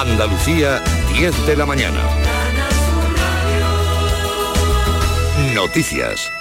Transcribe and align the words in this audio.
Andalucía, 0.00 0.82
10 1.12 1.46
de 1.46 1.56
la 1.56 1.66
mañana. 1.66 2.00
Noticias. 5.54 6.32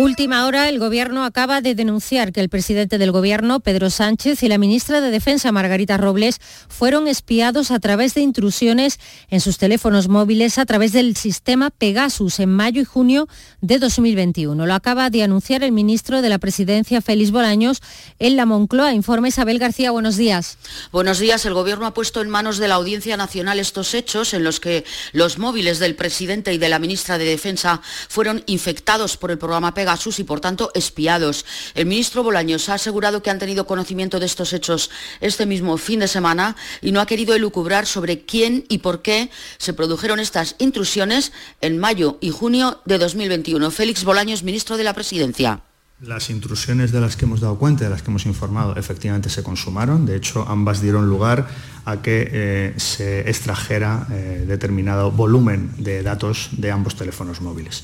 Última 0.00 0.46
hora, 0.46 0.68
el 0.68 0.78
Gobierno 0.78 1.24
acaba 1.24 1.60
de 1.60 1.74
denunciar 1.74 2.30
que 2.30 2.40
el 2.40 2.48
presidente 2.48 2.98
del 2.98 3.10
Gobierno, 3.10 3.58
Pedro 3.58 3.90
Sánchez, 3.90 4.44
y 4.44 4.48
la 4.48 4.56
ministra 4.56 5.00
de 5.00 5.10
Defensa, 5.10 5.50
Margarita 5.50 5.96
Robles, 5.96 6.38
fueron 6.68 7.08
espiados 7.08 7.72
a 7.72 7.80
través 7.80 8.14
de 8.14 8.20
intrusiones 8.20 9.00
en 9.28 9.40
sus 9.40 9.58
teléfonos 9.58 10.06
móviles 10.06 10.58
a 10.58 10.66
través 10.66 10.92
del 10.92 11.16
sistema 11.16 11.70
Pegasus 11.70 12.38
en 12.38 12.48
mayo 12.48 12.80
y 12.80 12.84
junio 12.84 13.26
de 13.60 13.80
2021. 13.80 14.66
Lo 14.66 14.72
acaba 14.72 15.10
de 15.10 15.24
anunciar 15.24 15.64
el 15.64 15.72
ministro 15.72 16.22
de 16.22 16.28
la 16.28 16.38
Presidencia, 16.38 17.02
Félix 17.02 17.32
Bolaños, 17.32 17.82
en 18.20 18.36
la 18.36 18.46
Moncloa. 18.46 18.94
Informa 18.94 19.26
Isabel 19.26 19.58
García, 19.58 19.90
buenos 19.90 20.16
días. 20.16 20.58
Buenos 20.92 21.18
días. 21.18 21.44
El 21.44 21.54
Gobierno 21.54 21.86
ha 21.86 21.94
puesto 21.94 22.20
en 22.20 22.28
manos 22.28 22.58
de 22.58 22.68
la 22.68 22.76
Audiencia 22.76 23.16
Nacional 23.16 23.58
estos 23.58 23.94
hechos 23.94 24.32
en 24.32 24.44
los 24.44 24.60
que 24.60 24.84
los 25.10 25.38
móviles 25.38 25.80
del 25.80 25.96
presidente 25.96 26.52
y 26.52 26.58
de 26.58 26.68
la 26.68 26.78
ministra 26.78 27.18
de 27.18 27.24
Defensa 27.24 27.82
fueron 28.08 28.44
infectados 28.46 29.16
por 29.16 29.32
el 29.32 29.38
programa 29.38 29.74
Pegasus 29.74 29.87
y 30.18 30.24
por 30.24 30.40
tanto 30.40 30.70
espiados. 30.74 31.46
El 31.74 31.86
ministro 31.86 32.22
Bolaños 32.22 32.68
ha 32.68 32.74
asegurado 32.74 33.22
que 33.22 33.30
han 33.30 33.38
tenido 33.38 33.66
conocimiento 33.66 34.20
de 34.20 34.26
estos 34.26 34.52
hechos 34.52 34.90
este 35.20 35.46
mismo 35.46 35.78
fin 35.78 36.00
de 36.00 36.08
semana 36.08 36.56
y 36.82 36.92
no 36.92 37.00
ha 37.00 37.06
querido 37.06 37.34
elucubrar 37.34 37.86
sobre 37.86 38.26
quién 38.26 38.66
y 38.68 38.78
por 38.78 39.00
qué 39.00 39.30
se 39.56 39.72
produjeron 39.72 40.20
estas 40.20 40.56
intrusiones 40.58 41.32
en 41.62 41.78
mayo 41.78 42.18
y 42.20 42.30
junio 42.30 42.82
de 42.84 42.98
2021. 42.98 43.70
Félix 43.70 44.04
Bolaños, 44.04 44.42
ministro 44.42 44.76
de 44.76 44.84
la 44.84 44.92
Presidencia. 44.92 45.62
Las 46.00 46.30
intrusiones 46.30 46.92
de 46.92 47.00
las 47.00 47.16
que 47.16 47.24
hemos 47.24 47.40
dado 47.40 47.58
cuenta, 47.58 47.84
de 47.84 47.90
las 47.90 48.02
que 48.02 48.10
hemos 48.10 48.26
informado, 48.26 48.76
efectivamente 48.76 49.30
se 49.30 49.42
consumaron. 49.42 50.06
De 50.06 50.16
hecho, 50.16 50.44
ambas 50.46 50.80
dieron 50.80 51.08
lugar 51.08 51.48
a 51.86 52.02
que 52.02 52.28
eh, 52.30 52.74
se 52.76 53.28
extrajera 53.28 54.06
eh, 54.10 54.44
determinado 54.46 55.10
volumen 55.10 55.72
de 55.78 56.02
datos 56.04 56.50
de 56.52 56.70
ambos 56.70 56.94
teléfonos 56.94 57.40
móviles. 57.40 57.82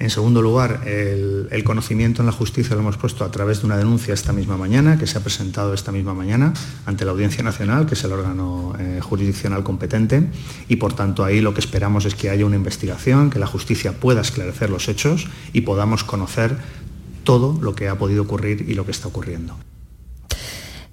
En 0.00 0.10
segundo 0.10 0.42
lugar, 0.42 0.86
el, 0.86 1.64
conocimiento 1.64 2.22
en 2.22 2.26
la 2.26 2.32
justicia 2.32 2.76
lo 2.76 2.82
hemos 2.82 2.96
puesto 2.96 3.24
a 3.24 3.30
través 3.32 3.60
de 3.60 3.66
una 3.66 3.76
denuncia 3.76 4.14
esta 4.14 4.32
misma 4.32 4.56
mañana, 4.56 4.96
que 4.96 5.08
se 5.08 5.18
ha 5.18 5.22
presentado 5.22 5.74
esta 5.74 5.90
misma 5.90 6.14
mañana 6.14 6.52
ante 6.86 7.04
la 7.04 7.10
Audiencia 7.10 7.42
Nacional, 7.42 7.86
que 7.86 7.94
es 7.94 8.04
el 8.04 8.12
órgano 8.12 8.74
eh, 8.78 9.00
jurisdiccional 9.02 9.64
competente, 9.64 10.30
y 10.68 10.76
por 10.76 10.92
tanto 10.92 11.24
ahí 11.24 11.40
lo 11.40 11.52
que 11.52 11.60
esperamos 11.60 12.04
es 12.04 12.14
que 12.14 12.30
haya 12.30 12.46
una 12.46 12.56
investigación, 12.56 13.28
que 13.28 13.40
la 13.40 13.48
justicia 13.48 13.92
pueda 13.98 14.20
esclarecer 14.20 14.70
los 14.70 14.88
hechos 14.88 15.26
y 15.52 15.62
podamos 15.62 16.04
conocer 16.04 16.56
todo 17.24 17.58
lo 17.60 17.74
que 17.74 17.88
ha 17.88 17.98
podido 17.98 18.22
ocurrir 18.22 18.66
y 18.68 18.74
lo 18.74 18.84
que 18.84 18.92
está 18.92 19.08
ocurriendo. 19.08 19.56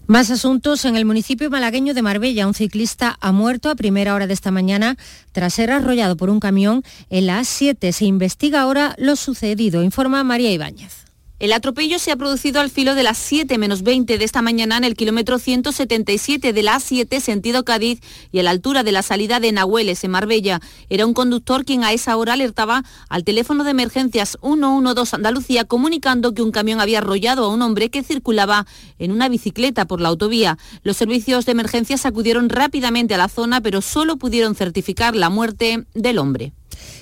Más 0.07 0.29
asuntos. 0.29 0.85
En 0.85 0.95
el 0.95 1.03
municipio 1.03 1.49
malagueño 1.49 1.95
de 1.95 2.03
Marbella, 2.03 2.45
un 2.45 2.53
ciclista 2.53 3.17
ha 3.21 3.31
muerto 3.31 3.71
a 3.71 3.75
primera 3.75 4.13
hora 4.13 4.27
de 4.27 4.33
esta 4.35 4.51
mañana 4.51 4.97
tras 5.31 5.55
ser 5.55 5.71
arrollado 5.71 6.15
por 6.15 6.29
un 6.29 6.39
camión 6.39 6.83
en 7.09 7.25
la 7.25 7.39
A7. 7.39 7.91
Se 7.91 8.05
investiga 8.05 8.61
ahora 8.61 8.93
lo 8.99 9.15
sucedido, 9.15 9.81
informa 9.81 10.23
María 10.23 10.51
Ibáñez. 10.51 11.04
El 11.37 11.51
atropello 11.51 11.99
se 11.99 12.13
ha 12.13 12.15
producido 12.15 12.61
al 12.61 12.69
filo 12.69 12.95
de 12.95 13.03
las 13.03 13.17
7 13.17 13.57
menos 13.57 13.83
20 13.83 14.17
de 14.17 14.23
esta 14.23 14.41
mañana 14.41 14.77
en 14.77 14.85
el 14.85 14.95
kilómetro 14.95 15.37
177 15.37 16.53
de 16.53 16.63
la 16.63 16.77
A7 16.77 17.19
sentido 17.19 17.65
Cádiz 17.65 17.99
y 18.31 18.39
a 18.39 18.43
la 18.43 18.51
altura 18.51 18.83
de 18.83 18.93
la 18.93 19.01
salida 19.01 19.41
de 19.41 19.51
Nahueles 19.51 20.05
en 20.05 20.11
Marbella. 20.11 20.61
Era 20.89 21.05
un 21.05 21.13
conductor 21.13 21.65
quien 21.65 21.83
a 21.83 21.91
esa 21.91 22.15
hora 22.15 22.33
alertaba 22.33 22.85
al 23.09 23.25
teléfono 23.25 23.65
de 23.65 23.71
emergencias 23.71 24.37
112 24.41 25.13
Andalucía 25.13 25.65
comunicando 25.65 26.33
que 26.33 26.41
un 26.41 26.51
camión 26.51 26.79
había 26.79 26.99
arrollado 26.99 27.43
a 27.43 27.49
un 27.49 27.61
hombre 27.61 27.89
que 27.89 28.01
circulaba 28.01 28.65
en 28.97 29.11
una 29.11 29.27
bicicleta 29.27 29.83
por 29.83 29.99
la 29.99 30.07
autovía. 30.07 30.57
Los 30.83 30.95
servicios 30.95 31.45
de 31.45 31.51
emergencias 31.51 32.05
acudieron 32.05 32.47
rápidamente 32.47 33.13
a 33.13 33.17
la 33.17 33.27
zona 33.27 33.59
pero 33.59 33.81
solo 33.81 34.15
pudieron 34.15 34.55
certificar 34.55 35.17
la 35.17 35.29
muerte 35.29 35.85
del 35.93 36.17
hombre. 36.17 36.53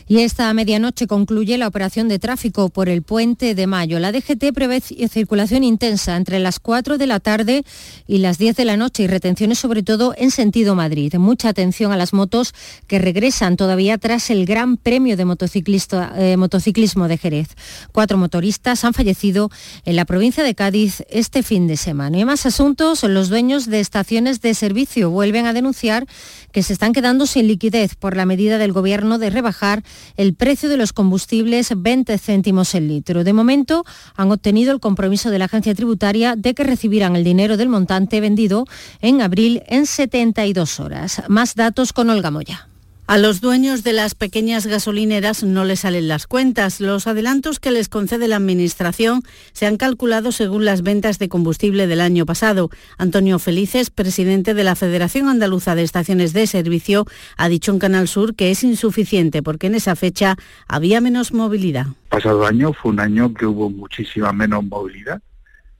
Y 0.07 0.19
esta 0.19 0.53
medianoche 0.53 1.07
concluye 1.07 1.57
la 1.57 1.67
operación 1.67 2.07
de 2.07 2.19
tráfico 2.19 2.69
por 2.69 2.89
el 2.89 3.01
puente 3.01 3.55
de 3.55 3.67
Mayo. 3.67 3.99
La 3.99 4.11
DGT 4.11 4.53
prevé 4.53 4.81
circulación 4.81 5.63
intensa 5.63 6.15
entre 6.15 6.39
las 6.39 6.59
4 6.59 6.97
de 6.97 7.07
la 7.07 7.19
tarde 7.19 7.63
y 8.07 8.17
las 8.19 8.37
10 8.37 8.55
de 8.55 8.65
la 8.65 8.77
noche 8.77 9.03
y 9.03 9.07
retenciones 9.07 9.59
sobre 9.59 9.83
todo 9.83 10.13
en 10.17 10.31
sentido 10.31 10.75
Madrid. 10.75 11.13
Mucha 11.15 11.49
atención 11.49 11.91
a 11.91 11.97
las 11.97 12.13
motos 12.13 12.53
que 12.87 12.99
regresan 12.99 13.57
todavía 13.57 13.97
tras 13.97 14.29
el 14.29 14.45
Gran 14.45 14.77
Premio 14.77 15.17
de 15.17 15.23
eh, 15.23 16.37
Motociclismo 16.37 17.07
de 17.07 17.17
Jerez. 17.17 17.47
Cuatro 17.91 18.17
motoristas 18.17 18.83
han 18.83 18.93
fallecido 18.93 19.49
en 19.85 19.95
la 19.95 20.05
provincia 20.05 20.43
de 20.43 20.55
Cádiz 20.55 21.03
este 21.09 21.43
fin 21.43 21.67
de 21.67 21.77
semana. 21.77 22.17
Y 22.17 22.25
más 22.25 22.45
asuntos, 22.45 23.03
los 23.03 23.29
dueños 23.29 23.69
de 23.69 23.79
estaciones 23.79 24.41
de 24.41 24.53
servicio 24.53 25.09
vuelven 25.09 25.45
a 25.45 25.53
denunciar 25.53 26.05
que 26.53 26.63
se 26.63 26.71
están 26.71 26.93
quedando 26.93 27.25
sin 27.25 27.47
liquidez 27.47 27.95
por 27.95 28.15
la 28.15 28.25
medida 28.25 28.57
del 28.57 28.71
Gobierno 28.71 29.17
de 29.17 29.29
rebajar 29.29 29.83
el 30.15 30.35
precio 30.35 30.69
de 30.69 30.77
los 30.77 30.93
combustibles 30.93 31.73
20 31.75 32.17
céntimos 32.17 32.73
el 32.75 32.87
litro. 32.87 33.25
De 33.25 33.33
momento 33.33 33.83
han 34.15 34.31
obtenido 34.31 34.71
el 34.71 34.79
compromiso 34.79 35.31
de 35.31 35.39
la 35.39 35.45
agencia 35.45 35.75
tributaria 35.75 36.37
de 36.37 36.53
que 36.53 36.63
recibirán 36.63 37.17
el 37.17 37.25
dinero 37.25 37.57
del 37.57 37.67
montante 37.67 38.21
vendido 38.21 38.65
en 39.01 39.21
abril 39.21 39.63
en 39.67 39.85
72 39.85 40.79
horas. 40.79 41.23
Más 41.27 41.55
datos 41.55 41.91
con 41.91 42.09
Olga 42.09 42.31
Moya. 42.31 42.69
A 43.05 43.17
los 43.17 43.41
dueños 43.41 43.83
de 43.83 43.91
las 43.91 44.15
pequeñas 44.15 44.65
gasolineras 44.65 45.43
no 45.43 45.65
les 45.65 45.81
salen 45.81 46.07
las 46.07 46.25
cuentas. 46.25 46.79
Los 46.79 47.05
adelantos 47.05 47.59
que 47.59 47.69
les 47.69 47.89
concede 47.89 48.29
la 48.29 48.37
Administración 48.37 49.23
se 49.51 49.65
han 49.65 49.75
calculado 49.75 50.31
según 50.31 50.63
las 50.63 50.83
ventas 50.83 51.19
de 51.19 51.27
combustible 51.27 51.85
del 51.85 51.99
año 51.99 52.25
pasado. 52.25 52.69
Antonio 52.97 53.39
Felices, 53.39 53.89
presidente 53.89 54.53
de 54.53 54.63
la 54.63 54.77
Federación 54.77 55.27
Andaluza 55.27 55.75
de 55.75 55.83
Estaciones 55.83 56.31
de 56.31 56.47
Servicio, 56.47 57.05
ha 57.35 57.49
dicho 57.49 57.73
en 57.73 57.79
Canal 57.79 58.07
Sur 58.07 58.35
que 58.35 58.51
es 58.51 58.63
insuficiente 58.63 59.43
porque 59.43 59.67
en 59.67 59.75
esa 59.75 59.97
fecha 59.97 60.37
había 60.69 61.01
menos 61.01 61.33
movilidad. 61.33 61.87
Pasado 62.07 62.45
año 62.45 62.71
fue 62.71 62.91
un 62.93 63.01
año 63.01 63.33
que 63.33 63.45
hubo 63.45 63.69
muchísima 63.69 64.31
menos 64.31 64.63
movilidad 64.63 65.21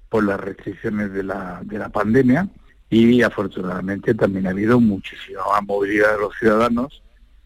por 0.09 0.25
las 0.25 0.41
restricciones 0.41 1.13
de 1.13 1.23
la, 1.23 1.61
de 1.63 1.79
la 1.79 1.87
pandemia 1.87 2.49
y 2.89 3.21
afortunadamente 3.21 4.13
también 4.13 4.45
ha 4.45 4.49
habido 4.49 4.81
muchísima 4.81 5.41
movilidad 5.65 6.11
de 6.11 6.19
los 6.19 6.35
ciudadanos 6.37 7.02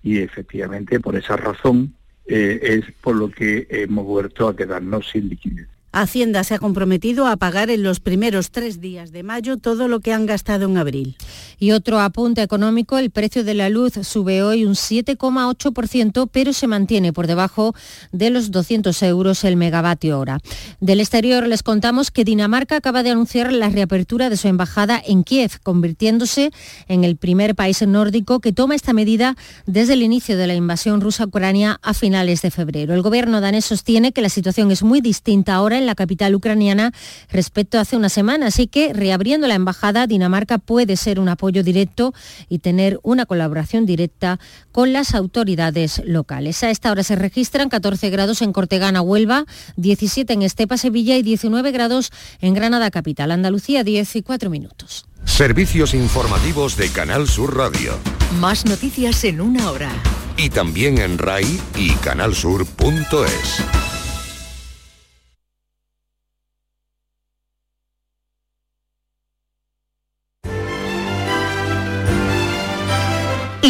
y 0.08 0.20
efectivamente 0.20 1.02
por 1.02 1.18
esa 1.18 1.36
razón 1.36 1.94
eh, 2.28 2.60
es 2.62 2.86
por 3.02 3.16
lo 3.16 3.30
que 3.30 3.68
hemos 3.70 4.06
vuelto 4.06 4.48
a 4.48 4.56
quedarnos 4.56 5.10
sin 5.10 5.28
liquidez. 5.28 5.68
Hacienda 5.92 6.44
se 6.44 6.54
ha 6.54 6.60
comprometido 6.60 7.28
a 7.28 7.38
pagar 7.38 7.70
en 7.70 7.82
los 7.82 8.00
primeros 8.00 8.52
tres 8.52 8.82
días 8.82 9.12
de 9.12 9.24
mayo 9.24 9.58
todo 9.58 9.88
lo 9.88 10.00
que 10.00 10.14
han 10.14 10.26
gastado 10.26 10.66
en 10.66 10.78
abril. 10.78 11.16
Y 11.60 11.72
otro 11.72 12.00
apunte 12.00 12.44
económico, 12.44 12.98
el 12.98 13.10
precio 13.10 13.44
de 13.44 13.54
la 13.54 13.70
luz 13.70 13.94
sube 14.04 14.44
hoy 14.44 14.66
un 14.66 14.74
7,8%, 14.74 16.30
pero 16.32 16.54
se 16.54 16.68
mantiene 16.68 17.14
por 17.14 17.26
debajo 17.26 17.74
de 18.12 18.30
los 18.30 18.52
200 18.52 19.02
euros 19.04 19.44
el 19.44 19.56
megavatio 19.56 20.20
hora. 20.20 20.40
Del 20.82 21.00
exterior 21.00 21.48
les 21.48 21.64
contamos 21.64 22.12
que 22.12 22.26
Dinamarca 22.26 22.76
acaba 22.76 23.02
de 23.02 23.12
anunciar 23.12 23.52
la 23.52 23.70
reapertura 23.70 24.30
de 24.30 24.38
su 24.38 24.48
embajada 24.48 25.02
en 25.04 25.24
Kiev, 25.24 25.60
convirtiéndose 25.64 26.52
en 26.88 27.06
el 27.06 27.18
primer 27.18 27.56
país 27.56 27.82
nórdico 27.82 28.40
que 28.40 28.52
toma 28.54 28.76
esta 28.76 28.94
medida 28.94 29.36
desde 29.66 29.94
el 29.94 30.04
inicio 30.04 30.38
de 30.38 30.48
la 30.48 30.56
invasión 30.56 31.02
rusa 31.02 31.24
a 31.24 31.28
Ucrania 31.28 31.80
a 31.82 31.94
finales 31.94 32.42
de 32.42 32.52
febrero. 32.52 32.94
El 32.94 33.02
gobierno 33.02 33.42
danés 33.42 33.66
sostiene 33.66 34.12
que 34.12 34.22
la 34.22 34.30
situación 34.30 34.70
es 34.72 34.84
muy 34.84 35.02
distinta 35.02 35.56
ahora 35.56 35.77
en 35.78 35.86
la 35.86 35.96
capital 35.96 36.36
ucraniana 36.36 36.92
respecto 37.30 37.78
a 37.78 37.82
hace 37.82 37.96
una 37.96 38.10
semana. 38.10 38.48
Así 38.48 38.68
que 38.68 38.94
reabriendo 38.94 39.48
la 39.48 39.56
embajada, 39.56 40.08
Dinamarca 40.08 40.58
puede 40.58 40.98
ser 40.98 41.20
un 41.20 41.30
apoyo 41.30 41.64
directo 41.64 42.14
y 42.50 42.60
tener 42.60 43.00
una 43.04 43.26
colaboración 43.26 43.86
directa 43.86 44.40
con 44.72 44.92
las 44.92 45.16
autoridades 45.16 46.02
locales. 46.06 46.64
A 46.64 46.70
esta 46.70 46.92
hora 46.92 47.04
se 47.04 47.16
registran 47.16 47.70
14 47.70 48.10
grados 48.10 48.42
en 48.42 48.52
Cortegana, 48.52 49.02
Huelva, 49.02 49.46
17 49.78 50.34
en 50.34 50.42
Estepa, 50.42 50.78
Sevilla 50.78 51.16
y 51.16 51.24
19 51.24 51.72
grados 51.72 52.12
en 52.42 52.54
Granada 52.54 52.92
capital. 52.92 53.32
Andalucía, 53.32 53.84
10 53.84 54.18
y 54.18 54.22
4 54.22 54.50
minutos. 54.50 55.06
Servicios 55.26 55.94
informativos 55.94 56.78
de 56.78 56.90
Canal 56.90 57.28
Sur 57.28 57.56
Radio. 57.56 57.98
Más 58.40 58.66
noticias 58.66 59.24
en 59.24 59.42
una 59.42 59.72
hora. 59.72 59.92
Y 60.38 60.50
también 60.50 61.00
en 61.00 61.18
RAI 61.18 61.60
y 61.76 61.92
canalsur.es. 61.96 63.97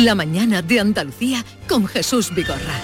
La 0.03 0.13
mañana 0.13 0.61
de 0.61 0.79
Andalucía 0.79 1.43
con 1.67 1.87
Jesús 1.87 2.33
Vigorra. 2.35 2.79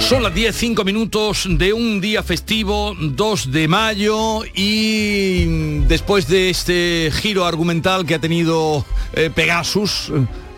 Son 0.00 0.22
las 0.22 0.34
10, 0.34 0.56
5 0.56 0.84
minutos 0.84 1.46
de 1.50 1.74
un 1.74 2.00
día 2.00 2.22
festivo, 2.22 2.96
2 2.98 3.52
de 3.52 3.68
mayo, 3.68 4.40
y 4.54 5.80
después 5.86 6.28
de 6.28 6.48
este 6.48 7.12
giro 7.12 7.44
argumental 7.44 8.06
que 8.06 8.14
ha 8.14 8.20
tenido 8.20 8.86
eh, 9.12 9.30
Pegasus, 9.32 10.10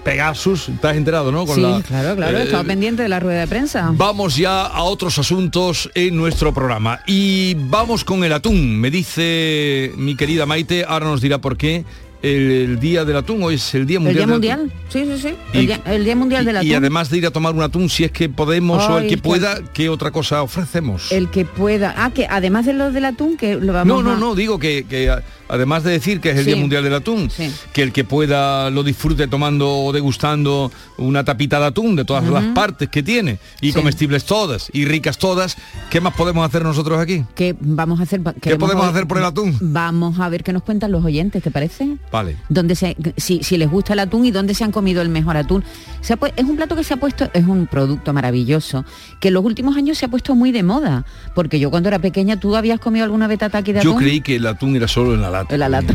Pegasus, 0.04 0.68
estás 0.68 0.96
enterado, 0.96 1.30
¿no? 1.30 1.46
sí, 1.46 1.62
claro, 1.86 2.16
claro, 2.16 2.38
he 2.38 2.42
estado 2.42 2.64
pendiente 2.64 3.02
de 3.02 3.08
la 3.08 3.20
rueda 3.20 3.40
de 3.40 3.46
prensa. 3.46 3.92
Vamos 3.94 4.36
ya 4.36 4.66
a 4.66 4.82
otros 4.82 5.18
asuntos 5.18 5.90
en 5.94 6.16
nuestro 6.16 6.52
programa. 6.52 7.00
Y 7.06 7.54
vamos 7.54 8.04
con 8.04 8.24
el 8.24 8.32
atún. 8.32 8.80
Me 8.80 8.90
dice 8.90 9.92
mi 9.96 10.16
querida 10.16 10.46
Maite, 10.46 10.84
ahora 10.86 11.06
nos 11.06 11.20
dirá 11.20 11.38
por 11.38 11.56
qué, 11.56 11.84
el, 12.22 12.78
día 12.78 13.04
del 13.04 13.16
atún, 13.16 13.42
hoy 13.42 13.56
es 13.56 13.74
el 13.74 13.84
Día 13.84 13.98
Mundial. 13.98 14.30
¿El 14.30 14.40
Día 14.40 14.56
Mundial? 14.56 14.72
Sí, 14.88 15.04
sí, 15.04 15.18
sí. 15.18 15.34
El, 15.52 16.04
día, 16.04 16.16
Mundial 16.16 16.44
del 16.44 16.56
Atún. 16.56 16.68
Y 16.68 16.74
además 16.74 17.10
de 17.10 17.18
ir 17.18 17.26
a 17.26 17.30
tomar 17.32 17.52
un 17.52 17.62
atún, 17.62 17.88
si 17.88 18.04
es 18.04 18.12
que 18.12 18.28
podemos 18.28 18.88
o 18.88 18.98
el 18.98 19.08
que 19.08 19.18
pueda, 19.18 19.58
¿qué 19.72 19.88
otra 19.88 20.12
cosa 20.12 20.42
ofrecemos? 20.42 21.10
El 21.10 21.30
que 21.30 21.44
pueda. 21.44 21.94
Ah, 21.96 22.10
que 22.12 22.26
además 22.30 22.66
de 22.66 22.74
lo 22.74 22.92
del 22.92 23.06
atún, 23.06 23.36
que 23.36 23.56
lo 23.56 23.72
vamos 23.72 23.86
No, 23.86 24.02
no, 24.02 24.16
no, 24.16 24.34
digo 24.34 24.58
que, 24.58 24.86
que 24.88 25.12
además 25.52 25.84
de 25.84 25.90
decir 25.90 26.20
que 26.20 26.30
es 26.30 26.38
el 26.38 26.46
Día 26.46 26.56
Mundial 26.56 26.82
del 26.82 26.94
Atún, 26.94 27.30
que 27.74 27.82
el 27.82 27.92
que 27.92 28.04
pueda 28.04 28.70
lo 28.70 28.82
disfrute 28.82 29.28
tomando 29.28 29.70
o 29.70 29.92
degustando 29.92 30.72
una 30.96 31.24
tapita 31.24 31.60
de 31.60 31.66
atún 31.66 31.94
de 31.94 32.06
todas 32.06 32.24
las 32.24 32.44
partes 32.54 32.88
que 32.88 33.02
tiene 33.02 33.38
y 33.60 33.72
comestibles 33.72 34.24
todas 34.24 34.70
y 34.72 34.86
ricas 34.86 35.18
todas, 35.18 35.58
¿qué 35.90 36.00
más 36.00 36.14
podemos 36.14 36.46
hacer 36.46 36.62
nosotros 36.62 36.98
aquí? 36.98 37.24
¿Qué 37.34 37.54
vamos 37.60 38.00
a 38.00 38.04
hacer? 38.04 38.22
¿Qué 38.40 38.56
podemos 38.56 38.86
hacer 38.86 39.06
por 39.06 39.18
el 39.18 39.24
atún? 39.24 39.54
Vamos 39.60 40.18
a 40.20 40.28
ver 40.30 40.42
qué 40.42 40.54
nos 40.54 40.62
cuentan 40.62 40.90
los 40.90 41.04
oyentes, 41.04 41.42
¿te 41.42 41.50
parece? 41.50 41.98
Vale. 42.10 42.36
Donde 42.48 42.74
se, 42.74 42.96
si, 43.18 43.42
si 43.42 43.58
les 43.58 43.70
gusta 43.70 43.92
el 43.92 43.98
atún 43.98 44.24
y 44.24 44.30
dónde 44.30 44.54
se 44.54 44.64
han 44.64 44.72
comido 44.72 45.02
el 45.02 45.10
mejor 45.10 45.36
atún. 45.36 45.62
Se 46.00 46.16
es 46.36 46.44
un 46.44 46.56
plato 46.56 46.76
que 46.76 46.84
se 46.84 46.94
ha 46.94 46.96
puesto, 46.96 47.28
es 47.34 47.46
un 47.46 47.66
producto 47.66 48.12
maravilloso, 48.14 48.86
que 49.20 49.28
en 49.28 49.34
los 49.34 49.44
últimos 49.44 49.76
años 49.76 49.98
se 49.98 50.06
ha 50.06 50.08
puesto 50.08 50.34
muy 50.34 50.50
de 50.50 50.62
moda, 50.62 51.04
porque 51.34 51.60
yo 51.60 51.70
cuando 51.70 51.90
era 51.90 51.98
pequeña, 51.98 52.40
¿tú 52.40 52.56
habías 52.56 52.80
comido 52.80 53.04
alguna 53.04 53.26
vez 53.26 53.38
tataki 53.38 53.72
de 53.72 53.80
atún? 53.80 53.92
Yo 53.92 53.98
creí 53.98 54.20
que 54.22 54.36
el 54.36 54.46
atún 54.46 54.76
era 54.76 54.88
solo 54.88 55.14
en 55.14 55.20
la 55.20 55.41
lata. 55.42 55.54
En 55.54 55.60
la 55.60 55.68
lata. 55.68 55.94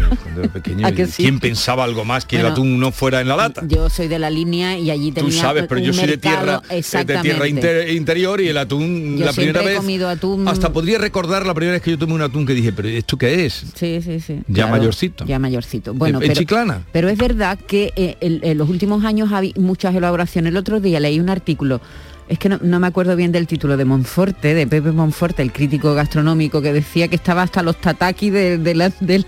¿Quién 1.15 1.39
pensaba 1.39 1.83
algo 1.83 2.05
más 2.05 2.25
que 2.25 2.39
el 2.39 2.45
atún 2.45 2.79
no 2.79 2.91
fuera 2.91 3.21
en 3.21 3.27
la 3.27 3.35
lata? 3.35 3.63
Yo 3.67 3.89
soy 3.89 4.07
de 4.07 4.19
la 4.19 4.29
línea 4.29 4.77
y 4.77 4.91
allí 4.91 5.11
tenía 5.11 5.29
Tú 5.29 5.35
sabes, 5.35 5.65
pero 5.67 5.81
yo 5.81 5.93
soy 5.93 6.07
de 6.07 6.17
tierra, 6.17 6.61
eh, 6.69 6.83
de 7.05 7.17
tierra 7.19 7.47
interior 7.47 8.41
y 8.41 8.49
el 8.49 8.57
atún 8.57 9.17
la 9.19 9.33
primera 9.33 9.61
vez. 9.61 9.77
comido 9.77 10.09
atún. 10.09 10.47
Hasta 10.47 10.71
podría 10.71 10.97
recordar 10.97 11.45
la 11.45 11.53
primera 11.53 11.73
vez 11.73 11.81
que 11.81 11.91
yo 11.91 11.97
tomé 11.97 12.13
un 12.13 12.21
atún 12.21 12.45
que 12.45 12.53
dije, 12.53 12.71
pero 12.71 12.87
¿esto 12.87 13.17
qué 13.17 13.45
es? 13.45 13.65
Sí, 13.75 13.99
sí, 14.01 14.19
sí. 14.19 14.41
Ya 14.47 14.67
mayorcito. 14.67 15.25
Ya 15.25 15.39
mayorcito. 15.39 15.93
Bueno, 15.93 16.19
en, 16.21 16.27
pero, 16.27 16.39
Chiclana. 16.39 16.81
Pero 16.91 17.09
es 17.09 17.17
verdad 17.17 17.57
que 17.59 17.93
eh, 17.95 18.17
en 18.19 18.57
los 18.57 18.69
últimos 18.69 19.03
años 19.03 19.31
hay 19.31 19.53
muchas 19.57 19.95
elaboraciones. 19.95 20.51
El 20.51 20.57
otro 20.57 20.79
día 20.79 20.99
leí 20.99 21.19
un 21.19 21.29
artículo 21.29 21.81
es 22.27 22.39
que 22.39 22.49
no, 22.49 22.79
me 22.79 22.87
acuerdo 22.87 23.15
bien 23.15 23.31
del 23.31 23.47
título 23.47 23.77
de 23.77 23.85
Monforte, 23.85 24.53
de 24.53 24.67
Pepe 24.67 24.91
Monforte, 24.91 25.41
el 25.41 25.51
crítico 25.51 25.93
gastronómico, 25.93 26.61
que 26.61 26.73
decía 26.73 27.07
que 27.07 27.15
estaba 27.15 27.41
hasta 27.41 27.63
los 27.63 27.79
tataki 27.79 28.29
de, 28.29 28.57
del 28.57 29.25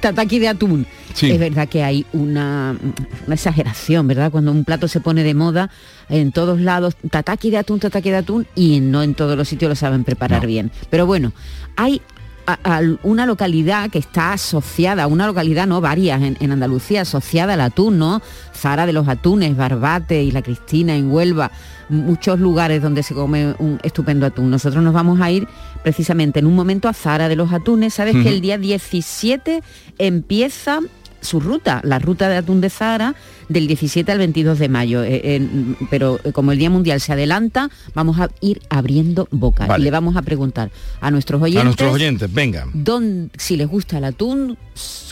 tataki 0.00 0.38
de 0.38 0.48
atún. 0.48 0.86
Es 1.20 1.38
verdad 1.38 1.68
que 1.68 1.82
hay 1.84 2.06
una, 2.12 2.76
exageración, 3.28 4.08
¿verdad? 4.08 4.30
Cuando 4.30 4.50
un 4.50 4.64
plato 4.64 4.88
se 4.88 5.00
pone 5.00 5.22
de 5.22 5.34
moda, 5.34 5.70
en 6.08 6.32
todos 6.32 6.60
lados, 6.60 6.96
tataki 7.10 7.50
de 7.50 7.58
atún, 7.58 7.78
tataki 7.78 8.10
de 8.10 8.16
atún, 8.16 8.46
y 8.54 8.80
no 8.80 9.02
en 9.02 9.14
todos 9.14 9.36
los 9.36 9.48
sitios 9.48 9.68
lo 9.68 9.76
saben 9.76 10.02
preparar 10.04 10.46
bien. 10.46 10.72
Pero 10.88 11.06
bueno, 11.06 11.32
hay 11.76 12.02
una 13.02 13.26
localidad 13.26 13.90
que 13.90 13.98
está 13.98 14.32
asociada, 14.32 15.06
una 15.06 15.26
localidad, 15.26 15.66
no 15.66 15.80
varias 15.80 16.22
en, 16.22 16.52
Andalucía, 16.52 17.02
asociada 17.02 17.54
al 17.54 17.60
atún, 17.60 17.98
¿no? 17.98 18.22
Zara 18.54 18.86
de 18.86 18.92
los 18.92 19.08
Atunes, 19.08 19.56
Barbate 19.56 20.22
y 20.22 20.30
La 20.30 20.42
Cristina 20.42 20.94
en 20.94 21.10
Huelva, 21.10 21.50
muchos 21.88 22.38
lugares 22.38 22.82
donde 22.82 23.02
se 23.02 23.14
come 23.14 23.54
un 23.58 23.78
estupendo 23.82 24.26
atún. 24.26 24.50
Nosotros 24.50 24.82
nos 24.82 24.94
vamos 24.94 25.20
a 25.20 25.30
ir 25.30 25.48
precisamente 25.82 26.40
en 26.40 26.46
un 26.46 26.54
momento 26.54 26.88
a 26.88 26.92
Zara 26.92 27.28
de 27.28 27.36
los 27.36 27.52
Atunes. 27.52 27.94
Sabes 27.94 28.14
que 28.22 28.28
el 28.28 28.40
día 28.40 28.58
17 28.58 29.62
empieza 29.98 30.80
su 31.20 31.40
ruta, 31.40 31.80
la 31.84 31.98
ruta 31.98 32.28
de 32.28 32.36
atún 32.36 32.60
de 32.60 32.70
Zara 32.70 33.14
del 33.48 33.66
17 33.66 34.10
al 34.10 34.18
22 34.18 34.58
de 34.58 34.68
mayo. 34.68 35.02
Eh, 35.04 35.40
pero 35.90 36.20
eh, 36.24 36.32
como 36.32 36.52
el 36.52 36.58
Día 36.58 36.70
Mundial 36.70 37.00
se 37.00 37.12
adelanta, 37.12 37.70
vamos 37.94 38.18
a 38.20 38.30
ir 38.40 38.62
abriendo 38.68 39.28
boca 39.30 39.68
y 39.78 39.82
le 39.82 39.90
vamos 39.90 40.16
a 40.16 40.22
preguntar 40.22 40.70
a 41.00 41.10
nuestros 41.10 41.42
oyentes. 41.42 41.60
A 41.60 41.64
nuestros 41.64 41.92
oyentes, 41.92 42.32
venga. 42.32 42.66
si 43.36 43.56
les 43.56 43.68
gusta 43.68 43.98
el 43.98 44.04
atún, 44.04 44.56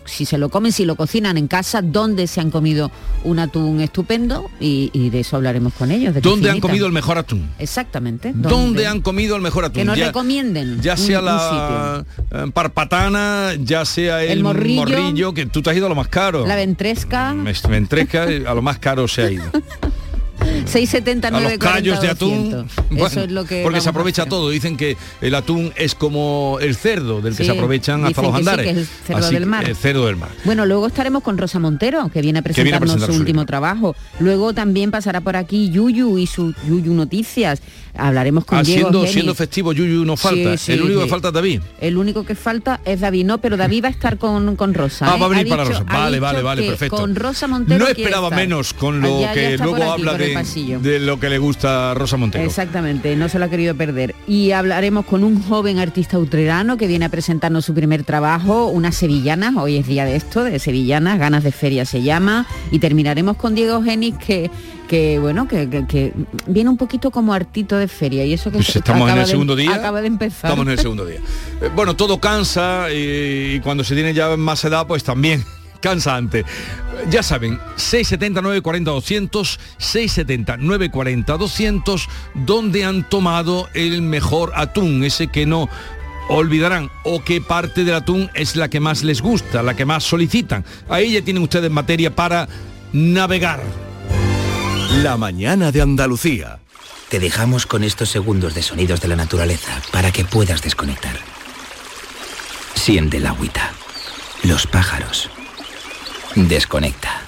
si 0.08 0.25
se 0.25 0.38
lo 0.38 0.49
comen, 0.49 0.72
si 0.72 0.84
lo 0.84 0.96
cocinan 0.96 1.38
en 1.38 1.49
casa, 1.49 1.82
dónde 1.82 2.26
se 2.26 2.40
han 2.40 2.50
comido 2.50 2.90
un 3.25 3.38
atún 3.38 3.81
estupendo 3.81 4.50
y, 4.60 5.10
de 5.10 5.20
eso 5.20 5.37
hablaremos 5.37 5.75
con 5.75 5.90
ellos. 5.90 6.14
¿Dónde 6.20 6.50
han 6.50 6.60
comido 6.60 6.87
el 6.87 6.93
mejor 6.93 7.19
atún? 7.19 7.49
Exactamente. 7.58 8.32
¿Dónde, 8.34 8.87
han 8.87 9.00
comido 9.00 9.37
el 9.37 9.43
mejor 9.43 9.64
atún? 9.64 9.75
Que 9.75 9.84
nos 9.84 9.99
recomienden. 9.99 10.81
Ya 10.81 10.96
sea 10.96 11.20
la 11.20 12.05
eh, 12.31 12.50
parpatana, 12.52 13.52
ya 13.60 13.84
sea 13.84 14.22
el, 14.25 14.43
morrillo, 14.43 15.34
que 15.34 15.46
tú 15.46 15.62
te 15.62 15.70
has 15.70 15.76
ido 15.76 15.87
a 15.87 15.88
lo 15.88 15.94
más 15.94 16.08
caro. 16.08 16.46
La 16.46 16.56
ventresca. 16.56 17.34
Ventresca, 17.69 18.25
a 18.25 18.54
lo 18.54 18.62
más 18.62 18.78
caro 18.78 19.08
se 19.08 19.22
ha 19.22 19.31
ido. 19.31 19.44
679 20.67 21.47
a 21.47 21.50
los 21.50 21.59
callos 21.59 22.00
de 22.00 22.09
atún. 22.09 22.67
Eso 22.97 23.23
es 23.23 23.31
lo 23.31 23.45
que 23.45 23.62
porque 23.62 23.81
se 23.81 23.89
aprovecha 23.89 24.27
todo. 24.27 24.50
Dicen 24.50 24.77
que 24.77 24.97
el 25.21 25.35
atún 25.35 25.73
es 25.77 25.95
como 25.95 26.59
el 26.61 26.77
cerdo 26.77 27.21
del 27.21 27.37
que 27.37 27.45
se 27.45 27.50
aprovechan 27.50 28.05
hasta 28.05 28.23
los 28.23 28.35
andares. 28.35 28.77
el 28.77 28.87
cerdo 28.87 29.31
del 29.31 29.47
mar. 29.47 29.69
el 29.69 29.77
cerdo 29.77 30.06
del 30.06 30.17
mar. 30.17 30.31
Bueno 30.45 30.67
luego 30.67 30.87
estaremos 30.87 31.23
con 31.23 31.39
Rosa 31.39 31.59
Montero 31.59 32.09
que 32.09 32.23
viene 32.23 32.41
a 32.41 32.43
presentarnos 32.43 33.03
su, 33.03 33.12
último 33.12 33.47
trabajo. 33.47 33.95
Luego 34.21 34.53
también 34.53 34.91
pasará 34.91 35.21
por 35.21 35.37
aquí 35.37 35.71
Yuyu 35.71 36.19
y 36.19 36.27
su 36.27 36.55
Yuyu 36.67 36.95
Noticias. 36.95 37.61
Hablaremos 37.97 38.45
con 38.45 38.59
ah, 38.59 38.62
Diego 38.62 38.91
siendo, 38.91 39.06
siendo 39.06 39.35
festivo 39.35 39.73
Yuyu 39.73 40.05
no 40.05 40.17
falta. 40.17 40.55
el 40.69 40.83
único 40.83 41.03
que 41.03 41.09
falta 41.09 41.29
es 41.29 41.35
David. 41.35 41.62
El 41.81 41.97
único 41.97 42.25
que 42.25 42.35
falta 42.35 42.81
es 42.85 43.00
David. 43.00 43.25
No 43.25 43.39
pero 43.39 43.56
David 43.56 43.85
va 43.85 43.89
a 43.89 43.93
estar 43.93 44.19
con, 44.19 44.56
con 44.56 44.75
Rosa 44.75 45.06
ah 45.12 45.17
va 45.17 45.27
a 45.27 45.29
¿eh? 45.29 45.31
venir 45.31 45.49
para 45.49 45.65
Rosa. 45.65 45.85
vale 45.85 46.21
vale 46.21 46.43
vale 46.43 46.62
perfecto. 46.62 46.97
con 46.97 47.15
Rosa 47.15 47.47
Montero 47.47 47.79
no 47.79 47.89
esperaba 47.89 48.31
menos 48.31 48.75
con 48.75 49.00
lo 49.00 49.21
que 49.33 49.56
luego 49.59 49.93
habla 49.93 50.15
de 50.15 50.38
de 50.44 51.00
lo 51.00 51.19
que 51.19 51.29
le 51.29 51.38
gusta 51.38 51.90
a 51.90 51.94
Rosa 51.94 52.17
Montero. 52.17 52.44
Exactamente, 52.44 53.14
no 53.17 53.29
se 53.29 53.38
lo 53.38 53.46
ha 53.46 53.49
querido 53.49 53.75
perder. 53.75 54.14
Y 54.26 54.52
hablaremos 54.52 55.05
con 55.05 55.25
un 55.25 55.43
joven 55.43 55.79
artista 55.79 56.19
utrerano 56.19 56.76
que 56.76 56.87
viene 56.87 57.05
a 57.05 57.08
presentarnos 57.08 57.64
su 57.64 57.75
primer 57.75 58.05
trabajo, 58.05 58.67
una 58.67 58.93
sevillana, 58.93 59.52
hoy 59.61 59.76
es 59.76 59.87
día 59.87 60.05
de 60.05 60.17
esto, 60.17 60.44
de 60.44 60.58
sevillanas, 60.58 61.19
ganas 61.19 61.43
de 61.44 61.52
feria 61.52 61.85
se 61.85 62.02
llama, 62.02 62.46
y 62.70 62.79
terminaremos 62.79 63.37
con 63.37 63.55
Diego 63.55 63.82
Genis 63.82 64.17
que 64.17 64.50
que 64.88 65.19
bueno 65.19 65.46
que, 65.46 66.14
viene 66.46 66.70
un 66.70 66.79
poquito 66.79 67.11
como 67.11 67.35
artito 67.35 67.76
de 67.76 67.87
feria 67.87 68.25
y 68.25 68.32
eso 68.32 68.50
que 68.50 68.56
pues 68.56 68.75
estamos 68.75 69.11
en 69.11 69.19
el 69.19 69.26
segundo 69.26 69.55
día. 69.55 69.75
acaba 69.75 70.00
de 70.00 70.06
empezar. 70.08 70.50
Estamos 70.50 70.67
en 70.67 70.73
el 70.73 70.79
segundo 70.79 71.05
día. 71.05 71.20
Eh, 71.61 71.70
bueno 71.75 71.94
todo 71.94 72.19
cansa 72.19 72.87
y, 72.90 73.61
cuando 73.61 73.85
se 73.85 73.94
tiene 73.94 74.14
ya 74.14 74.37
más 74.37 74.64
edad 74.64 74.87
pues 74.87 75.05
también 75.05 75.44
cansante. 75.80 76.44
Ya 77.10 77.22
saben, 77.22 77.58
670 77.76 78.42
940 78.42 78.90
200, 78.90 79.60
670 79.78 80.56
940 80.56 81.36
200, 81.36 82.08
donde 82.34 82.84
han 82.84 83.08
tomado 83.08 83.69
el 83.75 84.02
mejor 84.02 84.52
atún, 84.54 85.04
ese 85.04 85.28
que 85.28 85.46
no 85.46 85.69
olvidarán 86.28 86.90
o 87.04 87.25
qué 87.25 87.40
parte 87.40 87.84
del 87.84 87.94
atún 87.94 88.30
es 88.34 88.56
la 88.56 88.69
que 88.69 88.80
más 88.80 89.02
les 89.02 89.22
gusta, 89.22 89.62
la 89.62 89.75
que 89.75 89.86
más 89.86 90.04
solicitan. 90.04 90.64
Ahí 90.88 91.12
ya 91.12 91.22
tienen 91.22 91.42
ustedes 91.42 91.70
materia 91.70 92.14
para 92.14 92.49
navegar. 92.92 93.62
La 95.02 95.16
mañana 95.16 95.73
de 95.73 95.82
Andalucía. 95.82 96.58
Te 97.08 97.18
dejamos 97.18 97.64
con 97.64 97.85
estos 97.85 98.11
segundos 98.11 98.54
de 98.54 98.62
sonidos 98.62 99.00
de 99.00 99.08
la 99.08 99.16
naturaleza 99.16 99.80
para 99.92 100.12
que 100.12 100.26
puedas 100.26 100.61
desconectar. 100.61 101.16
Siente 102.75 103.16
el 103.16 103.26
agüita, 103.26 103.73
los 104.42 104.66
pájaros 104.66 105.30
Desconecta. 106.35 107.23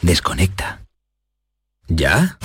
Desconecta. 0.00 0.80
¿Ya? 1.88 2.38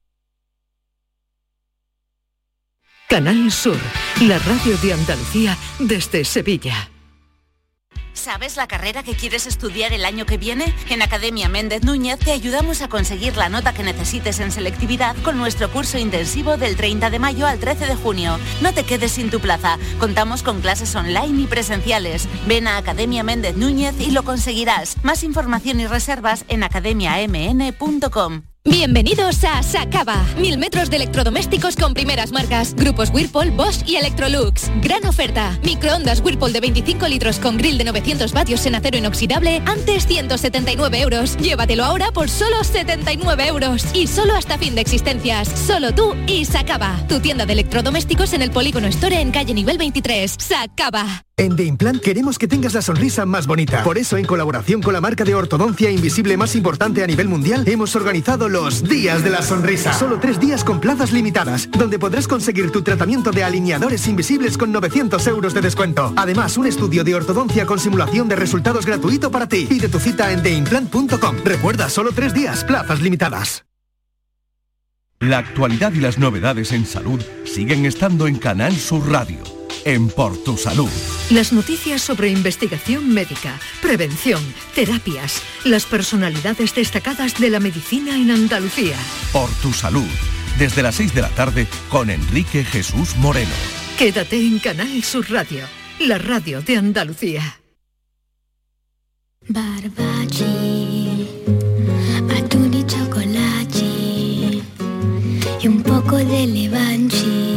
Canal 3.14 3.52
Sur, 3.52 3.78
la 4.22 4.40
radio 4.40 4.76
de 4.78 4.92
Andalucía 4.92 5.56
desde 5.78 6.24
Sevilla. 6.24 6.90
¿Sabes 8.12 8.56
la 8.56 8.66
carrera 8.66 9.04
que 9.04 9.14
quieres 9.14 9.46
estudiar 9.46 9.92
el 9.92 10.04
año 10.04 10.26
que 10.26 10.36
viene? 10.36 10.74
En 10.88 11.00
Academia 11.00 11.48
Méndez 11.48 11.84
Núñez 11.84 12.18
te 12.18 12.32
ayudamos 12.32 12.82
a 12.82 12.88
conseguir 12.88 13.36
la 13.36 13.48
nota 13.48 13.72
que 13.72 13.84
necesites 13.84 14.40
en 14.40 14.50
selectividad 14.50 15.14
con 15.22 15.38
nuestro 15.38 15.70
curso 15.70 15.96
intensivo 15.96 16.56
del 16.56 16.74
30 16.74 17.08
de 17.08 17.20
mayo 17.20 17.46
al 17.46 17.60
13 17.60 17.86
de 17.86 17.94
junio. 17.94 18.36
No 18.60 18.74
te 18.74 18.82
quedes 18.82 19.12
sin 19.12 19.30
tu 19.30 19.38
plaza. 19.38 19.78
Contamos 20.00 20.42
con 20.42 20.60
clases 20.60 20.92
online 20.96 21.42
y 21.42 21.46
presenciales. 21.46 22.28
Ven 22.48 22.66
a 22.66 22.78
Academia 22.78 23.22
Méndez 23.22 23.54
Núñez 23.54 23.94
y 24.00 24.10
lo 24.10 24.24
conseguirás. 24.24 24.96
Más 25.04 25.22
información 25.22 25.78
y 25.78 25.86
reservas 25.86 26.44
en 26.48 26.64
academiamn.com. 26.64 28.42
Bienvenidos 28.66 29.44
a 29.44 29.62
Sacaba. 29.62 30.26
Mil 30.38 30.56
metros 30.56 30.88
de 30.88 30.96
electrodomésticos 30.96 31.76
con 31.76 31.92
primeras 31.92 32.32
marcas. 32.32 32.74
Grupos 32.74 33.10
Whirlpool, 33.10 33.50
Bosch 33.50 33.86
y 33.86 33.96
Electrolux. 33.96 34.70
Gran 34.82 35.04
oferta. 35.04 35.58
Microondas 35.62 36.20
Whirlpool 36.20 36.52
de 36.52 36.60
25 36.60 37.06
litros 37.08 37.38
con 37.38 37.58
grill 37.58 37.76
de 37.76 37.84
900 37.84 38.32
vatios 38.32 38.64
en 38.64 38.74
acero 38.74 38.96
inoxidable. 38.96 39.62
Antes 39.66 40.06
179 40.06 41.00
euros. 41.00 41.36
Llévatelo 41.36 41.84
ahora 41.84 42.10
por 42.12 42.30
solo 42.30 42.64
79 42.64 43.46
euros. 43.48 43.84
Y 43.94 44.06
solo 44.06 44.34
hasta 44.34 44.58
fin 44.58 44.74
de 44.74 44.80
existencias. 44.80 45.48
Solo 45.48 45.94
tú 45.94 46.14
y 46.26 46.44
Sacaba. 46.44 46.96
Tu 47.08 47.20
tienda 47.20 47.46
de 47.46 47.52
electrodomésticos 47.52 48.32
en 48.32 48.42
el 48.42 48.50
Polígono 48.50 48.86
Store 48.88 49.20
en 49.20 49.30
calle 49.30 49.54
nivel 49.54 49.78
23. 49.78 50.36
Sacaba. 50.38 51.23
En 51.36 51.56
The 51.56 51.64
Implant 51.64 52.00
queremos 52.00 52.38
que 52.38 52.46
tengas 52.46 52.74
la 52.74 52.82
sonrisa 52.82 53.26
más 53.26 53.48
bonita. 53.48 53.82
Por 53.82 53.98
eso, 53.98 54.16
en 54.16 54.24
colaboración 54.24 54.80
con 54.80 54.92
la 54.92 55.00
marca 55.00 55.24
de 55.24 55.34
ortodoncia 55.34 55.90
invisible 55.90 56.36
más 56.36 56.54
importante 56.54 57.02
a 57.02 57.08
nivel 57.08 57.26
mundial, 57.26 57.64
hemos 57.66 57.96
organizado 57.96 58.48
los 58.48 58.84
Días 58.84 59.24
de 59.24 59.30
la 59.30 59.42
Sonrisa. 59.42 59.92
Solo 59.94 60.20
tres 60.20 60.38
días 60.38 60.62
con 60.62 60.80
plazas 60.80 61.10
limitadas, 61.10 61.68
donde 61.72 61.98
podrás 61.98 62.28
conseguir 62.28 62.70
tu 62.70 62.82
tratamiento 62.82 63.32
de 63.32 63.42
alineadores 63.42 64.06
invisibles 64.06 64.56
con 64.56 64.70
900 64.70 65.26
euros 65.26 65.54
de 65.54 65.60
descuento. 65.60 66.12
Además, 66.14 66.56
un 66.56 66.66
estudio 66.66 67.02
de 67.02 67.16
ortodoncia 67.16 67.66
con 67.66 67.80
simulación 67.80 68.28
de 68.28 68.36
resultados 68.36 68.86
gratuito 68.86 69.32
para 69.32 69.48
ti. 69.48 69.66
Pide 69.68 69.88
tu 69.88 69.98
cita 69.98 70.30
en 70.30 70.40
theimplant.com. 70.40 71.38
Recuerda, 71.44 71.90
solo 71.90 72.12
tres 72.12 72.32
días, 72.32 72.62
plazas 72.62 73.02
limitadas. 73.02 73.64
La 75.18 75.38
actualidad 75.38 75.92
y 75.94 76.00
las 76.00 76.16
novedades 76.16 76.70
en 76.70 76.86
salud 76.86 77.20
siguen 77.44 77.86
estando 77.86 78.28
en 78.28 78.36
Canal 78.36 78.76
Sur 78.76 79.10
Radio 79.10 79.53
en 79.84 80.08
Por 80.08 80.36
Tu 80.42 80.56
Salud. 80.56 80.90
Las 81.30 81.52
noticias 81.52 82.02
sobre 82.02 82.28
investigación 82.28 83.12
médica, 83.12 83.58
prevención, 83.80 84.42
terapias, 84.74 85.42
las 85.64 85.84
personalidades 85.84 86.74
destacadas 86.74 87.38
de 87.38 87.50
la 87.50 87.60
medicina 87.60 88.16
en 88.16 88.30
Andalucía. 88.30 88.96
Por 89.32 89.50
Tu 89.62 89.72
Salud, 89.72 90.08
desde 90.58 90.82
las 90.82 90.96
6 90.96 91.14
de 91.14 91.22
la 91.22 91.28
tarde 91.30 91.66
con 91.88 92.10
Enrique 92.10 92.64
Jesús 92.64 93.16
Moreno. 93.16 93.54
Quédate 93.98 94.36
en 94.36 94.58
Canal 94.58 95.02
Sur 95.04 95.30
Radio, 95.30 95.64
la 96.00 96.18
radio 96.18 96.62
de 96.62 96.76
Andalucía. 96.76 97.60
Barbaci, 99.46 101.28
atún 102.36 102.74
y 102.74 102.84
chocolate 102.86 103.84
y 105.60 105.68
un 105.68 105.82
poco 105.82 106.16
de 106.16 106.46
levanchi 106.46 107.53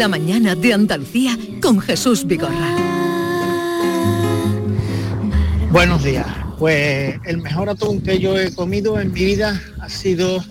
La 0.00 0.08
mañana 0.08 0.54
de 0.54 0.72
Andalucía 0.72 1.36
con 1.60 1.78
Jesús 1.78 2.26
Vigorra. 2.26 2.74
Buenos 5.70 6.02
días. 6.02 6.26
Pues 6.58 7.16
el 7.26 7.42
mejor 7.42 7.68
atún 7.68 8.00
que 8.00 8.18
yo 8.18 8.38
he 8.38 8.50
comido 8.54 8.98
en 8.98 9.12
mi 9.12 9.26
vida 9.26 9.62
ha 9.78 9.90
sido 9.90 10.42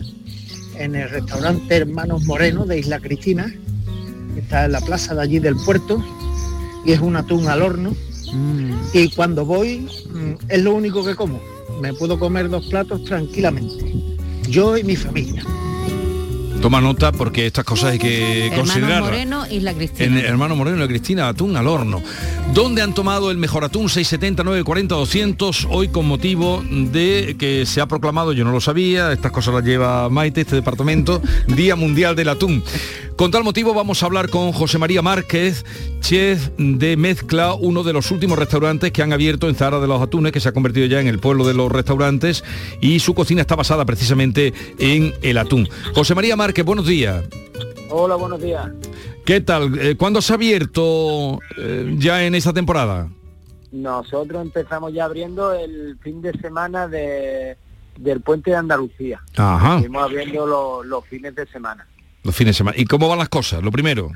en 0.75 0.93
el 0.93 1.09
restaurante 1.09 1.77
Hermanos 1.77 2.25
Moreno 2.25 2.67
de 2.67 2.77
Isla 2.77 2.99
Cristina, 2.99 3.51
que 4.35 4.39
está 4.39 4.65
en 4.65 4.73
la 4.73 4.81
plaza 4.81 5.15
de 5.15 5.23
allí 5.23 5.39
del 5.39 5.55
puerto, 5.55 5.99
y 6.85 6.91
es 6.91 6.99
un 6.99 7.15
atún 7.15 7.47
al 7.47 7.63
horno. 7.63 7.95
Y 8.93 9.09
cuando 9.09 9.45
voy 9.45 9.79
mm, 10.13 10.33
es 10.47 10.61
lo 10.61 10.75
único 10.75 11.03
que 11.03 11.15
como. 11.15 11.41
Me 11.81 11.91
puedo 11.95 12.19
comer 12.19 12.49
dos 12.49 12.67
platos 12.67 13.03
tranquilamente. 13.03 13.83
Yo 14.47 14.77
y 14.77 14.83
mi 14.83 14.95
familia. 14.95 15.43
Toma 16.61 16.81
nota 16.81 17.13
porque 17.13 17.45
estas 17.45 17.63
cosas 17.63 17.91
hay 17.91 17.99
que 17.99 18.47
Hermano 18.47 18.63
considerar. 18.63 19.01
Moreno, 19.01 19.45
Isla 19.49 19.71
En 19.71 19.77
Cristina. 19.77 20.19
Hermano 20.19 20.55
Moreno 20.57 20.83
y 20.83 20.87
Cristina, 20.89 21.29
atún 21.29 21.55
al 21.55 21.67
horno. 21.67 22.01
¿Dónde 22.53 22.81
han 22.81 22.93
tomado 22.93 23.31
el 23.31 23.37
mejor 23.37 23.63
atún? 23.63 23.87
670, 23.87 24.43
940, 24.43 24.95
200. 24.95 25.67
Hoy 25.69 25.87
con 25.87 26.05
motivo 26.05 26.61
de 26.69 27.37
que 27.39 27.65
se 27.65 27.79
ha 27.79 27.87
proclamado, 27.87 28.33
yo 28.33 28.43
no 28.43 28.51
lo 28.51 28.59
sabía, 28.59 29.13
estas 29.13 29.31
cosas 29.31 29.53
las 29.53 29.63
lleva 29.63 30.09
Maite, 30.09 30.41
este 30.41 30.55
departamento, 30.55 31.21
Día 31.47 31.77
Mundial 31.77 32.15
del 32.15 32.27
Atún. 32.27 32.61
Con 33.19 33.31
tal 33.31 33.43
motivo 33.43 33.73
vamos 33.73 34.01
a 34.01 34.05
hablar 34.05 34.29
con 34.29 34.53
José 34.53 34.77
María 34.77 35.01
Márquez, 35.01 35.65
chef 35.99 36.51
de 36.57 36.95
Mezcla, 36.95 37.53
uno 37.53 37.83
de 37.83 37.91
los 37.91 38.11
últimos 38.11 38.39
restaurantes 38.39 38.93
que 38.93 39.03
han 39.03 39.11
abierto 39.11 39.49
en 39.49 39.55
Zara 39.55 39.81
de 39.81 39.87
los 39.87 40.01
Atunes, 40.01 40.31
que 40.31 40.39
se 40.39 40.47
ha 40.47 40.53
convertido 40.53 40.85
ya 40.85 41.01
en 41.01 41.07
el 41.07 41.19
pueblo 41.19 41.45
de 41.45 41.53
los 41.53 41.69
restaurantes 41.69 42.45
y 42.79 43.01
su 43.01 43.13
cocina 43.13 43.41
está 43.41 43.57
basada 43.57 43.83
precisamente 43.83 44.53
en 44.79 45.13
el 45.21 45.37
atún. 45.37 45.67
José 45.93 46.15
María 46.15 46.37
Márquez, 46.37 46.63
buenos 46.63 46.87
días. 46.87 47.25
Hola, 47.89 48.15
buenos 48.15 48.41
días. 48.41 48.71
¿Qué 49.25 49.41
tal? 49.41 49.77
Eh, 49.77 49.97
¿Cuándo 49.97 50.21
se 50.21 50.31
ha 50.31 50.35
abierto 50.35 51.39
eh, 51.57 51.95
ya 51.97 52.23
en 52.23 52.35
esta 52.35 52.53
temporada? 52.53 53.09
Nosotros 53.73 54.41
empezamos 54.41 54.93
ya 54.93 55.03
abriendo 55.03 55.51
el 55.51 55.97
fin 56.01 56.21
de 56.21 56.31
semana 56.39 56.87
de, 56.87 57.57
del 57.97 58.21
puente 58.21 58.51
de 58.51 58.55
Andalucía. 58.55 59.19
Ajá. 59.35 59.75
Estuvimos 59.75 60.03
abriendo 60.03 60.83
los 60.85 61.05
fines 61.05 61.35
de 61.35 61.45
semana. 61.47 61.85
Los 62.23 62.35
fines 62.35 62.55
de 62.55 62.57
semana. 62.57 62.77
¿Y 62.77 62.85
cómo 62.85 63.07
van 63.07 63.19
las 63.19 63.29
cosas? 63.29 63.63
Lo 63.63 63.71
primero. 63.71 64.11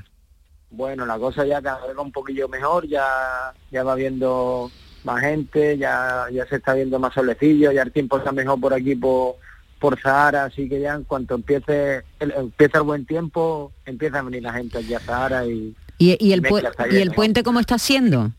Bueno, 0.69 1.05
la 1.05 1.17
cosa 1.19 1.45
ya 1.45 1.62
cada 1.62 1.86
vez 1.86 1.95
va 1.98 2.01
un 2.01 2.12
poquillo 2.12 2.48
mejor, 2.50 2.88
ya, 2.88 3.53
ya 3.72 3.83
va 3.83 3.95
viendo 3.95 4.72
más 5.03 5.22
gente, 5.22 5.77
ya, 5.77 6.25
ya 6.31 6.45
se 6.48 6.55
está 6.55 6.74
viendo 6.74 6.98
más 7.00 7.13
solecillo, 7.13 7.72
ya 7.72 7.83
el 7.83 7.91
tiempo 7.91 8.17
está 8.17 8.31
mejor 8.31 8.60
por 8.60 8.74
aquí 8.74 8.95
por, 8.95 9.36
por 9.79 10.01
Sahara, 10.01 10.45
así 10.45 10.67
que 10.67 10.79
ya 10.79 10.95
en 10.95 11.03
cuanto 11.03 11.36
empiece 11.36 12.03
el, 12.19 12.31
empieza 12.31 12.77
el 12.79 12.83
buen 12.86 13.05
tiempo, 13.05 13.72
empieza 13.86 14.19
a 14.19 14.22
venir 14.24 14.41
la 14.43 14.53
gente 14.53 14.79
aquí 14.79 14.93
a 14.93 15.00
Sahara 15.00 15.45
y 15.45 15.75
¿Y, 16.00 16.17
y 16.19 16.33
el, 16.33 16.41
pu- 16.41 16.91
¿Y 16.91 16.98
el 16.98 17.12
puente 17.12 17.43
cómo 17.43 17.60
está 17.60 17.77
siendo? 17.77 18.31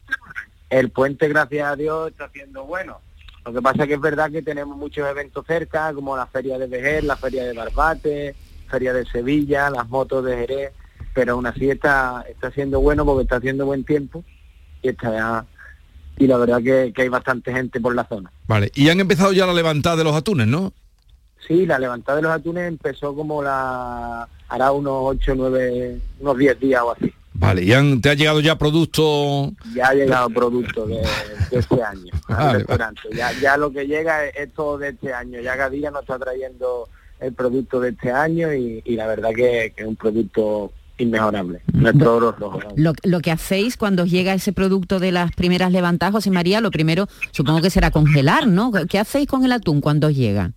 el 0.70 0.90
puente, 0.90 1.28
gracias 1.28 1.68
a 1.68 1.76
Dios, 1.76 2.10
está 2.10 2.28
siendo 2.30 2.64
bueno. 2.64 2.98
Lo 3.44 3.52
que 3.52 3.62
pasa 3.62 3.86
que 3.86 3.94
es 3.94 4.00
verdad 4.00 4.30
que 4.32 4.42
tenemos 4.42 4.76
muchos 4.76 5.08
eventos 5.08 5.46
cerca, 5.46 5.92
como 5.94 6.16
la 6.16 6.26
Feria 6.26 6.58
de 6.58 6.66
Vejer, 6.66 7.04
la 7.04 7.16
Feria 7.16 7.44
de 7.44 7.52
Barbate, 7.52 8.34
Feria 8.68 8.92
de 8.92 9.04
Sevilla, 9.06 9.70
las 9.70 9.88
motos 9.88 10.24
de 10.24 10.36
Jerez, 10.36 10.72
pero 11.14 11.34
aún 11.34 11.46
así 11.46 11.70
está, 11.70 12.24
está 12.28 12.50
siendo 12.50 12.80
bueno 12.80 13.04
porque 13.04 13.22
está 13.22 13.36
haciendo 13.36 13.66
buen 13.66 13.84
tiempo 13.84 14.24
y 14.82 14.88
está 14.88 15.46
y 16.16 16.26
la 16.28 16.36
verdad 16.36 16.62
que, 16.62 16.92
que 16.94 17.02
hay 17.02 17.08
bastante 17.08 17.52
gente 17.52 17.80
por 17.80 17.94
la 17.94 18.04
zona. 18.04 18.30
Vale. 18.46 18.70
Y 18.74 18.88
han 18.88 19.00
empezado 19.00 19.32
ya 19.32 19.46
la 19.46 19.52
levantada 19.52 19.96
de 19.96 20.04
los 20.04 20.14
atunes, 20.14 20.46
¿no? 20.46 20.72
Sí, 21.46 21.66
la 21.66 21.78
levantada 21.78 22.16
de 22.16 22.22
los 22.22 22.30
atunes 22.32 22.68
empezó 22.68 23.14
como 23.14 23.42
la 23.42 24.28
hará 24.48 24.70
unos 24.72 24.94
8, 24.96 25.34
9, 25.36 25.98
unos 26.20 26.38
10 26.38 26.60
días 26.60 26.82
o 26.82 26.92
así. 26.92 27.12
Vale. 27.34 27.62
¿Y 27.64 27.72
han- 27.72 28.00
te 28.00 28.10
ha 28.10 28.14
llegado 28.14 28.38
ya 28.40 28.56
producto? 28.56 29.50
Ya 29.74 29.88
ha 29.88 29.94
llegado 29.94 30.30
producto 30.30 30.86
de, 30.86 31.02
de 31.50 31.58
este 31.58 31.82
año 31.82 32.12
Vale. 32.28 32.64
Ya, 33.12 33.32
ya 33.40 33.56
lo 33.56 33.72
que 33.72 33.86
llega 33.86 34.24
es, 34.26 34.36
es 34.36 34.54
todo 34.54 34.78
de 34.78 34.90
este 34.90 35.12
año. 35.12 35.40
Ya 35.40 35.56
cada 35.56 35.70
día 35.70 35.90
nos 35.90 36.02
está 36.02 36.16
trayendo 36.18 36.88
el 37.20 37.32
producto 37.32 37.80
de 37.80 37.90
este 37.90 38.10
año 38.10 38.52
y, 38.52 38.82
y 38.84 38.96
la 38.96 39.06
verdad 39.06 39.30
que, 39.30 39.72
que 39.74 39.82
es 39.82 39.86
un 39.86 39.96
producto 39.96 40.72
inmejorable. 40.98 41.62
Nuestro 41.72 42.16
oro 42.16 42.32
rojo. 42.32 42.60
Lo, 42.76 42.92
lo 43.02 43.20
que 43.20 43.30
hacéis 43.30 43.76
cuando 43.76 44.04
llega 44.04 44.34
ese 44.34 44.52
producto 44.52 45.00
de 45.00 45.12
las 45.12 45.32
primeras 45.34 45.72
levantadas, 45.72 46.14
José 46.14 46.30
María, 46.30 46.60
lo 46.60 46.70
primero 46.70 47.06
supongo 47.32 47.62
que 47.62 47.70
será 47.70 47.90
congelar, 47.90 48.46
¿no? 48.46 48.70
¿Qué 48.88 48.98
hacéis 48.98 49.26
con 49.26 49.44
el 49.44 49.52
atún 49.52 49.80
cuando 49.80 50.10
llega? 50.10 50.52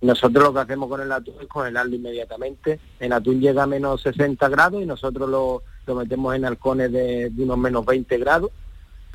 Nosotros 0.00 0.44
lo 0.44 0.54
que 0.54 0.60
hacemos 0.60 0.88
con 0.88 1.02
el 1.02 1.12
atún 1.12 1.34
es 1.42 1.46
congelarlo 1.46 1.94
inmediatamente. 1.94 2.80
El 2.98 3.12
atún 3.12 3.40
llega 3.40 3.64
a 3.64 3.66
menos 3.66 4.00
60 4.00 4.48
grados 4.48 4.82
y 4.82 4.86
nosotros 4.86 5.28
lo, 5.28 5.62
lo 5.86 5.94
metemos 5.94 6.34
en 6.34 6.46
halcones 6.46 6.90
de, 6.90 7.28
de 7.28 7.42
unos 7.42 7.58
menos 7.58 7.84
20 7.84 8.16
grados 8.16 8.50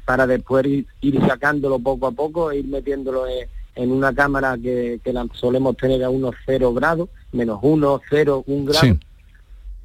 para 0.06 0.28
después 0.28 0.64
ir, 0.68 0.86
ir 1.02 1.20
sacándolo 1.26 1.80
poco 1.80 2.06
a 2.06 2.12
poco 2.12 2.52
e 2.52 2.60
ir 2.60 2.68
metiéndolo 2.68 3.26
en, 3.26 3.50
en 3.76 3.92
una 3.92 4.14
cámara 4.14 4.58
que, 4.62 5.00
que 5.04 5.14
la 5.14 5.28
solemos 5.34 5.76
tener 5.78 6.04
a 6.04 6.10
unos 6.10 6.36
0 6.46 6.74
grados, 6.74 7.10
menos 7.32 7.60
1, 7.62 8.02
0, 8.10 8.44
1 8.48 8.66
grado. 8.66 8.86
Sí. 8.86 9.00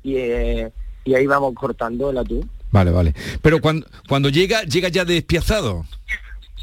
Y, 0.03 0.17
eh, 0.17 0.73
y 1.05 1.15
ahí 1.15 1.27
vamos 1.27 1.55
cortando 1.55 2.11
el 2.11 2.19
atún. 2.19 2.49
Vale, 2.71 2.91
vale. 2.91 3.15
Pero 3.43 3.61
cuando, 3.61 3.87
cuando 4.09 4.29
llega, 4.29 4.63
llega 4.63 4.89
ya 4.89 5.05
despiazado. 5.05 5.85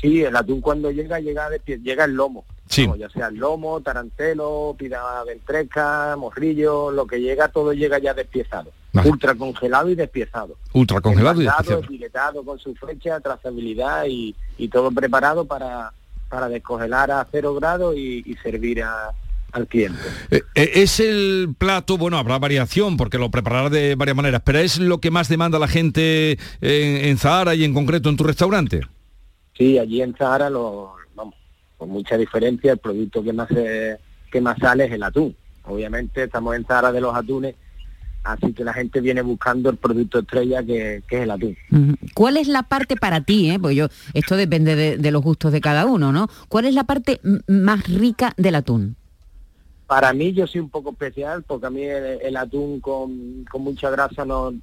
Sí, 0.02 0.24
el 0.24 0.36
atún 0.36 0.62
cuando 0.62 0.90
llega, 0.92 1.20
llega, 1.20 1.50
llega 1.66 2.06
el 2.06 2.14
lomo. 2.14 2.46
Sí. 2.70 2.84
Vamos, 2.84 3.00
ya 3.00 3.10
sea 3.10 3.28
el 3.28 3.36
lomo, 3.36 3.82
tarantelo, 3.82 4.76
pida 4.78 5.24
ventresca, 5.26 6.16
morrillo, 6.18 6.92
lo 6.92 7.08
que 7.08 7.20
llega, 7.20 7.48
todo 7.50 7.74
llega 7.74 7.98
ya 8.00 8.14
despiezado. 8.14 8.72
Vale. 8.94 9.10
Ultra 9.10 9.36
congelado 9.36 9.90
y 9.90 9.96
despiezado. 9.96 10.56
Ultra 10.74 11.02
congelado 11.02 11.42
y 11.42 11.46
Envasado, 11.46 11.64
despiazado. 11.64 11.94
etiquetado 11.94 12.44
con 12.44 12.60
su 12.60 12.74
fecha, 12.76 13.20
trazabilidad 13.20 14.06
y, 14.08 14.36
y 14.58 14.68
todo 14.70 14.92
preparado 14.92 15.46
para, 15.46 15.92
para 16.30 16.50
descongelar 16.50 17.12
a 17.12 17.28
cero 17.32 17.54
grados 17.56 17.96
y, 17.96 18.24
y 18.26 18.36
servir 18.44 18.84
a- 18.84 19.12
al 19.54 19.66
cliente. 19.68 20.00
Eh, 20.30 20.42
eh, 20.56 20.72
es 20.76 21.00
el 21.00 21.56
plato, 21.58 21.98
bueno, 21.98 22.18
habrá 22.18 22.38
variación 22.38 22.98
porque 22.98 23.18
lo 23.18 23.32
preparará 23.32 23.70
de 23.70 23.96
varias 23.96 24.18
maneras, 24.18 24.42
pero 24.44 24.60
es 24.60 24.78
lo 24.78 25.00
que 25.00 25.10
más 25.10 25.30
demanda 25.30 25.58
la 25.58 25.68
gente 25.70 26.34
en, 26.62 27.06
en 27.06 27.18
Zahara 27.18 27.56
y 27.56 27.64
en 27.64 27.74
concreto 27.74 28.10
en 28.10 28.18
tu 28.18 28.24
restaurante. 28.26 28.82
Sí, 29.58 29.80
allí 29.80 30.02
en 30.02 30.14
Zahara, 30.16 30.50
lo, 30.50 30.94
vamos, 31.16 31.36
con 31.78 31.90
mucha 31.90 32.18
diferencia, 32.18 32.74
el 32.74 32.78
producto 32.78 33.24
que 33.24 33.34
más 33.34 33.48
que 33.50 34.42
más 34.42 34.58
sale 34.60 34.86
es 34.86 34.92
el 34.92 35.02
atún. 35.04 35.36
Obviamente 35.64 36.24
estamos 36.24 36.56
en 36.56 36.66
Zahara 36.66 36.92
de 36.92 37.02
los 37.02 37.16
atunes, 37.16 37.56
así 38.32 38.54
que 38.54 38.64
la 38.64 38.74
gente 38.74 39.02
viene 39.02 39.22
buscando 39.22 39.70
el 39.70 39.78
producto 39.78 40.20
estrella 40.20 40.64
que, 40.64 41.04
que 41.08 41.18
es 41.18 41.24
el 41.24 41.32
atún. 41.32 41.58
¿Cuál 42.14 42.38
es 42.38 42.48
la 42.48 42.64
parte 42.64 42.96
para 42.96 43.22
ti? 43.22 43.50
eh? 43.52 43.60
Pues 43.60 43.76
yo, 43.76 43.88
esto 44.14 44.36
depende 44.36 44.76
de, 44.76 44.98
de 44.98 45.12
los 45.12 45.22
gustos 45.22 45.52
de 45.52 45.62
cada 45.62 45.86
uno, 45.86 46.12
¿no? 46.12 46.28
¿Cuál 46.50 46.66
es 46.66 46.74
la 46.74 46.84
parte 46.84 47.20
más 47.48 47.88
rica 47.88 48.34
del 48.38 48.56
atún? 48.56 48.96
Para 49.88 50.12
mí 50.14 50.34
yo 50.34 50.46
soy 50.48 50.62
un 50.62 50.70
poco 50.70 50.92
especial 50.92 51.44
porque 51.44 51.68
a 51.68 51.70
mí 51.70 51.84
el, 51.84 52.20
el 52.22 52.38
atún 52.38 52.82
con, 52.82 53.46
con 53.50 53.62
mucha 53.64 53.90
grasa 53.90 54.26
no, 54.26 54.54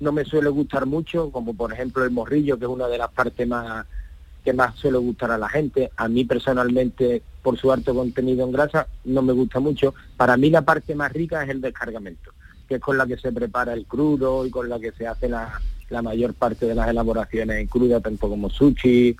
no 0.00 0.12
me 0.12 0.24
suele 0.24 0.48
gustar 0.48 0.86
mucho, 0.86 1.30
como 1.30 1.54
por 1.54 1.72
ejemplo 1.72 2.02
el 2.04 2.10
morrillo, 2.10 2.58
que 2.58 2.64
es 2.64 2.70
una 2.70 2.88
de 2.88 2.98
las 2.98 3.10
partes 3.12 3.46
más 3.46 3.86
que 4.44 4.52
más 4.52 4.76
suele 4.76 4.98
gustar 4.98 5.32
a 5.32 5.38
la 5.38 5.48
gente. 5.48 5.90
A 5.96 6.06
mí 6.08 6.24
personalmente, 6.24 7.20
por 7.42 7.58
su 7.58 7.72
alto 7.72 7.92
contenido 7.92 8.44
en 8.46 8.52
grasa, 8.52 8.86
no 9.04 9.20
me 9.20 9.32
gusta 9.32 9.58
mucho. 9.58 9.92
Para 10.16 10.36
mí 10.36 10.50
la 10.50 10.62
parte 10.62 10.94
más 10.94 11.12
rica 11.12 11.42
es 11.42 11.50
el 11.50 11.60
descargamento, 11.60 12.30
que 12.68 12.76
es 12.76 12.80
con 12.80 12.98
la 12.98 13.06
que 13.06 13.16
se 13.16 13.32
prepara 13.32 13.72
el 13.72 13.86
crudo 13.86 14.44
y 14.46 14.50
con 14.50 14.68
la 14.68 14.78
que 14.78 14.92
se 14.92 15.06
hace 15.06 15.28
la, 15.28 15.60
la 15.90 16.02
mayor 16.02 16.34
parte 16.34 16.66
de 16.66 16.74
las 16.74 16.88
elaboraciones 16.88 17.58
en 17.58 17.66
cruda, 17.66 18.00
tanto 18.00 18.28
como 18.28 18.50
sushi, 18.50 19.16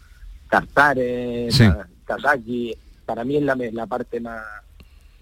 tartares, 0.51 1.55
Sí. 1.55 1.65
Para 3.05 3.25
mí 3.25 3.37
es 3.37 3.43
la, 3.43 3.57
la 3.57 3.87
parte 3.87 4.21
más, 4.21 4.43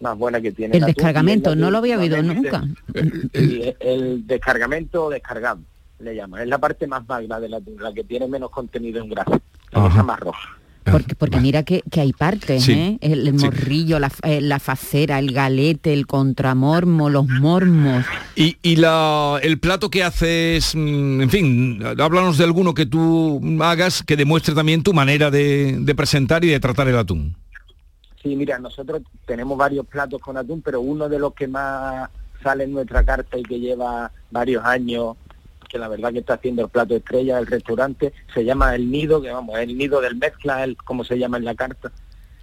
más 0.00 0.16
buena 0.16 0.40
que 0.40 0.52
tiene. 0.52 0.76
El 0.76 0.84
descargamento, 0.84 1.50
la 1.50 1.56
no 1.56 1.70
lo 1.70 1.78
había 1.78 1.98
oído 1.98 2.22
nunca. 2.22 2.64
el, 3.32 3.76
el 3.80 4.26
descargamento 4.26 5.04
o 5.04 5.10
descargado, 5.10 5.60
le 5.98 6.14
llaman. 6.14 6.42
Es 6.42 6.48
la 6.48 6.58
parte 6.58 6.86
más 6.86 7.06
magra 7.06 7.36
atún, 7.36 7.76
la 7.78 7.92
que 7.92 8.04
tiene 8.04 8.26
menos 8.26 8.50
contenido 8.50 9.02
en 9.02 9.10
grasa, 9.10 9.38
la 9.70 9.86
está 9.88 10.02
más 10.02 10.20
roja. 10.20 10.58
Porque, 10.84 11.14
porque 11.14 11.40
mira 11.40 11.62
que, 11.62 11.82
que 11.90 12.00
hay 12.00 12.12
partes, 12.12 12.64
Sí. 12.64 12.72
¿eh? 12.72 12.98
El, 13.00 13.26
el 13.26 13.34
morrillo, 13.34 13.98
la, 13.98 14.12
eh, 14.22 14.40
la 14.40 14.58
facera, 14.58 15.18
el 15.18 15.32
galete, 15.32 15.92
el 15.92 16.06
contramormo, 16.06 17.08
los 17.08 17.26
mormos. 17.26 18.04
Y, 18.36 18.58
y 18.62 18.76
la, 18.76 19.38
el 19.42 19.58
plato 19.58 19.88
que 19.88 20.02
haces, 20.04 20.74
mm, 20.74 21.22
en 21.22 21.30
fin, 21.30 21.82
háblanos 21.98 22.36
de 22.38 22.44
alguno 22.44 22.74
que 22.74 22.84
tú 22.86 23.40
hagas 23.62 24.02
que 24.02 24.16
demuestre 24.16 24.54
también 24.54 24.82
tu 24.82 24.92
manera 24.92 25.30
de, 25.30 25.78
de 25.80 25.94
presentar 25.94 26.44
y 26.44 26.48
de 26.48 26.60
tratar 26.60 26.86
el 26.88 26.98
atún. 26.98 27.34
Sí, 28.22 28.36
mira, 28.36 28.58
nosotros 28.58 29.02
tenemos 29.26 29.56
varios 29.58 29.86
platos 29.86 30.20
con 30.20 30.36
atún, 30.36 30.62
pero 30.62 30.80
uno 30.80 31.08
de 31.08 31.18
los 31.18 31.34
que 31.34 31.46
más 31.48 32.08
sale 32.42 32.64
en 32.64 32.72
nuestra 32.72 33.02
carta 33.04 33.38
y 33.38 33.42
que 33.42 33.58
lleva 33.58 34.10
varios 34.30 34.64
años, 34.64 35.16
que 35.68 35.78
la 35.78 35.88
verdad 35.88 36.12
que 36.12 36.20
está 36.20 36.34
haciendo 36.34 36.62
el 36.62 36.68
plato 36.68 36.94
estrella 36.94 37.36
del 37.36 37.46
restaurante, 37.46 38.12
se 38.32 38.44
llama 38.44 38.74
el 38.74 38.90
nido, 38.90 39.20
que 39.20 39.30
vamos, 39.30 39.58
el 39.58 39.76
nido 39.76 40.00
del 40.00 40.16
mezcla, 40.16 40.64
el, 40.64 40.76
como 40.76 41.04
se 41.04 41.18
llama 41.18 41.38
en 41.38 41.44
la 41.44 41.54
carta, 41.54 41.92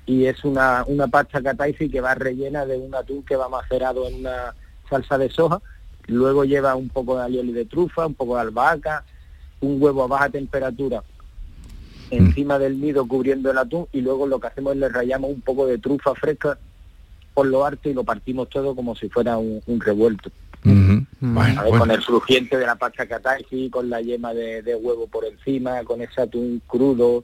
y 0.05 0.25
es 0.25 0.43
una, 0.43 0.83
una 0.87 1.07
pasta 1.07 1.41
cataifi 1.41 1.89
que 1.89 2.01
va 2.01 2.15
rellena 2.15 2.65
de 2.65 2.77
un 2.77 2.93
atún 2.95 3.23
que 3.23 3.35
va 3.35 3.49
macerado 3.49 4.07
en 4.07 4.15
una 4.15 4.55
salsa 4.89 5.17
de 5.17 5.29
soja, 5.29 5.61
luego 6.07 6.43
lleva 6.43 6.75
un 6.75 6.89
poco 6.89 7.17
de 7.17 7.23
alioli 7.23 7.53
de 7.53 7.65
trufa, 7.65 8.07
un 8.07 8.15
poco 8.15 8.35
de 8.35 8.41
albahaca, 8.41 9.05
un 9.61 9.81
huevo 9.81 10.03
a 10.03 10.07
baja 10.07 10.29
temperatura 10.29 11.03
encima 12.11 12.59
del 12.59 12.79
nido 12.79 13.07
cubriendo 13.07 13.49
el 13.49 13.57
atún 13.57 13.87
y 13.91 14.01
luego 14.01 14.27
lo 14.27 14.39
que 14.39 14.47
hacemos 14.47 14.73
es 14.73 14.79
le 14.79 14.89
rayamos 14.89 15.31
un 15.31 15.41
poco 15.41 15.65
de 15.65 15.77
trufa 15.77 16.13
fresca 16.13 16.57
por 17.33 17.47
lo 17.47 17.65
alto 17.65 17.89
y 17.89 17.93
lo 17.93 18.03
partimos 18.03 18.49
todo 18.49 18.75
como 18.75 18.95
si 18.95 19.07
fuera 19.07 19.37
un, 19.37 19.61
un 19.65 19.79
revuelto. 19.79 20.29
¿Sabes? 20.63 21.55
bueno. 21.65 21.79
Con 21.79 21.91
el 21.91 22.03
crujiente 22.05 22.57
de 22.57 22.65
la 22.65 22.75
pasta 22.75 23.05
kataifi, 23.07 23.69
con 23.69 23.89
la 23.89 24.01
yema 24.01 24.33
de, 24.33 24.61
de 24.61 24.75
huevo 24.75 25.07
por 25.07 25.25
encima, 25.25 25.83
con 25.83 26.01
ese 26.01 26.21
atún 26.21 26.61
crudo, 26.67 27.23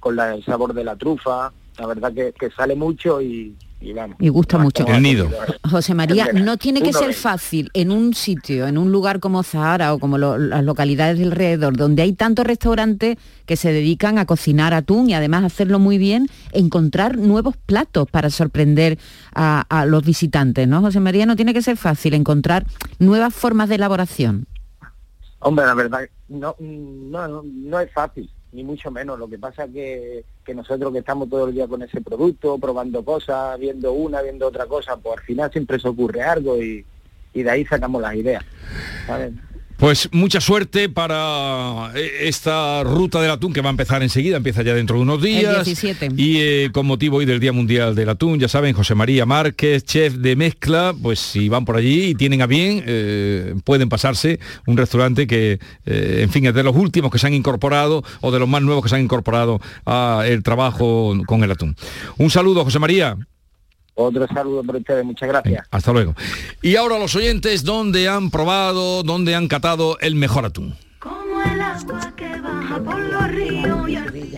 con 0.00 0.16
la- 0.16 0.34
el 0.34 0.44
sabor 0.44 0.72
de 0.74 0.84
la 0.84 0.96
trufa. 0.96 1.52
La 1.78 1.86
verdad 1.86 2.12
que, 2.12 2.32
que 2.32 2.50
sale 2.50 2.74
mucho 2.74 3.20
y, 3.20 3.54
y 3.86 3.92
vamos. 3.92 4.16
Y 4.18 4.28
gusta 4.28 4.58
mucho. 4.58 4.84
El 4.86 5.02
nido. 5.02 5.30
José 5.70 5.94
María, 5.94 6.28
no 6.32 6.56
tiene 6.56 6.82
que 6.82 6.92
ser 6.92 7.14
fácil 7.14 7.70
en 7.72 7.90
un 7.92 8.14
sitio, 8.14 8.66
en 8.66 8.78
un 8.78 8.90
lugar 8.90 9.20
como 9.20 9.42
Zahara 9.42 9.94
o 9.94 9.98
como 9.98 10.18
lo- 10.18 10.38
las 10.38 10.64
localidades 10.64 11.18
del 11.18 11.28
alrededor, 11.28 11.76
donde 11.76 12.02
hay 12.02 12.12
tantos 12.12 12.46
restaurantes 12.46 13.16
que 13.46 13.56
se 13.56 13.72
dedican 13.72 14.18
a 14.18 14.26
cocinar 14.26 14.74
atún 14.74 15.08
y 15.10 15.14
además 15.14 15.44
hacerlo 15.44 15.78
muy 15.78 15.98
bien, 15.98 16.28
encontrar 16.52 17.16
nuevos 17.16 17.56
platos 17.56 18.08
para 18.10 18.30
sorprender 18.30 18.98
a, 19.34 19.64
a 19.68 19.86
los 19.86 20.04
visitantes, 20.04 20.66
¿no? 20.66 20.80
José 20.80 20.98
María, 21.00 21.26
no 21.26 21.36
tiene 21.36 21.54
que 21.54 21.62
ser 21.62 21.76
fácil 21.76 22.14
encontrar 22.14 22.66
nuevas 22.98 23.32
formas 23.34 23.68
de 23.68 23.76
elaboración. 23.76 24.46
Hombre, 25.38 25.64
la 25.66 25.74
verdad, 25.74 26.00
no, 26.28 26.56
no, 26.58 27.28
no, 27.28 27.42
no 27.44 27.78
es 27.80 27.92
fácil, 27.92 28.28
ni 28.56 28.64
mucho 28.64 28.90
menos. 28.90 29.18
Lo 29.18 29.28
que 29.28 29.38
pasa 29.38 29.68
que, 29.68 30.24
que 30.44 30.54
nosotros 30.54 30.92
que 30.92 31.00
estamos 31.00 31.28
todo 31.28 31.46
el 31.48 31.54
día 31.54 31.68
con 31.68 31.82
ese 31.82 32.00
producto, 32.00 32.58
probando 32.58 33.04
cosas, 33.04 33.58
viendo 33.60 33.92
una, 33.92 34.22
viendo 34.22 34.48
otra 34.48 34.66
cosa, 34.66 34.96
pues 34.96 35.18
al 35.18 35.24
final 35.24 35.52
siempre 35.52 35.78
se 35.78 35.88
ocurre 35.88 36.22
algo 36.22 36.60
y, 36.60 36.84
y 37.34 37.42
de 37.42 37.50
ahí 37.50 37.64
sacamos 37.66 38.00
las 38.00 38.14
ideas. 38.14 38.44
¿sabes? 39.06 39.32
Pues 39.76 40.08
mucha 40.12 40.40
suerte 40.40 40.88
para 40.88 41.92
eh, 41.94 42.10
esta 42.22 42.82
ruta 42.82 43.20
del 43.20 43.30
atún 43.30 43.52
que 43.52 43.60
va 43.60 43.68
a 43.68 43.70
empezar 43.70 44.02
enseguida, 44.02 44.38
empieza 44.38 44.62
ya 44.62 44.74
dentro 44.74 44.96
de 44.96 45.02
unos 45.02 45.22
días. 45.22 45.64
17. 45.64 46.08
Y 46.16 46.38
eh, 46.38 46.70
con 46.72 46.86
motivo 46.86 47.18
hoy 47.18 47.26
del 47.26 47.40
Día 47.40 47.52
Mundial 47.52 47.94
del 47.94 48.08
Atún, 48.08 48.38
ya 48.38 48.48
saben, 48.48 48.74
José 48.74 48.94
María 48.94 49.26
Márquez, 49.26 49.84
chef 49.84 50.14
de 50.14 50.34
mezcla, 50.34 50.94
pues 51.00 51.20
si 51.20 51.50
van 51.50 51.66
por 51.66 51.76
allí 51.76 52.04
y 52.04 52.14
tienen 52.14 52.40
a 52.40 52.46
bien, 52.46 52.82
eh, 52.86 53.54
pueden 53.64 53.90
pasarse 53.90 54.40
un 54.66 54.78
restaurante 54.78 55.26
que, 55.26 55.58
eh, 55.84 56.20
en 56.22 56.30
fin, 56.30 56.46
es 56.46 56.54
de 56.54 56.62
los 56.62 56.74
últimos 56.74 57.10
que 57.10 57.18
se 57.18 57.26
han 57.26 57.34
incorporado 57.34 58.02
o 58.22 58.30
de 58.30 58.38
los 58.38 58.48
más 58.48 58.62
nuevos 58.62 58.82
que 58.82 58.88
se 58.88 58.96
han 58.96 59.02
incorporado 59.02 59.60
al 59.84 60.42
trabajo 60.42 61.14
con 61.26 61.44
el 61.44 61.50
atún. 61.50 61.76
Un 62.16 62.30
saludo, 62.30 62.64
José 62.64 62.78
María. 62.78 63.16
Otro 63.98 64.26
saludo 64.28 64.62
por 64.62 64.76
ustedes, 64.76 65.04
muchas 65.06 65.26
gracias. 65.26 65.66
Hasta 65.70 65.90
luego. 65.90 66.14
Y 66.60 66.76
ahora 66.76 66.98
los 66.98 67.16
oyentes, 67.16 67.64
¿dónde 67.64 68.08
han 68.08 68.30
probado, 68.30 69.02
dónde 69.02 69.34
han 69.34 69.48
catado 69.48 69.98
el 70.00 70.14
mejor 70.16 70.44
atún? 70.44 70.74
Como 70.98 71.42
el 71.42 71.58
agua 71.58 72.12
que 72.14 72.38
baja 72.40 72.78
por 72.78 72.98
los 72.98 73.28
ríos 73.28 73.88
y 73.88 74.36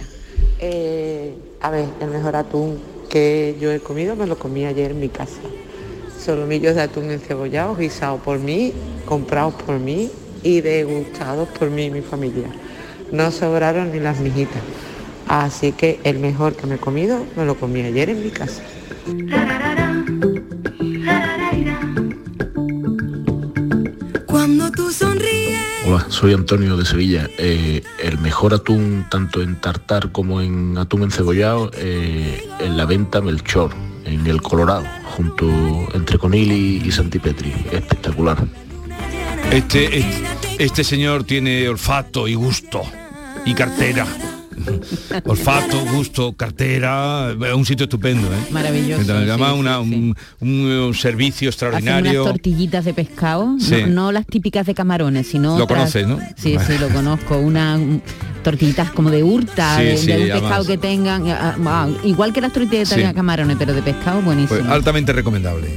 Eh, 0.61 1.35
a 1.61 1.71
ver, 1.71 1.87
el 2.01 2.11
mejor 2.11 2.37
atún 2.37 2.81
que 3.11 3.57
yo 3.61 3.73
he 3.73 3.81
comido 3.81 4.15
me 4.15 4.27
lo 4.27 4.39
comí 4.39 4.65
ayer 4.65 4.93
en 4.93 5.01
mi 5.01 5.09
casa. 5.09 5.41
Solomillos 6.25 6.77
de 6.77 6.83
atún 6.83 7.11
encebollados, 7.11 7.79
guisados 7.79 8.21
por 8.21 8.39
mí, 8.39 8.73
comprados 9.07 9.55
por 9.55 9.81
mí 9.81 10.09
y 10.45 10.61
degustados 10.61 11.49
por 11.49 11.69
mí 11.69 11.87
y 11.87 11.91
mi 11.91 12.03
familia. 12.03 12.49
No 13.11 13.33
sobraron 13.33 13.91
ni 13.91 13.99
las 13.99 14.21
mijitas. 14.21 14.63
Así 15.27 15.73
que 15.73 15.99
el 16.05 16.21
mejor 16.21 16.55
que 16.55 16.69
me 16.69 16.77
he 16.77 16.79
comido 16.79 17.25
me 17.37 17.45
lo 17.45 17.57
comí 17.57 17.81
ayer 17.81 18.11
en 18.11 18.23
mi 18.23 18.31
casa. 18.31 18.63
Cuando 24.27 24.71
tú 24.71 24.91
sonríes. 24.91 25.59
Hola, 25.87 26.07
soy 26.11 26.35
Antonio 26.35 26.77
de 26.77 26.85
Sevilla. 26.85 27.29
Eh, 27.39 27.83
el 28.03 28.19
mejor 28.19 28.53
atún, 28.53 29.07
tanto 29.11 29.41
en 29.41 29.57
tartar 29.57 30.13
como 30.13 30.43
en 30.43 30.77
atún 30.77 31.05
encebollado, 31.05 31.71
eh, 31.75 32.47
en 32.61 32.77
la 32.77 32.85
venta 32.85 33.23
Melchor, 33.23 33.71
en 34.05 34.27
el 34.27 34.43
Colorado, 34.43 34.85
junto 35.17 35.47
entre 35.95 36.19
Conil 36.19 36.53
y, 36.53 36.87
y 36.87 36.93
Santipetri. 36.93 37.55
Espectacular. 37.73 38.37
Este, 39.51 40.01
este, 40.01 40.27
este 40.59 40.85
señor 40.85 41.25
tiene 41.25 41.67
olfato 41.69 42.29
y 42.29 42.35
gusto 42.35 42.83
y 43.47 43.55
cartera. 43.55 44.07
Olfato, 45.25 45.79
gusto, 45.93 46.33
cartera, 46.35 47.31
eh, 47.33 47.53
un 47.55 47.65
sitio 47.65 47.85
estupendo, 47.85 48.27
¿eh? 48.29 48.37
Maravilloso, 48.51 49.13
Además, 49.13 49.53
sí, 49.55 49.59
una- 49.61 49.81
un, 49.81 50.17
un 50.41 50.95
servicio 50.95 51.49
Hacen 51.51 51.69
extraordinario. 51.69 52.23
unas 52.23 52.33
tortillitas 52.35 52.85
de 52.85 52.95
pescado, 52.95 53.47
no- 53.47 53.61
Sí. 53.61 53.85
no, 53.89 54.13
las 54.13 54.27
típicas 54.27 54.67
de 54.67 54.75
camarones, 54.75 55.27
sino 55.29 55.57
Lo 55.59 55.65
otras- 55.65 55.79
conoces, 55.93 56.07
¿no? 56.07 56.19
Sí, 56.37 56.57
sí, 56.67 56.79
lo 56.79 56.89
conozco. 56.89 57.39
Una 57.39 57.79
tortillitas 58.43 58.91
como 58.93 59.11
de 59.11 59.23
hurta, 59.23 59.77
Sí, 59.79 59.85
de, 59.85 59.97
sí, 59.97 60.07
de 60.07 60.15
un 60.17 60.23
además. 60.23 60.41
pescado 60.41 60.65
que 60.67 60.79
tengan, 60.79 61.29
ah, 61.29 61.57
ah, 61.67 61.89
igual 62.05 62.33
que 62.33 62.41
las 62.41 62.53
tortillas 62.53 62.89
Sí. 62.89 63.01
de 63.01 63.13
camarones, 63.15 63.57
pero 63.59 63.75
de 63.75 63.83
pescado 63.83 64.23
buenísimo. 64.23 64.61
Pues 64.61 64.71
altamente 64.71 65.13
recomendable. 65.13 65.69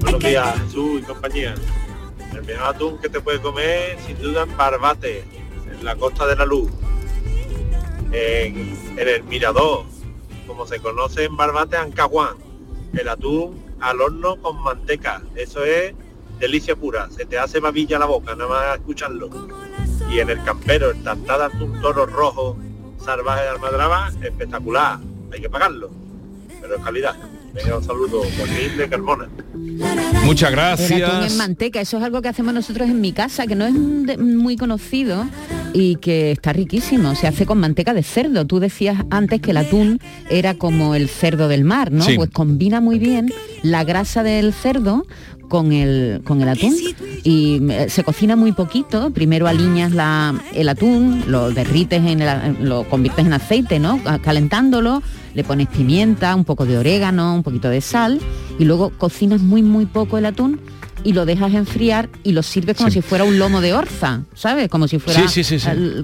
Buenos 0.00 0.20
días, 0.20 0.54
Jesús 0.66 1.00
y 1.00 1.04
compañía. 1.04 1.54
El 2.34 2.44
mejor 2.44 2.74
atún 2.74 2.98
que 2.98 3.08
te 3.08 3.20
puedes 3.20 3.40
comer, 3.40 3.96
sin 4.06 4.18
duda, 4.20 4.42
en 4.42 4.56
Barbate, 4.56 5.24
en 5.70 5.84
la 5.84 5.96
Costa 5.96 6.26
de 6.26 6.36
la 6.36 6.44
Luz. 6.44 6.70
En, 8.12 8.76
el 8.96 9.24
Mirador, 9.24 9.84
como 10.46 10.66
se 10.66 10.80
conoce 10.80 11.24
en 11.24 11.36
Barbate, 11.36 11.76
Ancahuán. 11.76 12.36
El 12.92 13.08
atún 13.08 13.62
al 13.80 14.00
horno 14.00 14.40
con 14.40 14.62
manteca. 14.62 15.22
Eso 15.34 15.64
es 15.64 15.94
delicia 16.38 16.76
pura. 16.76 17.10
Se 17.10 17.26
te 17.26 17.38
hace 17.38 17.60
babilla 17.60 17.98
la 17.98 18.06
boca, 18.06 18.34
nada 18.34 18.48
más 18.48 18.78
escucharlo. 18.78 19.28
Y 20.10 20.20
en 20.20 20.30
el 20.30 20.42
campero, 20.44 20.90
el 20.90 21.02
tartar 21.02 21.38
de 21.38 21.44
atún 21.56 21.80
toro 21.80 22.06
rojo, 22.06 22.56
salvaje 23.04 23.42
de 23.42 23.48
almadraba, 23.48 24.10
espectacular, 24.22 24.98
hay 25.32 25.40
que 25.40 25.50
pagarlo, 25.50 25.90
pero 26.60 26.76
es 26.76 26.82
calidad. 26.82 27.16
Venga, 27.56 27.78
un 27.78 27.84
saludo, 27.84 28.22
Joaquín 28.36 28.76
de 28.76 28.88
Carmona. 28.88 29.28
Muchas 30.24 30.50
atún 30.50 30.50
en 30.50 30.56
gracias. 30.56 31.36
manteca, 31.36 31.80
eso 31.80 31.96
es 31.98 32.02
algo 32.02 32.20
que 32.20 32.28
hacemos 32.28 32.52
nosotros 32.52 32.88
en 32.88 33.00
mi 33.00 33.12
casa, 33.12 33.46
que 33.46 33.54
no 33.54 33.66
es 33.66 34.18
muy 34.18 34.56
conocido 34.56 35.26
y 35.72 35.96
que 35.96 36.32
está 36.32 36.52
riquísimo. 36.52 37.14
Se 37.14 37.26
hace 37.26 37.46
con 37.46 37.58
manteca 37.58 37.94
de 37.94 38.02
cerdo. 38.02 38.46
Tú 38.46 38.58
decías 38.58 39.04
antes 39.10 39.40
que 39.40 39.52
el 39.52 39.56
atún 39.58 40.00
era 40.28 40.54
como 40.54 40.94
el 40.94 41.08
cerdo 41.08 41.48
del 41.48 41.64
mar, 41.64 41.92
¿no? 41.92 42.04
Sí. 42.04 42.16
Pues 42.16 42.30
combina 42.30 42.80
muy 42.80 42.98
bien 42.98 43.32
la 43.62 43.84
grasa 43.84 44.22
del 44.22 44.52
cerdo 44.52 45.06
con 45.48 45.72
el, 45.72 46.22
con 46.24 46.40
el 46.42 46.48
atún 46.48 46.74
y 47.24 47.60
eh, 47.70 47.86
se 47.88 48.02
cocina 48.04 48.36
muy 48.36 48.52
poquito. 48.52 49.10
Primero 49.10 49.46
aliñas 49.46 49.92
la- 49.92 50.34
el 50.54 50.68
atún, 50.68 51.24
lo 51.28 51.50
derrites, 51.50 52.02
en 52.04 52.68
lo 52.68 52.84
conviertes 52.84 53.26
en 53.26 53.32
aceite, 53.32 53.78
¿no? 53.78 54.02
Ca- 54.02 54.18
Calentándolo, 54.18 55.02
le 55.34 55.44
pones 55.44 55.68
pimienta, 55.68 56.34
un 56.34 56.44
poco 56.44 56.64
de 56.66 56.78
orégano, 56.78 57.34
un 57.34 57.42
poquito 57.42 57.68
de 57.68 57.80
sal 57.80 58.20
y 58.58 58.64
luego 58.64 58.90
cocinas 58.96 59.40
muy 59.42 59.62
muy 59.62 59.86
poco 59.86 60.18
el 60.18 60.26
atún 60.26 60.60
y 61.06 61.12
lo 61.12 61.24
dejas 61.24 61.54
enfriar 61.54 62.08
y 62.24 62.32
lo 62.32 62.42
sirves 62.42 62.76
como 62.76 62.90
Sí. 62.90 62.94
si 62.96 63.00
fuera 63.02 63.22
un 63.24 63.38
lomo 63.38 63.60
de 63.60 63.74
orza, 63.74 64.22
¿sabes? 64.34 64.68
Como 64.68 64.88
si 64.88 64.98
fuera 64.98 65.28
Sí, 65.28 65.44
sí, 65.44 65.56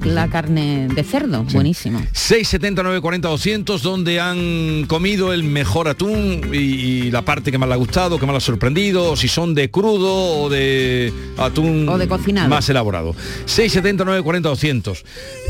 la 0.05 0.29
carne 0.29 0.87
de 0.95 1.03
cerdo, 1.03 1.43
buenísimo. 1.53 2.01
679 2.13 3.01
40 3.01 3.29
200 3.29 3.83
donde 3.83 4.21
han 4.21 4.85
comido 4.87 5.33
el 5.33 5.43
mejor 5.43 5.89
atún 5.89 6.43
y, 6.53 6.57
y 6.57 7.11
la 7.11 7.23
parte 7.23 7.51
que 7.51 7.59
más 7.59 7.69
le 7.69 7.75
ha 7.75 7.79
gustado, 7.79 8.19
que 8.19 8.27
más 8.27 8.33
le 8.35 8.37
ha 8.39 8.41
sorprendido, 8.41 9.17
si 9.17 9.27
son 9.29 9.55
de 9.55 9.71
crudo 9.71 10.43
o 10.43 10.49
de 10.49 11.13
atún 11.37 11.89
O 11.89 11.99
de 11.99 12.07
cocinado. 12.07 12.49
más 12.49 12.69
elaborado. 12.69 13.15
679 13.47 14.23
40 14.23 14.49
200. 14.51 15.01
Eh, 15.01 15.05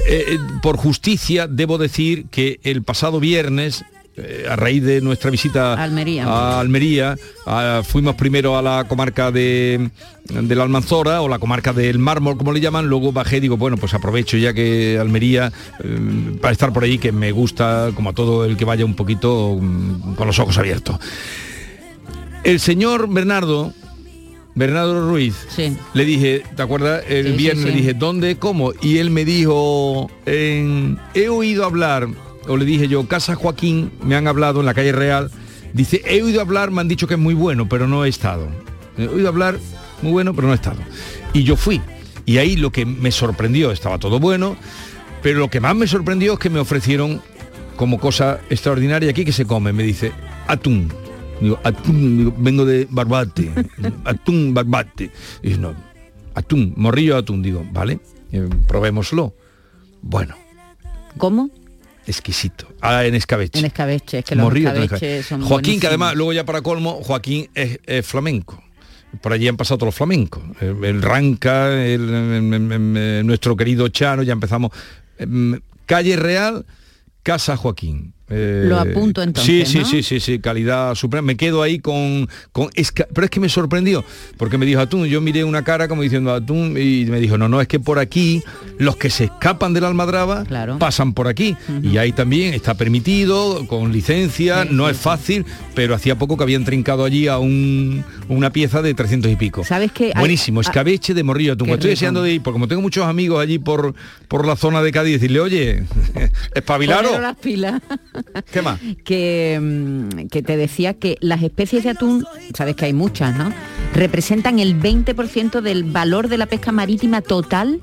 eh, 0.09 0.39
por 0.63 0.77
justicia 0.79 1.47
debo 1.47 1.77
decir 1.79 2.25
que 2.31 2.59
el 2.63 2.83
pasado 2.83 3.21
viernes 3.21 3.85
eh, 4.17 4.47
a 4.49 4.57
raíz 4.57 4.83
de 4.83 5.01
nuestra 5.01 5.31
visita 5.31 5.75
Almería. 5.75 6.27
a 6.27 6.61
Almería, 6.61 7.17
ah, 7.47 7.83
fuimos 7.85 8.15
primero 8.15 8.57
a 8.59 8.63
la 8.63 8.85
comarca 8.89 9.31
de, 9.31 9.91
de 10.25 10.55
la 10.55 10.63
Almanzora 10.65 11.23
o 11.23 11.29
la 11.29 11.39
comarca 11.39 11.73
del 11.73 11.99
Mármol, 11.99 12.37
como 12.37 12.53
le 12.53 12.61
llaman, 12.61 12.87
luego 12.89 13.13
bajé 13.13 13.39
y 13.39 13.41
digo, 13.41 13.57
bueno, 13.57 13.77
pues 13.79 13.95
aprovecho 13.95 14.37
ya 14.37 14.53
que 14.53 14.99
Almería, 15.01 15.53
eh, 15.83 16.37
para 16.41 16.53
estar 16.53 16.73
por 16.73 16.85
ahí, 16.85 16.99
que 16.99 17.11
me 17.13 17.33
gusta, 17.33 17.91
como 17.95 18.11
a 18.11 18.13
todo 18.13 18.45
el 18.45 18.57
que 18.57 18.65
vaya 18.65 18.85
un 18.85 18.95
poquito 18.95 19.57
mm, 19.61 20.15
con 20.15 20.27
los 20.27 20.39
ojos 20.39 20.59
abiertos. 20.59 20.99
El 22.45 22.59
señor 22.61 23.09
Bernardo, 23.09 23.73
Bernardo 24.55 25.09
Ruiz, 25.09 25.35
le 25.95 26.05
dije, 26.05 26.43
¿te 26.57 26.63
acuerdas? 26.63 27.05
El 27.09 27.29
sí, 27.29 27.33
viernes 27.33 27.65
sí. 27.65 27.71
le 27.71 27.77
dije, 27.77 27.95
¿dónde? 27.95 28.37
¿Cómo? 28.37 28.73
Y 28.83 28.99
él 28.99 29.11
me 29.11 29.25
dijo, 29.25 30.11
en- 30.27 30.99
he 31.15 31.29
oído 31.29 31.65
hablar, 31.65 32.09
o 32.49 32.57
le 32.57 32.65
dije 32.65 32.89
yo, 32.89 33.07
Casa 33.07 33.35
Joaquín, 33.35 33.93
me 34.03 34.17
han 34.17 34.27
hablado 34.27 34.61
en 34.61 34.67
la 34.67 34.75
calle 34.75 34.93
Real, 34.93 35.31
dice, 35.73 36.03
he 36.05 36.23
oído 36.23 36.41
hablar, 36.41 36.71
me 36.71 36.81
han 36.81 36.89
dicho 36.89 37.07
que 37.07 37.15
es 37.15 37.21
muy 37.21 37.35
bueno, 37.35 37.69
pero 37.69 37.87
no 37.87 38.05
he 38.05 38.09
estado. 38.09 38.49
He 38.99 39.07
oído 39.07 39.29
hablar, 39.29 39.59
muy 40.03 40.13
bueno, 40.13 40.35
pero 40.35 40.47
no 40.47 40.53
he 40.53 40.57
estado. 40.57 40.81
Y 41.33 41.45
yo 41.45 41.57
fui. 41.57 41.81
Y 42.25 42.39
ahí 42.39 42.57
lo 42.57 42.71
que 42.71 42.87
me 42.87 43.11
sorprendió, 43.11 43.73
estaba 43.73 43.99
todo 43.99 44.21
bueno, 44.21 44.57
pero 45.23 45.39
lo 45.39 45.51
que 45.51 45.61
más 45.61 45.75
me 45.75 45.87
sorprendió 45.87 46.35
es 46.35 46.39
que 46.39 46.51
me 46.51 46.61
ofrecieron 46.61 47.21
como 47.77 47.99
cosa 47.99 48.41
extraordinaria 48.51 49.11
aquí 49.11 49.25
que 49.25 49.33
se 49.33 49.45
come, 49.45 49.73
me 49.73 49.83
dice, 49.83 50.13
atún. 50.47 50.93
Digo, 51.41 51.59
atún, 51.65 52.19
digo, 52.19 52.35
vengo 52.39 52.65
de 52.65 52.87
Barbate, 52.91 53.51
atún, 54.05 54.55
Barbate. 54.55 55.11
Y 55.43 55.49
dice, 55.49 55.61
no, 55.61 55.75
atún, 56.35 56.75
morrillo 56.77 57.17
atún, 57.17 57.43
digo, 57.43 57.67
vale, 57.73 57.99
eh, 58.31 58.49
probémoslo. 58.69 59.35
Bueno, 60.03 60.35
¿Cómo? 61.19 61.51
Exquisito. 62.07 62.69
Ah, 62.81 63.05
en 63.05 63.15
escabeche. 63.15 63.59
En 63.59 63.65
escabeche, 63.67 64.19
es 64.21 64.25
que 64.25 64.35
los 64.35 64.45
Morrillo 64.45 64.71
son 65.23 65.43
Joaquín, 65.43 65.81
que 65.81 65.87
además, 65.87 66.15
luego 66.15 66.33
ya 66.33 66.45
para 66.45 66.63
colmo, 66.63 67.01
Joaquín 67.03 67.49
es, 67.55 67.79
es 67.87 68.07
flamenco. 68.07 68.63
Por 69.21 69.33
allí 69.33 69.47
han 69.47 69.57
pasado 69.57 69.79
todos 69.79 69.89
los 69.89 69.95
flamencos. 69.95 70.43
El, 70.61 70.83
el 70.85 71.03
Ranca, 71.03 71.71
el- 71.85 73.27
nuestro 73.27 73.57
querido 73.57 73.89
Chano, 73.89 74.23
ya 74.23 74.33
empezamos. 74.33 74.71
Em, 75.19 75.61
Calle 75.87 76.17
Real, 76.17 76.65
Casa 77.23 77.57
Joaquín. 77.57 78.15
Eh, 78.31 78.65
Lo 78.67 78.79
apunto 78.79 79.23
entonces, 79.23 79.69
Sí, 79.69 79.73
sí, 79.73 79.79
¿no? 79.81 79.85
sí, 79.85 80.03
sí, 80.03 80.21
sí, 80.21 80.39
calidad 80.39 80.95
suprema. 80.95 81.27
Me 81.27 81.37
quedo 81.37 81.63
ahí 81.63 81.79
con... 81.81 82.29
con 82.53 82.69
esca- 82.71 83.07
pero 83.13 83.25
es 83.27 83.31
que 83.31 83.41
me 83.41 83.49
sorprendió, 83.49 84.05
porque 84.39 84.57
me 84.57 84.65
dijo 84.65 84.81
atún, 84.81 85.05
yo 85.07 85.21
miré 85.21 85.45
una 85.45 85.63
cara 85.65 85.87
como 85.89 86.03
diciendo 86.03 86.33
atún 86.33 86.77
y 86.79 87.05
me 87.07 87.21
dijo, 87.21 87.37
no, 87.37 87.49
no, 87.49 87.61
es 87.61 87.69
que 87.69 87.79
por 87.81 87.99
aquí 87.99 88.43
los 88.79 88.97
que 88.97 89.11
se 89.11 89.25
escapan 89.25 89.75
de 89.75 89.81
la 89.83 89.89
almadraba 89.89 90.45
pasan 90.79 91.13
por 91.13 91.29
aquí. 91.29 91.57
Y 91.83 91.99
ahí 91.99 92.13
también 92.13 92.55
está 92.55 92.75
permitido, 92.75 93.67
con 93.67 93.93
licencia, 93.93 94.65
no 94.65 94.89
es 94.89 94.97
fácil, 94.97 95.45
pero 95.75 95.95
hacía 95.95 96.17
poco 96.17 96.37
que 96.37 96.45
habían 96.45 96.65
trincado 96.65 97.05
allí 97.05 97.29
a 97.29 97.39
un- 97.39 98.05
una 98.29 98.51
pieza 98.51 98.81
de 98.83 98.95
300 98.95 99.31
y 99.31 99.37
pico. 99.37 99.65
¿Sabes 99.65 99.93
qué? 99.93 100.13
Buenísimo, 100.19 100.61
escabeche 100.63 101.13
de 101.13 101.23
morrillo 101.23 101.53
atún. 101.53 101.69
Estoy 101.69 101.91
rico. 101.91 101.91
deseando 101.91 102.23
de 102.23 102.35
ir, 102.35 102.43
porque 102.43 102.55
como 102.55 102.69
tengo 102.69 102.81
muchos 102.83 103.05
amigos 103.05 103.43
allí 103.43 103.59
por, 103.59 103.95
por 104.29 104.47
la 104.47 104.57
zona 104.57 104.81
de 104.83 104.91
Cádiz, 104.93 105.15
decirle, 105.15 105.41
oye, 105.41 105.83
espabilaros. 106.55 107.21
Las 107.21 107.37
pilas. 107.37 107.83
¿Qué 108.51 108.63
más? 108.63 108.81
que, 109.05 109.59
mm, 109.61 110.29
que 110.29 110.43
te 110.43 110.57
decía 110.57 110.95
que 110.95 111.17
las 111.21 111.43
especies 111.43 111.85
de 111.85 111.91
atún, 111.91 112.27
sabes 112.55 112.77
que 112.77 112.87
hay 112.87 112.93
muchas, 112.93 113.37
¿no? 113.37 113.53
Representan 113.95 114.59
el 114.59 114.81
20% 114.81 115.61
del 115.61 115.85
valor 115.85 116.29
de 116.29 116.39
la 116.39 116.47
pesca 116.47 116.73
marítima 116.73 117.21
total 117.21 117.81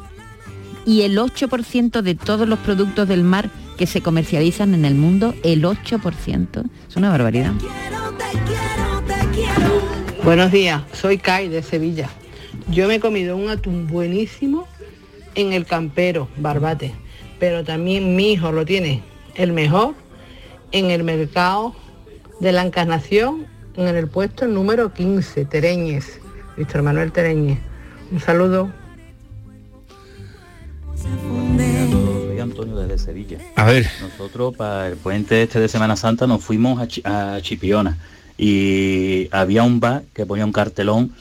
y 0.85 1.01
el 1.01 1.17
8% 1.17 2.01
de 2.01 2.15
todos 2.15 2.47
los 2.47 2.59
productos 2.59 3.07
del 3.07 3.23
mar 3.23 3.49
que 3.77 3.87
se 3.87 4.01
comercializan 4.01 4.73
en 4.73 4.85
el 4.85 4.95
mundo, 4.95 5.33
el 5.43 5.63
8%. 5.63 6.63
Es 6.87 6.95
una 6.95 7.09
barbaridad. 7.09 7.53
Buenos 10.23 10.51
días, 10.51 10.83
soy 10.93 11.17
Kai 11.17 11.47
de 11.47 11.63
Sevilla. 11.63 12.09
Yo 12.69 12.87
me 12.87 12.95
he 12.95 12.99
comido 12.99 13.37
un 13.37 13.49
atún 13.49 13.87
buenísimo 13.87 14.67
en 15.35 15.53
el 15.53 15.65
campero, 15.65 16.27
Barbate, 16.37 16.93
pero 17.39 17.63
también 17.63 18.15
mi 18.15 18.33
hijo 18.33 18.51
lo 18.51 18.65
tiene 18.65 19.01
el 19.35 19.53
mejor 19.53 19.95
en 20.71 20.91
el 20.91 21.03
mercado 21.03 21.75
de 22.39 22.51
la 22.51 22.63
Encarnación, 22.65 23.47
en 23.75 23.87
el 23.87 24.07
puesto 24.07 24.47
número 24.47 24.93
15, 24.93 25.45
Tereñez, 25.45 26.19
Víctor 26.57 26.83
Manuel 26.83 27.11
Tereñez. 27.11 27.59
Un 28.11 28.19
saludo. 28.19 28.71
Soy 30.95 32.39
Antonio 32.39 32.77
desde 32.77 32.97
Sevilla. 32.97 33.37
A 33.55 33.65
ver. 33.65 33.87
Nosotros 34.01 34.55
para 34.55 34.87
el 34.87 34.97
puente 34.97 35.43
este 35.43 35.59
de 35.59 35.67
Semana 35.67 35.95
Santa 35.95 36.27
nos 36.27 36.43
fuimos 36.43 36.79
a, 37.03 37.35
a 37.35 37.41
Chipiona 37.41 37.97
y 38.37 39.27
había 39.31 39.63
un 39.63 39.79
bar 39.79 40.03
que 40.13 40.25
ponía 40.25 40.45
un 40.45 40.51
cartelón 40.51 41.13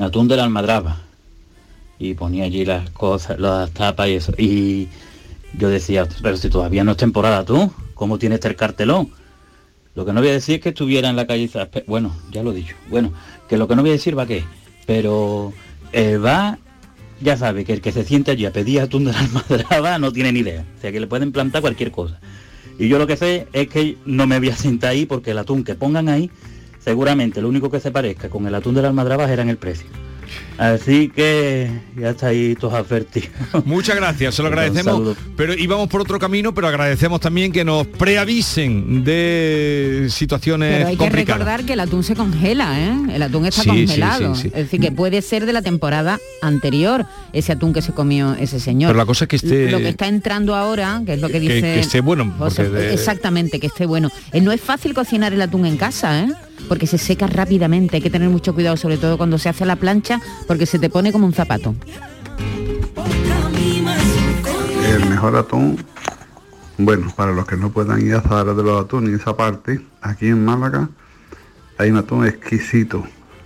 atún 0.00 0.26
de 0.26 0.36
la 0.36 0.44
almadraba 0.44 1.00
y 1.98 2.14
ponía 2.14 2.44
allí 2.44 2.64
las 2.64 2.90
cosas, 2.90 3.38
las 3.38 3.70
tapas 3.70 4.08
y 4.08 4.14
eso. 4.14 4.32
Y 4.36 4.88
yo 5.56 5.68
decía, 5.68 6.08
pero 6.22 6.36
si 6.36 6.50
todavía 6.50 6.84
no 6.84 6.92
es 6.92 6.96
temporada 6.96 7.38
atún, 7.38 7.72
¿cómo 7.94 8.18
tiene 8.18 8.36
este 8.36 8.48
el 8.48 8.56
cartelón? 8.56 9.10
Lo 9.94 10.04
que 10.04 10.12
no 10.12 10.20
voy 10.20 10.30
a 10.30 10.32
decir 10.32 10.56
es 10.56 10.60
que 10.60 10.70
estuviera 10.70 11.08
en 11.08 11.16
la 11.16 11.26
calle, 11.26 11.48
bueno, 11.86 12.14
ya 12.32 12.42
lo 12.42 12.52
he 12.52 12.56
dicho, 12.56 12.74
bueno, 12.90 13.12
que 13.48 13.56
lo 13.56 13.68
que 13.68 13.76
no 13.76 13.82
voy 13.82 13.90
a 13.90 13.94
decir 13.94 14.18
va 14.18 14.26
qué, 14.26 14.44
pero 14.86 15.52
el 15.92 16.18
bar 16.18 16.58
ya 17.20 17.36
sabe 17.36 17.64
que 17.64 17.72
el 17.72 17.80
que 17.80 17.92
se 17.92 18.04
siente 18.04 18.32
allí 18.32 18.44
a 18.44 18.52
pedir 18.52 18.80
atún 18.80 19.04
de 19.04 19.12
la 19.12 19.20
almadraba 19.48 19.98
no 19.98 20.12
tiene 20.12 20.32
ni 20.32 20.40
idea. 20.40 20.64
O 20.76 20.80
sea 20.80 20.92
que 20.92 21.00
le 21.00 21.06
pueden 21.06 21.32
plantar 21.32 21.62
cualquier 21.62 21.90
cosa. 21.90 22.20
Y 22.78 22.88
yo 22.88 22.98
lo 22.98 23.06
que 23.06 23.16
sé 23.16 23.46
es 23.52 23.68
que 23.68 23.96
no 24.04 24.26
me 24.26 24.38
voy 24.38 24.50
a 24.50 24.56
sentar 24.56 24.90
ahí 24.90 25.06
porque 25.06 25.30
el 25.30 25.38
atún 25.38 25.64
que 25.64 25.74
pongan 25.74 26.08
ahí, 26.08 26.30
seguramente 26.80 27.40
lo 27.40 27.48
único 27.48 27.70
que 27.70 27.80
se 27.80 27.90
parezca 27.90 28.28
con 28.28 28.46
el 28.46 28.54
atún 28.54 28.74
de 28.74 28.82
la 28.82 28.88
almadraba 28.88 29.32
era 29.32 29.42
en 29.42 29.48
el 29.48 29.56
precio. 29.56 29.86
Así 30.58 31.08
que 31.08 31.70
ya 31.98 32.10
está 32.10 32.28
ahí 32.28 32.54
todos 32.54 32.74
advertidos. 32.84 33.30
Muchas 33.64 33.96
gracias, 33.96 34.34
se 34.34 34.42
lo 34.42 34.48
agradecemos. 34.48 35.16
Pero 35.36 35.54
íbamos 35.54 35.88
por 35.88 36.00
otro 36.00 36.18
camino, 36.18 36.54
pero 36.54 36.68
agradecemos 36.68 37.20
también 37.20 37.50
que 37.52 37.64
nos 37.64 37.86
preavisen 37.86 39.04
de 39.04 40.06
situaciones 40.10 40.72
Pero 40.76 40.88
hay 40.88 40.94
que 40.94 40.98
complicadas. 40.98 41.38
recordar 41.40 41.64
que 41.66 41.72
el 41.74 41.80
atún 41.80 42.04
se 42.04 42.14
congela, 42.14 42.78
¿eh? 42.80 42.94
El 43.14 43.22
atún 43.22 43.46
está 43.46 43.62
Sí, 43.62 43.68
congelado. 43.68 44.34
sí, 44.34 44.42
sí. 44.42 44.48
Es 44.48 44.54
decir, 44.64 44.80
que 44.80 44.92
puede 44.92 45.22
ser 45.22 45.46
de 45.46 45.52
la 45.52 45.62
temporada 45.62 46.18
anterior 46.42 47.06
ese 47.32 47.52
atún 47.52 47.72
que 47.72 47.82
se 47.82 47.92
comió 47.92 48.34
ese 48.34 48.60
señor. 48.60 48.88
Pero 48.90 48.98
la 48.98 49.06
cosa 49.06 49.24
es 49.24 49.28
que 49.28 49.36
esté- 49.36 49.70
Lo 49.70 49.78
que 49.78 49.88
está 49.88 50.06
entrando 50.08 50.54
ahora, 50.54 51.02
que 51.04 51.14
es 51.14 51.20
lo 51.20 51.28
que 51.28 51.40
dice... 51.40 51.60
que 51.60 51.80
esté 51.80 52.00
bueno, 52.00 52.32
José, 52.38 52.64
porque 52.64 52.78
de- 52.78 52.94
Exactamente, 52.94 53.58
que 53.60 53.66
esté 53.66 53.86
bueno. 53.86 54.10
Eh, 54.32 54.40
no 54.40 54.52
es 54.52 54.60
fácil 54.60 54.94
cocinar 54.94 55.32
el 55.32 55.42
atún 55.42 55.66
en 55.66 55.76
casa, 55.76 56.20
¿eh? 56.24 56.28
Porque 56.68 56.86
se 56.86 56.98
seca 56.98 57.26
rápidamente. 57.26 57.96
Hay 57.96 58.02
que 58.02 58.10
tener 58.10 58.28
mucho 58.28 58.54
cuidado, 58.54 58.76
sobre 58.76 58.96
todo 58.96 59.16
cuando 59.16 59.38
se 59.38 59.48
hace 59.48 59.64
a 59.64 59.66
la 59.66 59.76
plancha, 59.76 60.20
porque 60.46 60.66
se 60.66 60.78
te 60.78 60.90
pone 60.90 61.12
como 61.12 61.26
un 61.26 61.32
zapato. 61.32 61.74
El 64.86 65.08
mejor 65.08 65.36
atún, 65.36 65.84
bueno, 66.78 67.12
para 67.16 67.32
los 67.32 67.46
que 67.46 67.56
no 67.56 67.70
puedan 67.70 68.00
ir 68.00 68.14
a 68.14 68.20
Zahara 68.20 68.54
de 68.54 68.62
los 68.62 68.84
Atunes 68.84 69.20
esa 69.20 69.36
parte, 69.36 69.80
aquí 70.00 70.28
en 70.28 70.44
Málaga 70.44 70.88
hay 71.78 71.90
un 71.90 71.96
atún 71.96 72.26
exquisito. 72.26 73.04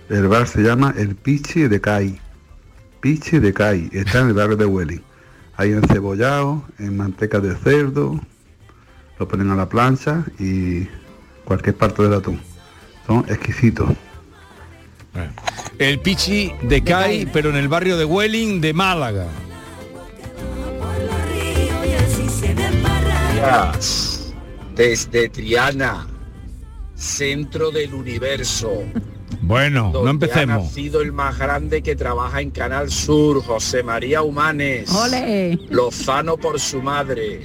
El 0.09 0.27
bar 0.27 0.47
se 0.47 0.61
llama 0.61 0.93
El 0.97 1.15
Pichi 1.15 1.67
de 1.67 1.79
Cai. 1.79 2.19
Pichi 2.99 3.39
de 3.39 3.53
Cai, 3.53 3.89
está 3.93 4.19
en 4.21 4.29
el 4.29 4.33
barrio 4.33 4.57
de 4.57 4.65
Welling. 4.65 5.01
Hay 5.55 5.71
encebollado, 5.71 6.63
en 6.77 6.97
manteca 6.97 7.39
de 7.39 7.55
cerdo, 7.55 8.19
lo 9.19 9.27
ponen 9.27 9.49
a 9.49 9.55
la 9.55 9.67
plancha 9.67 10.23
y 10.39 10.87
cualquier 11.45 11.75
parte 11.75 12.03
del 12.03 12.13
atún. 12.13 12.39
Son 13.09 13.25
exquisitos. 13.27 13.89
El 15.79 15.99
pichi 15.99 16.53
de 16.61 16.83
Cai, 16.83 17.27
pero 17.33 17.49
en 17.49 17.55
el 17.55 17.67
barrio 17.67 17.97
de 17.97 18.05
Welling 18.05 18.61
de 18.61 18.71
Málaga. 18.71 19.25
Desde 24.75 25.29
Triana, 25.29 26.05
centro 26.93 27.71
del 27.71 27.95
universo. 27.95 28.83
Bueno, 29.41 29.91
no 29.91 30.07
empecemos. 30.07 30.65
Ha 30.65 30.67
nacido 30.67 31.01
el 31.01 31.11
más 31.11 31.39
grande 31.39 31.81
que 31.81 31.95
trabaja 31.95 32.41
en 32.41 32.51
Canal 32.51 32.91
Sur, 32.91 33.41
José 33.43 33.81
María 33.81 34.21
Humanes. 34.21 34.87
¡Ole! 34.91 35.57
Lozano 35.71 36.37
por 36.37 36.59
su 36.59 36.79
madre. 36.83 37.41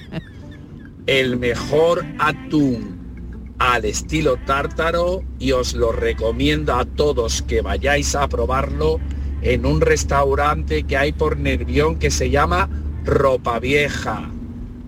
El 1.06 1.38
mejor 1.38 2.04
atún 2.18 3.03
al 3.58 3.84
estilo 3.84 4.36
tártaro 4.46 5.22
y 5.38 5.52
os 5.52 5.74
lo 5.74 5.92
recomiendo 5.92 6.74
a 6.74 6.84
todos 6.84 7.42
que 7.42 7.62
vayáis 7.62 8.14
a 8.14 8.28
probarlo 8.28 9.00
en 9.42 9.66
un 9.66 9.80
restaurante 9.80 10.84
que 10.84 10.96
hay 10.96 11.12
por 11.12 11.36
Nervión 11.36 11.98
que 11.98 12.10
se 12.10 12.30
llama 12.30 12.68
Ropa 13.04 13.58
Vieja. 13.58 14.30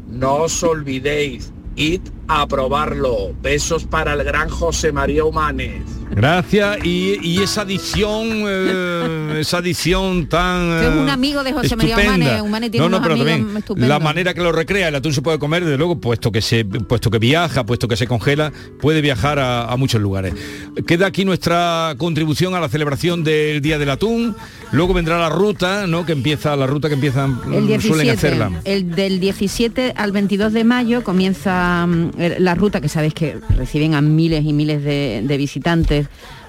No 0.09 0.37
os 0.45 0.63
olvidéis, 0.63 1.53
id 1.77 2.01
a 2.29 2.47
probarlo. 2.47 3.35
Besos 3.43 3.85
para 3.85 4.15
el 4.15 4.25
gran 4.25 4.49
José 4.49 4.93
María 4.93 5.25
Humanes. 5.25 5.83
Gracias. 6.11 6.79
Y, 6.85 7.19
y 7.23 7.43
esa 7.43 7.63
adicción, 7.63 8.45
eh, 8.47 9.39
esa 9.41 9.59
adicción 9.59 10.27
tan... 10.29 10.73
Es 10.83 10.89
un 10.89 11.09
eh, 11.09 11.13
amigo 11.13 11.43
de 11.45 11.53
José 11.53 11.77
María 11.77 11.97
estupenda. 11.97 12.25
Humanes. 12.27 12.43
Humanes 12.43 12.71
tiene 12.71 12.85
no, 12.85 12.91
no, 12.91 12.97
unos 12.99 13.09
pero 13.09 13.15
amigos 13.23 13.65
también 13.67 13.89
la 13.89 13.99
manera 13.99 14.33
que 14.35 14.41
lo 14.41 14.53
recrea, 14.53 14.89
el 14.89 14.95
atún 14.95 15.13
se 15.13 15.23
puede 15.23 15.39
comer, 15.39 15.65
desde 15.65 15.77
luego, 15.79 16.01
puesto 16.01 16.31
que 16.33 16.41
se, 16.41 16.65
puesto 16.65 17.11
que 17.11 17.19
viaja, 17.19 17.65
puesto 17.67 17.89
que 17.89 17.97
se 17.97 18.07
congela, 18.07 18.53
puede 18.81 19.01
viajar 19.01 19.39
a, 19.39 19.65
a 19.71 19.77
muchos 19.77 20.01
lugares. 20.01 20.35
Queda 20.87 21.07
aquí 21.07 21.25
nuestra 21.25 21.95
contribución 21.99 22.55
a 22.55 22.61
la 22.61 22.69
celebración 22.69 23.25
del 23.25 23.61
Día 23.61 23.79
del 23.79 23.91
Atún. 23.91 24.35
Luego 24.73 24.95
vendrá 24.95 25.19
la 25.19 25.29
ruta, 25.29 25.87
¿no? 25.87 26.05
Que 26.05 26.13
empieza, 26.13 26.57
la 26.57 26.67
ruta 26.67 26.89
que 26.89 26.95
empiezan, 26.95 27.41
El 27.53 27.65
mm, 27.65 27.81
suelen 27.81 28.07
17, 28.07 28.11
hacerla. 28.11 28.51
el 28.65 28.91
del 28.95 29.21
17 29.21 29.93
al 29.97 30.13
22 30.13 30.53
de 30.53 30.65
mayo 30.65 31.05
comienza 31.05 31.87
mm, 31.87 32.11
el- 32.19 32.45
la 32.45 32.55
ruta 32.55 32.81
que 32.81 32.89
sabéis 32.89 33.15
que 33.15 33.39
reciben 33.57 33.95
a 33.95 34.01
miles 34.01 34.45
y 34.45 34.53
miles 34.53 34.83
de, 34.83 35.23
de 35.25 35.37
visitantes 35.37 35.96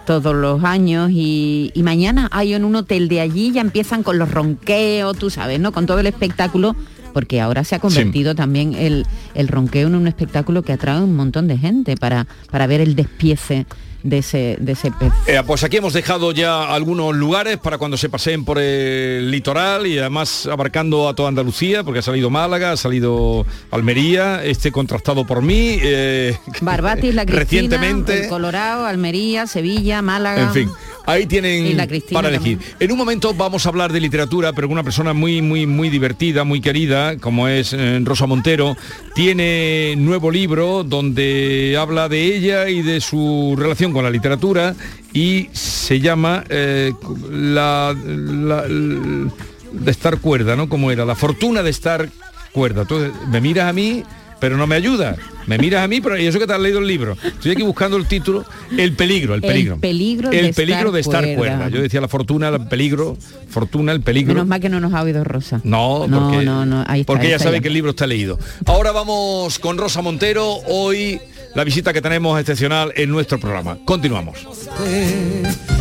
todos 0.06 0.34
los 0.34 0.64
años 0.64 1.12
y, 1.12 1.72
y 1.74 1.84
mañana 1.84 2.30
hay 2.32 2.54
en 2.54 2.64
un 2.64 2.76
hotel 2.76 3.10
de 3.10 3.20
allí 3.20 3.52
ya 3.52 3.62
empiezan 3.62 4.04
con 4.04 4.18
los 4.18 4.32
ronqueos, 4.32 5.18
tú 5.18 5.30
sabes, 5.30 5.60
¿no? 5.60 5.72
Con 5.72 5.86
todo 5.86 6.00
el 6.00 6.08
espectáculo 6.08 6.76
porque 7.14 7.42
ahora 7.42 7.64
se 7.64 7.76
ha 7.76 7.80
convertido 7.80 8.36
también 8.36 8.74
el, 8.76 9.06
el 9.34 9.48
ronqueo 9.48 9.88
en 9.88 9.96
un 9.96 10.08
espectáculo 10.08 10.62
que 10.62 10.74
atrae 10.74 11.00
a 11.00 11.04
un 11.04 11.16
montón 11.16 11.48
de 11.48 11.58
gente 11.58 11.96
para, 11.98 12.28
para 12.52 12.68
ver 12.68 12.80
el 12.80 12.96
despiece 12.96 13.66
de 14.08 14.20
ese, 14.20 14.56
de 14.60 14.72
ese 14.72 14.90
pez. 14.92 15.12
Eh, 15.28 15.42
pues 15.46 15.64
aquí 15.64 15.78
hemos 15.78 15.92
dejado 15.94 16.32
ya 16.32 16.74
algunos 16.74 17.14
lugares 17.14 17.58
para 17.58 17.78
cuando 17.78 17.98
se 17.98 18.08
paseen 18.08 18.46
por 18.46 18.58
el 18.58 19.30
litoral 19.30 19.86
y 19.86 20.00
además 20.00 20.48
abarcando 20.48 21.10
a 21.10 21.14
toda 21.14 21.28
Andalucía, 21.30 21.84
porque 21.84 22.00
ha 22.00 22.04
salido 22.04 22.30
Málaga, 22.30 22.72
ha 22.72 22.78
salido 22.78 23.46
Almería, 23.70 24.44
este 24.46 24.72
contrastado 24.72 25.28
por 25.28 25.42
mí. 25.42 25.78
eh, 25.82 26.38
Barbatis, 26.62 27.14
la 27.14 27.26
Cristina, 27.26 27.42
recientemente. 27.44 28.24
el 28.24 28.30
Colorado, 28.30 28.86
Almería, 28.86 29.46
Sevilla, 29.46 30.02
Málaga. 30.02 30.44
En 30.44 30.54
fin, 30.54 30.70
ahí 31.08 31.26
tienen 31.26 31.76
para 32.12 32.30
elegir. 32.30 32.60
En 32.80 32.92
un 32.92 32.98
momento 32.98 33.34
vamos 33.34 33.66
a 33.66 33.70
hablar 33.70 33.92
de 33.92 34.00
literatura, 34.00 34.54
pero 34.54 34.68
una 34.68 34.84
persona 34.84 35.14
muy, 35.14 35.42
muy, 35.42 35.66
muy 35.66 35.90
divertida, 35.90 36.44
muy 36.44 36.62
querida, 36.62 37.18
como 37.18 37.48
es 37.48 37.74
eh, 37.74 38.00
Rosa 38.04 38.28
Montero. 38.28 38.78
Tiene 39.16 39.96
nuevo 39.98 40.30
libro 40.30 40.84
donde 40.84 41.76
habla 41.80 42.10
de 42.10 42.36
ella 42.36 42.70
y 42.70 42.82
de 42.82 43.02
su 43.02 43.56
relación 43.58 43.94
con 43.94 44.04
la 44.04 44.12
literatura 44.12 44.76
y 45.14 45.50
se 45.54 46.00
llama 46.00 46.44
eh, 46.50 46.94
la, 47.32 47.96
de 47.96 49.92
estar 49.92 50.20
cuerda, 50.20 50.56
¿no? 50.56 50.68
Como 50.68 50.92
era, 50.92 51.06
la 51.06 51.16
fortuna 51.16 51.64
de 51.64 51.70
estar 51.70 52.10
cuerda. 52.52 52.82
Entonces, 52.82 53.14
me 53.30 53.40
miras 53.40 53.70
a 53.70 53.74
mí, 53.74 54.04
pero 54.40 54.58
no 54.58 54.68
me 54.68 54.76
ayudas. 54.76 55.18
Me 55.46 55.58
miras 55.58 55.84
a 55.84 55.88
mí, 55.88 56.02
pero 56.02 56.18
y 56.20 56.26
eso 56.28 56.40
que 56.40 56.46
te 56.48 56.54
has 56.54 56.60
leído 56.60 56.80
el 56.80 56.88
libro. 56.88 57.16
Estoy 57.24 57.52
aquí 57.52 57.62
buscando 57.64 57.96
el 57.98 58.06
título, 58.06 58.44
El 58.78 58.94
peligro, 58.94 59.34
el 59.34 59.44
El 59.44 59.50
peligro. 59.50 59.78
peligro 59.80 60.30
de 60.30 60.40
el 60.40 60.46
estar 60.48 60.66
peligro 60.66 60.92
de 60.92 61.00
estar 61.02 61.24
cuerda. 61.24 61.38
cuerda. 61.58 61.70
Yo 61.70 61.82
decía 61.82 62.02
la 62.02 62.08
fortuna, 62.10 62.50
el 62.50 62.68
peligro, 62.68 63.18
fortuna, 63.50 63.94
el 63.94 64.02
peligro. 64.02 64.34
Menos 64.34 64.48
mal 64.48 64.60
que 64.60 64.68
no 64.70 64.80
nos 64.82 64.94
ha 64.94 65.04
oído 65.04 65.24
Rosa. 65.24 65.62
No, 65.64 66.06
No, 66.08 66.30
porque, 66.30 66.44
no, 66.46 66.66
no, 66.66 66.84
ahí 66.88 67.02
está, 67.02 67.14
porque 67.14 67.28
ahí 67.28 67.34
ella 67.34 67.40
sabe 67.40 67.58
ya. 67.58 67.62
que 67.62 67.68
el 67.70 67.74
libro 67.76 67.92
está 67.92 68.06
leído. 68.08 68.38
Ahora 68.66 68.92
vamos 68.92 69.58
con 69.60 69.78
Rosa 69.78 70.02
Montero. 70.02 70.46
Hoy 70.68 71.20
la 71.56 71.64
visita 71.64 71.94
que 71.94 72.02
tenemos 72.02 72.38
excepcional 72.40 72.92
en 72.98 73.10
nuestro 73.10 73.40
programa. 73.40 73.78
Continuamos. 73.86 74.38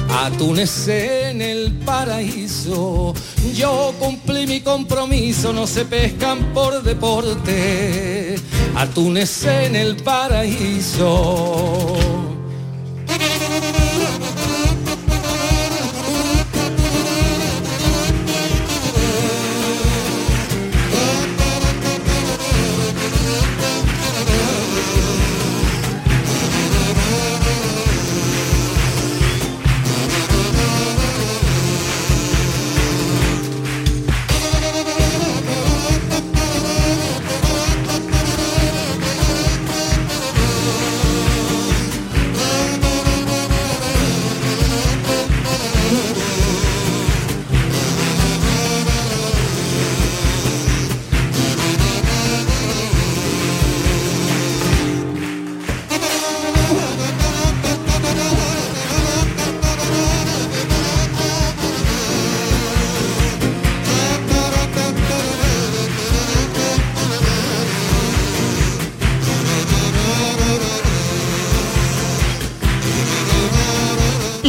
Atunes 0.09 0.89
en 0.89 1.43
el 1.43 1.73
paraíso, 1.85 3.15
yo 3.55 3.95
cumplí 3.99 4.47
mi 4.47 4.61
compromiso, 4.61 5.53
no 5.53 5.67
se 5.67 5.85
pescan 5.85 6.53
por 6.53 6.83
deporte. 6.83 8.37
Atunes 8.75 9.45
en 9.45 9.77
el 9.77 9.97
paraíso. 9.97 11.17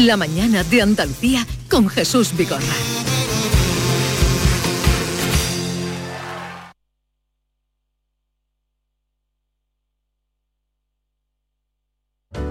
La 0.07 0.15
mañana 0.15 0.63
de 0.63 0.81
Andalucía 0.81 1.45
con 1.69 1.89
Jesús 1.89 2.31
Vigorra. 2.37 2.63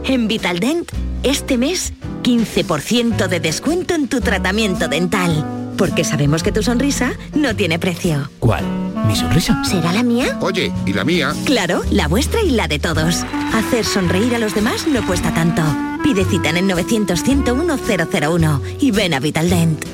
En 0.05 0.29
Vitaldent, 0.29 0.93
este 1.23 1.57
mes, 1.57 1.95
15% 2.25 3.27
de 3.27 3.41
descuento 3.41 3.95
en 3.95 4.09
tu 4.09 4.21
tratamiento 4.21 4.89
dental. 4.89 5.73
Porque 5.79 6.05
sabemos 6.05 6.43
que 6.43 6.53
tu 6.53 6.63
sonrisa 6.63 7.15
no 7.35 7.57
tiene 7.57 7.79
precio. 7.79 8.31
¿Cuál? 8.39 8.86
¿Mi 9.07 9.15
sonrisa? 9.15 9.63
¿Será 9.65 9.93
la 9.93 10.03
mía? 10.03 10.37
Oye, 10.41 10.73
¿y 10.85 10.93
la 10.93 11.05
mía? 11.05 11.33
Claro, 11.45 11.83
la 11.91 12.09
vuestra 12.09 12.43
y 12.43 12.51
la 12.51 12.69
de 12.69 12.79
todos. 12.79 13.25
Hacer 13.55 13.85
sonreír 13.85 14.35
a 14.35 14.39
los 14.39 14.55
demás 14.55 14.87
no 14.87 15.07
cuesta 15.07 15.33
tanto. 15.33 15.63
Pide 16.03 16.25
cita 16.25 16.51
en 16.51 16.59
el 16.59 16.67
900 16.67 17.23
101 17.23 17.79
001 17.79 18.63
y 18.81 18.91
ven 18.91 19.15
a 19.15 19.21
Vitaldent. 19.21 19.85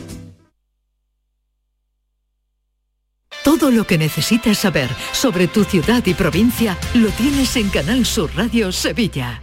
Todo 3.45 3.71
lo 3.71 3.87
que 3.87 3.99
necesitas 3.99 4.59
saber 4.59 4.89
sobre 5.13 5.49
tu 5.49 5.65
ciudad 5.65 6.05
y 6.07 6.15
provincia 6.15 6.79
lo 6.95 7.09
tienes 7.11 7.57
en 7.57 7.71
Canal 7.71 8.07
Sur 8.07 8.31
Radio 8.37 8.73
Sevilla. 8.73 9.43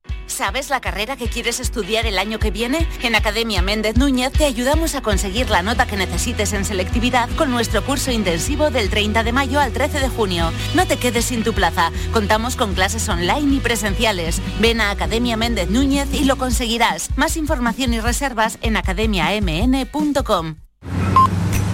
¿Sabes 0.41 0.71
la 0.71 0.81
carrera 0.81 1.17
que 1.17 1.27
quieres 1.27 1.59
estudiar 1.59 2.07
el 2.07 2.17
año 2.17 2.39
que 2.39 2.49
viene? 2.49 2.87
En 3.03 3.13
Academia 3.13 3.61
Méndez 3.61 3.95
Núñez 3.95 4.31
te 4.31 4.45
ayudamos 4.45 4.95
a 4.95 5.01
conseguir 5.01 5.51
la 5.51 5.61
nota 5.61 5.85
que 5.85 5.97
necesites 5.97 6.53
en 6.53 6.65
selectividad 6.65 7.29
con 7.35 7.51
nuestro 7.51 7.83
curso 7.85 8.11
intensivo 8.11 8.71
del 8.71 8.89
30 8.89 9.23
de 9.23 9.33
mayo 9.33 9.59
al 9.59 9.71
13 9.71 9.99
de 9.99 10.09
junio. 10.09 10.51
No 10.73 10.87
te 10.87 10.97
quedes 10.97 11.25
sin 11.25 11.43
tu 11.43 11.53
plaza. 11.53 11.91
Contamos 12.11 12.55
con 12.55 12.73
clases 12.73 13.07
online 13.07 13.57
y 13.57 13.59
presenciales. 13.59 14.41
Ven 14.59 14.81
a 14.81 14.89
Academia 14.89 15.37
Méndez 15.37 15.69
Núñez 15.69 16.07
y 16.11 16.23
lo 16.23 16.37
conseguirás. 16.37 17.15
Más 17.17 17.37
información 17.37 17.93
y 17.93 17.99
reservas 17.99 18.57
en 18.63 18.77
academiamn.com. 18.77 20.55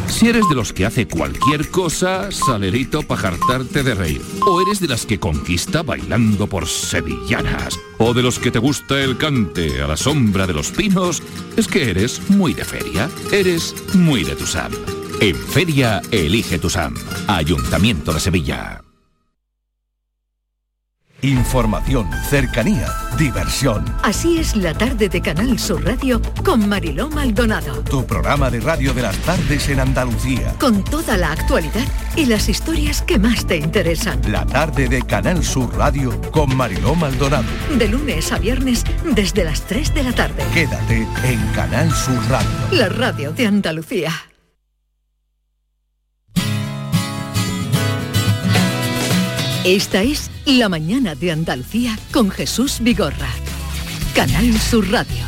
Si 0.10 0.28
eres 0.28 0.48
de 0.50 0.56
los 0.56 0.74
que 0.74 0.86
hace 0.86 1.08
cualquier 1.08 1.70
cosa, 1.70 2.32
salerito 2.32 3.04
para 3.04 3.22
jartarte 3.22 3.84
de 3.84 3.94
reír. 3.94 4.22
O 4.48 4.62
eres 4.62 4.80
de 4.80 4.88
las 4.88 5.06
que 5.06 5.20
conquista 5.20 5.84
bailando 5.84 6.48
por 6.48 6.68
sevillanas. 6.68 7.80
O 8.00 8.14
de 8.14 8.24
los 8.24 8.40
que 8.40 8.52
te 8.52 8.60
gusta 8.60 9.00
el 9.02 9.18
cante 9.18 9.82
a 9.82 9.88
la 9.88 9.98
sombra 9.98 10.48
de 10.48 10.54
los 10.54 10.72
pinos. 10.72 11.22
Es 11.56 11.68
que 11.68 11.90
eres 11.90 12.30
muy 12.30 12.54
de 12.54 12.66
feria. 12.66 13.10
Eres 13.32 13.76
muy 13.94 14.24
de 14.24 14.36
Tusam. 14.36 14.72
En 15.20 15.36
feria, 15.36 16.02
elige 16.12 16.58
Tusam. 16.58 16.96
Ayuntamiento 17.28 18.14
de 18.14 18.20
Sevilla. 18.20 18.87
Información, 21.28 22.10
cercanía, 22.30 22.88
diversión. 23.18 23.84
Así 24.02 24.38
es 24.38 24.56
la 24.56 24.74
tarde 24.74 25.10
de 25.10 25.22
Canal 25.22 25.60
Sur 25.60 25.84
Radio 25.84 26.22
con 26.46 26.70
Mariló 26.70 27.10
Maldonado. 27.10 27.82
Tu 27.84 28.06
programa 28.06 28.50
de 28.50 28.62
radio 28.62 28.94
de 28.94 29.02
las 29.02 29.18
tardes 29.18 29.68
en 29.68 29.82
Andalucía. 29.82 30.56
Con 30.58 30.86
toda 30.86 31.18
la 31.18 31.34
actualidad 31.34 31.86
y 32.16 32.28
las 32.28 32.48
historias 32.48 33.02
que 33.02 33.20
más 33.20 33.46
te 33.46 33.58
interesan. 33.58 34.22
La 34.32 34.46
tarde 34.46 34.88
de 34.88 35.02
Canal 35.02 35.44
Sur 35.44 35.76
Radio 35.76 36.18
con 36.32 36.56
Mariló 36.56 36.96
Maldonado. 36.96 37.44
De 37.78 37.90
lunes 37.90 38.32
a 38.32 38.40
viernes 38.40 38.86
desde 39.04 39.44
las 39.44 39.64
3 39.64 39.94
de 39.96 40.04
la 40.04 40.14
tarde. 40.14 40.46
Quédate 40.54 41.06
en 41.26 41.46
Canal 41.54 41.92
Sur 41.92 42.26
Radio. 42.30 42.50
La 42.72 42.88
radio 42.88 43.34
de 43.34 43.48
Andalucía. 43.48 44.14
Esta 49.68 50.02
es 50.02 50.32
La 50.46 50.70
mañana 50.70 51.14
de 51.14 51.30
Andalucía 51.30 52.00
con 52.14 52.32
Jesús 52.32 52.78
Vigorra. 52.80 53.28
Canal 54.16 54.58
Sur 54.60 54.90
Radio. 54.90 55.26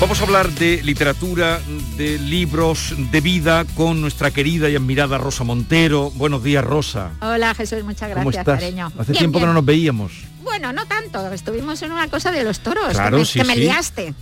Vamos 0.00 0.20
a 0.20 0.24
hablar 0.24 0.50
de 0.52 0.82
literatura, 0.82 1.60
de 1.96 2.18
libros, 2.18 2.94
de 3.10 3.20
vida 3.22 3.64
con 3.74 4.00
nuestra 4.02 4.30
querida 4.30 4.68
y 4.68 4.76
admirada 4.76 5.16
Rosa 5.16 5.42
Montero. 5.42 6.10
Buenos 6.12 6.44
días, 6.44 6.62
Rosa. 6.64 7.12
Hola 7.22 7.54
Jesús, 7.54 7.82
muchas 7.82 8.10
¿Cómo 8.12 8.30
gracias, 8.30 8.42
estás? 8.42 8.60
cariño. 8.60 8.92
Hace 8.98 9.12
Bien, 9.12 9.20
tiempo 9.22 9.40
que 9.40 9.46
no 9.46 9.54
nos 9.54 9.64
veíamos. 9.64 10.12
Bueno, 10.42 10.72
no 10.72 10.86
tanto, 10.86 11.32
estuvimos 11.32 11.82
en 11.82 11.92
una 11.92 12.08
cosa 12.08 12.30
de 12.30 12.44
los 12.44 12.60
toros, 12.60 12.92
Claro, 12.92 13.16
que, 13.16 13.20
me, 13.20 13.24
sí, 13.26 13.38
que 13.40 13.44
me 13.46 13.54
sí. 13.54 13.60
liaste. 13.60 14.14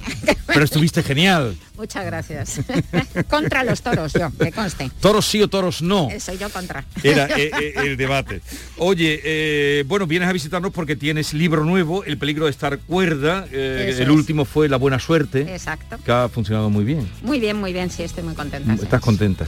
Pero 0.47 0.65
estuviste 0.65 1.03
genial. 1.03 1.57
Muchas 1.77 2.07
gracias. 2.07 2.61
contra 3.29 3.65
los 3.65 3.83
toros, 3.83 4.13
yo, 4.13 4.31
que 4.39 4.53
conste. 4.53 4.91
Toros 5.01 5.27
sí 5.27 5.43
o 5.43 5.49
toros 5.49 5.83
no. 5.83 6.09
Eh, 6.11 6.21
Soy 6.21 6.39
yo 6.39 6.49
contra. 6.51 6.85
Era 7.03 7.27
eh, 7.37 7.51
eh, 7.61 7.75
el 7.79 7.97
debate. 7.97 8.41
Oye, 8.77 9.21
eh, 9.25 9.85
bueno, 9.87 10.07
vienes 10.07 10.29
a 10.29 10.33
visitarnos 10.33 10.73
porque 10.73 10.95
tienes 10.95 11.35
libro 11.35 11.65
nuevo, 11.65 12.05
El 12.05 12.17
peligro 12.17 12.45
de 12.45 12.53
estar 12.53 12.79
cuerda. 12.79 13.47
el 13.51 13.89
es. 14.01 14.09
último 14.09 14.45
fue 14.45 14.69
La 14.69 14.77
buena 14.77 15.01
suerte, 15.01 15.53
Exacto. 15.53 15.99
que 16.05 16.13
ha 16.13 16.29
funcionado 16.29 16.71
muy 16.71 16.85
bien. 16.85 17.09
Muy 17.23 17.41
bien, 17.41 17.57
muy 17.59 17.73
bien, 17.73 17.91
sí, 17.91 18.05
estoy 18.05 18.23
muy 18.23 18.35
contenta. 18.35 18.77
sí. 18.77 18.83
Estás 18.85 19.01
contenta. 19.01 19.47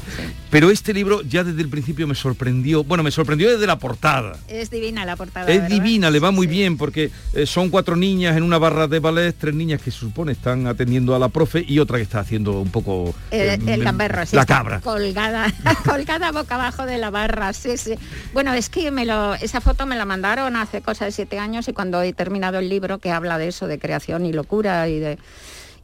Pero 0.51 0.71
este 0.71 0.93
libro 0.93 1.23
ya 1.23 1.45
desde 1.45 1.63
el 1.63 1.69
principio 1.69 2.09
me 2.09 2.17
sorprendió. 2.17 2.83
Bueno, 2.83 3.05
me 3.05 3.13
sorprendió 3.13 3.51
desde 3.53 3.69
la 3.69 3.79
portada. 3.79 4.37
Es 4.49 4.71
divina 4.71 5.05
la 5.05 5.15
portada. 5.15 5.47
Es 5.49 5.63
¿verdad? 5.63 5.69
divina, 5.69 6.11
le 6.11 6.19
va 6.19 6.33
muy 6.33 6.49
bien 6.49 6.77
porque 6.77 7.11
son 7.45 7.71
cuatro 7.71 7.95
niñas 7.95 8.37
en 8.37 8.43
una 8.43 8.59
barra 8.59 8.89
de 8.89 8.99
ballet, 8.99 9.37
tres 9.39 9.55
niñas 9.55 9.81
que 9.81 9.93
se 9.93 10.01
supone 10.01 10.33
están 10.33 10.67
atendiendo 10.67 11.15
a 11.15 11.19
la 11.21 11.29
profe 11.29 11.65
y 11.67 11.79
otra 11.79 11.99
que 11.99 12.03
está 12.03 12.16
haciendo 12.17 12.61
un 12.61 12.71
poco 12.71 13.15
El, 13.31 13.49
eh, 13.49 13.75
el 13.75 13.85
gamberro, 13.85 14.27
sí, 14.27 14.37
la 14.37 14.47
cabra. 14.47 14.81
Colgada, 14.81 15.53
colgada 15.85 16.33
boca 16.33 16.57
abajo 16.57 16.87
de 16.87 16.99
la 16.99 17.11
barra, 17.11 17.53
sí, 17.53 17.77
sí. 17.77 17.95
Bueno, 18.33 18.53
es 18.53 18.69
que 18.69 18.91
me 18.91 19.05
lo, 19.05 19.35
esa 19.35 19.61
foto 19.61 19.87
me 19.87 19.97
la 19.97 20.05
mandaron 20.05 20.57
hace 20.57 20.83
cosa 20.83 21.05
de 21.05 21.13
siete 21.13 21.39
años 21.39 21.69
y 21.69 21.73
cuando 21.73 22.03
he 22.03 22.13
terminado 22.13 22.59
el 22.59 22.69
libro 22.69 22.99
que 22.99 23.11
habla 23.11 23.39
de 23.39 23.49
eso, 23.49 23.67
de 23.67 23.79
creación 23.79 24.27
y 24.27 24.33
locura 24.33 24.89
y 24.89 24.99
de 24.99 25.19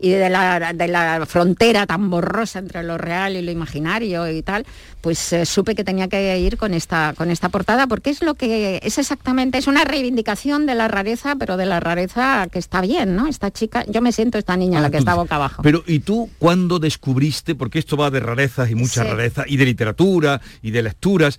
y 0.02 0.10
de 0.10 0.28
la, 0.28 0.72
de 0.74 0.88
la 0.88 1.24
frontera 1.26 1.86
tan 1.86 2.10
borrosa 2.10 2.58
entre 2.58 2.82
lo 2.82 2.98
real 2.98 3.36
y 3.36 3.42
lo 3.42 3.50
imaginario 3.52 4.28
y 4.28 4.42
tal, 4.42 4.66
pues 5.00 5.32
eh, 5.32 5.46
supe 5.46 5.74
que 5.76 5.84
tenía 5.84 6.08
que 6.08 6.38
ir 6.40 6.56
con 6.58 6.74
esta, 6.74 7.14
con 7.16 7.30
esta 7.30 7.48
portada, 7.48 7.86
porque 7.86 8.10
es 8.10 8.20
lo 8.22 8.34
que 8.34 8.80
es 8.82 8.98
exactamente, 8.98 9.58
es 9.58 9.68
una 9.68 9.84
reivindicación 9.84 10.66
de 10.66 10.74
la 10.74 10.88
rareza, 10.88 11.36
pero 11.36 11.56
de 11.56 11.66
la 11.66 11.78
rareza 11.80 12.48
que 12.50 12.58
está 12.58 12.80
bien, 12.80 13.14
¿no? 13.16 13.28
Esta 13.28 13.50
chica, 13.52 13.84
yo 13.88 14.02
me 14.02 14.10
siento 14.12 14.38
esta 14.38 14.56
niña, 14.56 14.80
la 14.80 14.90
que 14.90 14.98
está 14.98 15.14
boca 15.14 15.36
abajo. 15.36 15.62
Pero 15.62 15.84
¿y 15.86 16.00
tú 16.00 16.28
cuándo 16.38 16.80
descubriste, 16.80 17.54
porque 17.54 17.78
esto 17.78 17.96
va 17.96 18.10
de 18.10 18.20
rarezas 18.20 18.70
y 18.70 18.74
mucha 18.74 19.04
Sí. 19.04 19.08
rareza, 19.08 19.44
y 19.46 19.56
de 19.56 19.64
literatura 19.64 20.40
y 20.62 20.72
de 20.72 20.82
lecturas, 20.82 21.38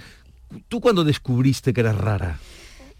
¿tú 0.69 0.79
cuándo 0.79 1.03
descubriste 1.03 1.73
que 1.73 1.81
eras 1.81 1.97
rara? 1.97 2.39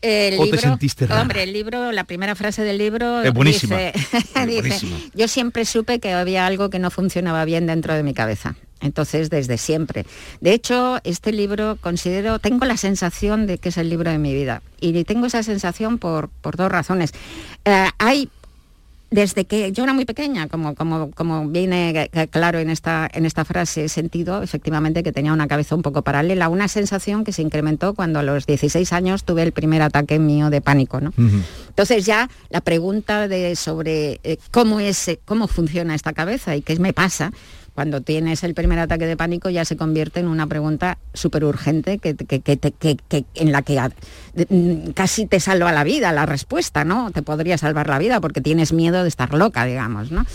El 0.03 0.37
¿O 0.39 0.47
te 0.49 0.57
sentiste 0.57 1.07
rara? 1.07 1.21
Hombre, 1.21 1.43
el 1.43 1.53
libro, 1.53 1.91
la 1.93 2.03
primera 2.03 2.35
frase 2.35 2.61
del 2.63 2.77
libro 2.77 3.21
Es 3.21 3.33
buenísima. 3.33 3.77
dice, 3.77 3.93
Es 3.95 4.23
dice, 4.47 4.59
buenísima. 4.59 4.97
yo 5.15 5.27
siempre 5.29 5.63
supe 5.65 5.99
que 5.99 6.11
había 6.11 6.45
algo 6.45 6.69
que 6.69 6.77
no 6.77 6.91
funcionaba 6.91 7.45
bien 7.45 7.65
dentro 7.67 7.93
de 7.93 8.03
mi 8.03 8.13
cabeza. 8.13 8.55
Entonces, 8.81 9.29
desde 9.29 9.57
siempre. 9.57 10.05
De 10.41 10.51
hecho, 10.53 10.99
este 11.05 11.31
libro 11.31 11.77
considero, 11.79 12.39
tengo 12.39 12.65
la 12.65 12.75
sensación 12.75 13.47
de 13.47 13.57
que 13.57 13.69
es 13.69 13.77
el 13.77 13.89
libro 13.89 14.11
de 14.11 14.17
mi 14.17 14.33
vida. 14.33 14.61
Y 14.81 15.01
tengo 15.05 15.25
esa 15.27 15.41
sensación 15.41 15.97
por, 15.99 16.27
por 16.27 16.57
dos 16.57 16.69
razones. 16.69 17.13
Eh, 17.63 17.87
hay 17.97 18.29
desde 19.13 19.45
que 19.45 19.71
yo 19.71 19.83
era 19.83 19.93
muy 19.93 20.05
pequeña, 20.05 20.47
como, 20.47 20.73
como, 20.73 21.11
como 21.11 21.47
viene 21.47 22.09
claro 22.31 22.57
en 22.57 22.71
esta, 22.71 23.07
en 23.13 23.27
esta 23.27 23.45
frase, 23.45 23.85
he 23.85 23.89
sentido 23.89 24.41
efectivamente 24.41 25.03
que 25.03 25.11
tenía 25.11 25.31
una 25.31 25.47
cabeza 25.47 25.75
un 25.75 25.83
poco 25.83 26.01
paralela, 26.01 26.49
una 26.49 26.67
sensación 26.67 27.23
que 27.23 27.31
se 27.31 27.43
incrementó 27.43 27.93
cuando 27.93 28.19
a 28.19 28.23
los 28.23 28.47
16 28.47 28.91
años 28.91 29.23
tuve 29.23 29.43
el 29.43 29.51
primer 29.51 29.83
ataque 29.83 30.17
mío 30.17 30.49
de 30.49 30.61
pánico. 30.61 30.99
¿no? 30.99 31.13
Entonces 31.15 32.07
ya 32.07 32.27
la 32.49 32.61
pregunta 32.61 33.27
de 33.27 33.55
sobre 33.55 34.19
eh, 34.23 34.37
cómo 34.49 34.79
es, 34.79 35.07
eh, 35.07 35.19
cómo 35.25 35.47
funciona 35.47 35.93
esta 35.93 36.13
cabeza 36.13 36.55
y 36.55 36.63
qué 36.63 36.79
me 36.79 36.91
pasa, 36.91 37.31
cuando 37.75 38.01
tienes 38.01 38.43
el 38.43 38.53
primer 38.53 38.79
ataque 38.79 39.05
de 39.07 39.17
pánico 39.17 39.49
ya 39.49 39.65
se 39.65 39.75
convierte 39.77 40.19
en 40.19 40.27
una 40.27 40.47
pregunta 40.47 40.97
súper 41.13 41.43
urgente 41.43 41.97
que, 41.97 42.15
que- 42.15 42.41
que- 42.41 42.57
que- 43.07 43.25
en 43.35 43.51
la 43.51 43.61
que 43.63 43.79
mm, 44.49 44.91
casi 44.91 45.25
te 45.25 45.39
salva 45.39 45.71
la 45.71 45.83
vida 45.83 46.11
la 46.11 46.25
respuesta, 46.25 46.83
¿no? 46.85 47.11
Te 47.11 47.21
podría 47.21 47.57
salvar 47.57 47.89
la 47.89 47.99
vida 47.99 48.21
porque 48.21 48.41
tienes 48.41 48.73
miedo 48.73 49.01
de 49.03 49.09
estar 49.09 49.33
loca, 49.33 49.65
digamos, 49.65 50.11
¿no? 50.11 50.25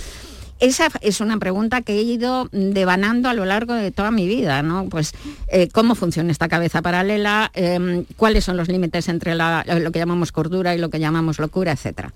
Esa 0.61 0.89
es 1.03 1.21
una 1.21 1.37
pregunta 1.39 1.83
que 1.83 1.93
he 1.93 2.03
ido 2.03 2.49
devanando 2.51 3.29
a 3.29 3.35
lo 3.35 3.45
largo 3.45 3.75
de 3.75 3.93
toda 3.93 4.11
mi 4.11 4.27
vida, 4.27 4.61
¿no? 4.63 4.89
Pues 4.89 5.13
eh, 5.47 5.69
cómo 5.73 5.95
funciona 5.95 6.33
esta 6.33 6.49
cabeza 6.49 6.83
paralela, 6.83 7.53
Em, 7.55 8.05
cuáles 8.17 8.45
son 8.45 8.57
los 8.57 8.67
límites 8.67 9.09
entre 9.09 9.37
lo 9.37 9.93
que 9.93 9.99
llamamos 10.01 10.33
cordura 10.33 10.75
y 10.75 10.79
lo 10.79 10.91
que 10.91 10.99
llamamos 10.99 11.39
locura, 11.39 11.71
etcétera. 11.71 12.13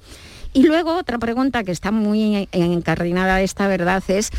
Y 0.53 0.65
luego 0.65 0.97
otra 0.97 1.19
pregunta 1.19 1.63
que 1.63 1.71
está 1.71 1.93
muy 1.93 2.49
encardinada 2.51 3.37
a 3.37 3.43
esta 3.43 3.69
verdad 3.69 4.03
es 4.09 4.31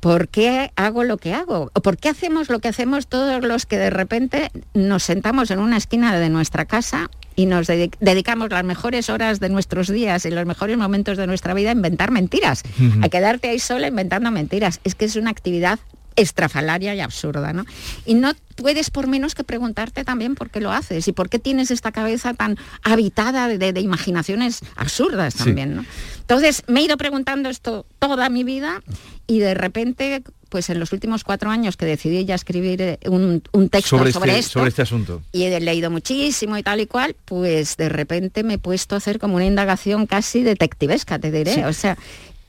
¿por 0.00 0.28
qué 0.28 0.70
hago 0.76 1.04
lo 1.04 1.16
que 1.18 1.34
hago? 1.34 1.70
¿O 1.74 1.80
por 1.82 1.96
qué 1.98 2.08
hacemos 2.08 2.48
lo 2.48 2.58
que 2.58 2.68
hacemos 2.68 3.06
todos 3.06 3.42
los 3.44 3.66
que 3.66 3.78
de 3.78 3.90
repente 3.90 4.50
nos 4.74 5.02
sentamos 5.02 5.50
en 5.50 5.58
una 5.60 5.76
esquina 5.76 6.18
de 6.18 6.28
nuestra 6.30 6.64
casa 6.64 7.10
y 7.36 7.46
nos 7.46 7.68
dedi- 7.68 7.94
dedicamos 8.00 8.50
las 8.50 8.64
mejores 8.64 9.08
horas 9.10 9.40
de 9.40 9.48
nuestros 9.48 9.88
días 9.88 10.26
y 10.26 10.30
los 10.30 10.46
mejores 10.46 10.76
momentos 10.76 11.16
de 11.16 11.26
nuestra 11.26 11.54
vida 11.54 11.70
a 11.70 11.72
inventar 11.72 12.10
mentiras, 12.10 12.62
a 13.02 13.08
quedarte 13.08 13.48
ahí 13.48 13.58
sola 13.58 13.86
inventando 13.88 14.30
mentiras? 14.30 14.80
Es 14.84 14.94
que 14.94 15.04
es 15.04 15.16
una 15.16 15.30
actividad 15.30 15.78
estrafalaria 16.20 16.94
y 16.94 17.00
absurda, 17.00 17.52
¿no? 17.52 17.64
Y 18.06 18.14
no 18.14 18.32
puedes 18.56 18.90
por 18.90 19.06
menos 19.06 19.34
que 19.34 19.44
preguntarte 19.44 20.04
también 20.04 20.34
por 20.34 20.50
qué 20.50 20.60
lo 20.60 20.70
haces 20.70 21.08
y 21.08 21.12
por 21.12 21.28
qué 21.28 21.38
tienes 21.38 21.70
esta 21.70 21.92
cabeza 21.92 22.34
tan 22.34 22.56
habitada 22.82 23.48
de, 23.48 23.80
imaginaciones 23.80 24.60
absurdas 24.76 25.34
Sí. 25.34 25.44
también, 25.44 25.76
¿no? 25.76 25.84
Entonces 26.20 26.62
me 26.66 26.80
he 26.80 26.84
ido 26.84 26.96
preguntando 26.96 27.48
esto 27.48 27.86
toda 27.98 28.28
mi 28.28 28.44
vida 28.44 28.82
y 29.26 29.38
de 29.38 29.54
repente, 29.54 30.22
pues 30.48 30.68
en 30.70 30.78
los 30.78 30.92
últimos 30.92 31.24
cuatro 31.24 31.50
años 31.50 31.76
que 31.76 31.86
decidí 31.86 32.24
ya 32.24 32.34
escribir 32.34 32.82
eh, 32.82 32.98
un, 33.06 33.42
un 33.52 33.68
texto 33.68 33.96
sobre, 33.98 34.12
sobre, 34.12 34.30
este, 34.32 34.40
esto 34.40 34.52
sobre 34.58 34.68
este 34.68 34.82
asunto. 34.82 35.22
y 35.32 35.44
he 35.44 35.60
leído 35.60 35.90
muchísimo 35.90 36.56
y 36.58 36.62
tal 36.62 36.80
y 36.80 36.86
cual, 36.86 37.16
pues 37.24 37.76
de 37.76 37.88
repente 37.88 38.42
me 38.42 38.54
he 38.54 38.58
puesto 38.58 38.94
a 38.94 38.98
hacer 38.98 39.18
como 39.18 39.36
una 39.36 39.46
indagación 39.46 40.06
casi 40.06 40.42
detectivesca, 40.42 41.18
te 41.18 41.30
diré. 41.30 41.54
Sí. 41.54 41.62
O 41.62 41.72
sea, 41.72 41.96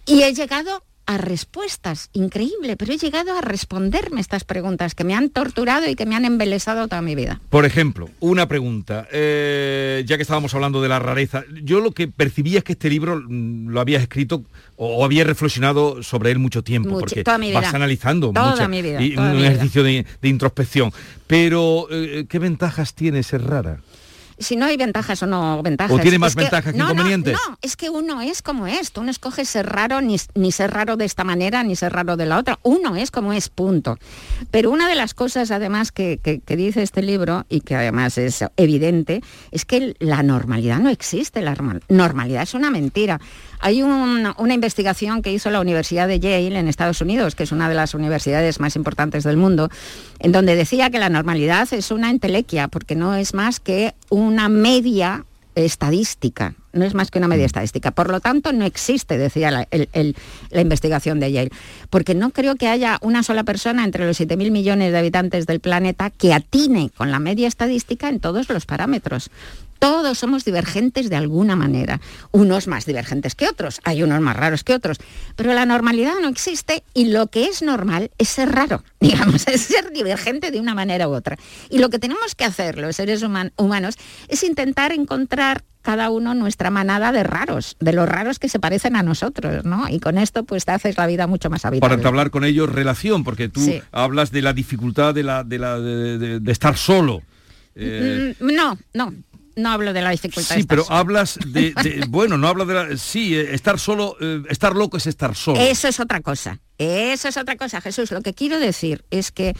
y 0.05 0.23
he 0.23 0.33
llegado 0.33 0.83
a 1.11 1.17
respuestas, 1.17 2.09
increíble, 2.13 2.77
pero 2.77 2.93
he 2.93 2.97
llegado 2.97 3.37
a 3.37 3.41
responderme 3.41 4.21
estas 4.21 4.43
preguntas 4.43 4.95
que 4.95 5.03
me 5.03 5.13
han 5.15 5.29
torturado 5.29 5.89
y 5.89 5.95
que 5.95 6.05
me 6.05 6.15
han 6.15 6.25
embelesado 6.25 6.87
toda 6.87 7.01
mi 7.01 7.15
vida. 7.15 7.39
Por 7.49 7.65
ejemplo, 7.65 8.09
una 8.19 8.47
pregunta, 8.47 9.07
eh, 9.11 10.03
ya 10.07 10.15
que 10.17 10.23
estábamos 10.23 10.53
hablando 10.55 10.81
de 10.81 10.89
la 10.89 10.99
rareza, 10.99 11.43
yo 11.63 11.79
lo 11.79 11.91
que 11.91 12.07
percibía 12.07 12.59
es 12.59 12.63
que 12.63 12.73
este 12.73 12.89
libro 12.89 13.21
mm, 13.27 13.67
lo 13.69 13.79
habías 13.81 14.01
escrito 14.01 14.43
o, 14.77 15.05
habías 15.05 15.27
reflexionado 15.27 16.01
sobre 16.03 16.31
él 16.31 16.39
mucho 16.39 16.63
tiempo, 16.63 16.97
porque 16.99 17.23
toda 17.23 17.37
mi 17.37 17.49
vida. 17.49 17.61
vas 17.61 17.73
analizando 17.73 18.31
Toda 18.31 18.51
mucha- 18.51 18.67
mi 18.67 18.81
vida, 18.81 19.01
y 19.01 19.13
toda 19.15 19.27
un 19.27 19.33
mi 19.33 19.37
vida. 19.43 19.51
ejercicio 19.51 19.83
de, 19.83 20.05
de 20.21 20.29
introspección. 20.29 20.91
Pero, 21.27 21.87
eh, 21.91 22.25
¿qué 22.27 22.39
ventajas 22.39 22.93
tiene 22.93 23.23
ser 23.23 23.43
rara? 23.43 23.79
Si 24.37 24.55
no 24.55 24.65
hay 24.65 24.77
ventajas 24.77 25.21
o 25.23 25.27
no 25.27 25.61
ventajas. 25.63 25.95
¿O 25.97 25.99
tiene 25.99 26.19
más 26.19 26.31
Es 26.31 26.35
ventajas 26.35 26.73
que 26.73 26.77
no, 26.79 26.85
inconvenientes? 26.85 27.33
No, 27.33 27.57
es 27.61 27.75
que 27.75 27.89
uno 27.89 28.21
es 28.21 28.41
como 28.41 28.67
es. 28.67 28.91
Tú 28.91 29.03
no 29.03 29.11
escoges 29.11 29.49
ser 29.49 29.67
raro 29.67 30.01
ni, 30.01 30.17
ni 30.35 30.51
ser 30.51 30.71
raro 30.71 30.97
de 30.97 31.05
esta 31.05 31.23
manera 31.23 31.63
ni 31.63 31.75
ser 31.75 31.93
raro 31.93 32.17
de 32.17 32.25
la 32.25 32.37
otra. 32.37 32.59
Uno 32.63 32.95
es 32.95 33.11
como 33.11 33.33
es, 33.33 33.49
punto. 33.49 33.97
Pero 34.51 34.71
una 34.71 34.87
de 34.89 34.95
las 34.95 35.13
cosas 35.13 35.51
además 35.51 35.91
que, 35.91 36.19
que- 36.23 36.39
que 36.39 36.55
dice 36.55 36.81
este 36.83 37.01
libro 37.01 37.45
y 37.49 37.61
que 37.61 37.75
además 37.75 38.17
es 38.17 38.43
evidente 38.57 39.21
es 39.51 39.65
que 39.65 39.95
la 39.99 40.23
normalidad 40.23 40.79
no 40.79 40.89
existe. 40.89 41.41
La 41.41 41.51
normal- 41.55 41.83
normalidad 41.89 42.43
es 42.43 42.53
una 42.53 42.71
mentira. 42.71 43.19
Hay 43.61 43.83
un- 43.83 44.33
una 44.37 44.53
investigación 44.53 45.21
que 45.21 45.31
hizo 45.31 45.49
la 45.51 45.61
Universidad 45.61 46.07
de 46.07 46.19
Yale 46.19 46.57
en 46.57 46.67
Estados 46.67 46.99
Unidos, 46.99 47.35
que 47.35 47.43
es 47.43 47.51
una 47.51 47.69
de 47.69 47.75
las 47.75 47.93
universidades 47.93 48.59
más 48.59 48.75
importantes 48.75 49.23
del 49.23 49.37
mundo, 49.37 49.69
en 50.19 50.31
donde 50.31 50.55
decía 50.55 50.89
que 50.89 50.97
la 50.99 51.09
normalidad 51.09 51.71
es 51.71 51.91
una 51.91 52.09
entelequia, 52.09 52.67
porque 52.67 52.95
no 52.95 53.15
es 53.15 53.33
más 53.35 53.59
que 53.59 53.93
una 54.09 54.49
media 54.49 55.25
estadística, 55.53 56.55
no 56.73 56.85
es 56.85 56.93
más 56.93 57.11
que 57.11 57.19
una 57.19 57.27
media 57.27 57.45
estadística. 57.45 57.91
Por 57.91 58.09
lo 58.09 58.19
tanto, 58.19 58.53
no 58.53 58.65
existe, 58.65 59.17
decía 59.17 59.51
la, 59.51 59.67
el- 59.69 59.89
el- 59.93 60.15
la 60.49 60.61
investigación 60.61 61.19
de 61.19 61.31
Yale, 61.31 61.51
porque 61.89 62.15
no 62.15 62.29
creo 62.31 62.55
que 62.55 62.67
haya 62.67 62.97
una 63.01 63.21
sola 63.21 63.43
persona 63.43 63.83
entre 63.83 64.05
los 64.07 64.17
7.000 64.19 64.49
millones 64.51 64.91
de 64.91 64.97
habitantes 64.97 65.45
del 65.45 65.59
planeta 65.59 66.09
que 66.09 66.33
atine 66.33 66.89
con 66.95 67.11
la 67.11 67.19
media 67.19 67.47
estadística 67.47 68.09
en 68.09 68.19
todos 68.19 68.49
los 68.49 68.65
parámetros. 68.65 69.29
Todos 69.81 70.19
somos 70.19 70.45
divergentes 70.45 71.09
de 71.09 71.15
alguna 71.15 71.55
manera, 71.55 71.99
unos 72.29 72.67
más 72.67 72.85
divergentes 72.85 73.33
que 73.33 73.47
otros, 73.47 73.81
hay 73.83 74.03
unos 74.03 74.21
más 74.21 74.35
raros 74.35 74.63
que 74.63 74.75
otros, 74.75 74.99
pero 75.35 75.55
la 75.55 75.65
normalidad 75.65 76.13
no 76.21 76.27
existe 76.27 76.83
y 76.93 77.05
lo 77.05 77.25
que 77.31 77.45
es 77.45 77.63
normal 77.63 78.11
es 78.19 78.29
ser 78.29 78.49
raro, 78.51 78.83
digamos, 78.99 79.47
es 79.47 79.61
ser 79.61 79.91
divergente 79.91 80.51
de 80.51 80.59
una 80.59 80.75
manera 80.75 81.07
u 81.09 81.13
otra. 81.13 81.35
Y 81.71 81.79
lo 81.79 81.89
que 81.89 81.97
tenemos 81.97 82.35
que 82.35 82.45
hacer 82.45 82.77
los 82.77 82.95
seres 82.95 83.23
human- 83.23 83.53
humanos 83.57 83.95
es 84.27 84.43
intentar 84.43 84.91
encontrar 84.91 85.63
cada 85.81 86.11
uno 86.11 86.35
nuestra 86.35 86.69
manada 86.69 87.11
de 87.11 87.23
raros, 87.23 87.75
de 87.79 87.93
los 87.93 88.07
raros 88.07 88.37
que 88.37 88.49
se 88.49 88.59
parecen 88.59 88.95
a 88.95 89.01
nosotros, 89.01 89.65
¿no? 89.65 89.89
Y 89.89 89.99
con 89.99 90.19
esto 90.19 90.43
pues 90.43 90.63
te 90.63 90.73
haces 90.73 90.95
la 90.95 91.07
vida 91.07 91.25
mucho 91.25 91.49
más 91.49 91.65
habitable. 91.65 91.81
Para 91.89 91.95
entablar 91.99 92.29
con 92.29 92.43
ellos 92.45 92.69
relación, 92.71 93.23
porque 93.23 93.49
tú 93.49 93.61
Sí. 93.61 93.81
hablas 93.91 94.29
de 94.29 94.43
la 94.43 94.53
dificultad 94.53 95.15
de, 95.15 95.23
la, 95.23 95.43
de, 95.43 95.57
la, 95.57 95.79
de, 95.79 96.19
de- 96.19 96.39
de 96.39 96.51
estar 96.51 96.77
solo. 96.77 97.23
Eh, 97.73 98.35
Mm, 98.39 98.53
No, 98.53 98.77
no, 98.93 99.13
no 99.55 99.71
hablo 99.71 99.93
de 99.93 100.01
la 100.01 100.11
dificultad. 100.11 100.55
sí, 100.55 100.63
pero 100.63 100.85
hablas 100.89 101.37
de, 101.45 101.73
de- 101.83 102.05
bueno, 102.09 102.37
no 102.37 102.47
hablas 102.47 102.67
de 102.67 102.73
la, 102.73 102.97
sí, 102.97 103.35
eh, 103.35 103.53
estar 103.53 103.79
solo, 103.79 104.15
eh, 104.19 104.43
estar 104.49 104.75
loco 104.75 104.97
es 104.97 105.07
estar 105.07 105.35
solo. 105.35 105.59
Eso 105.59 105.87
es 105.87 105.99
otra 105.99 106.21
cosa. 106.21 106.59
Eso 106.77 107.27
es 107.27 107.37
otra 107.37 107.57
cosa, 107.57 107.79
Jesús. 107.79 108.09
Lo 108.09 108.21
que 108.21 108.33
quiero 108.33 108.59
decir 108.59 109.05
es 109.11 109.31
que, 109.31 109.55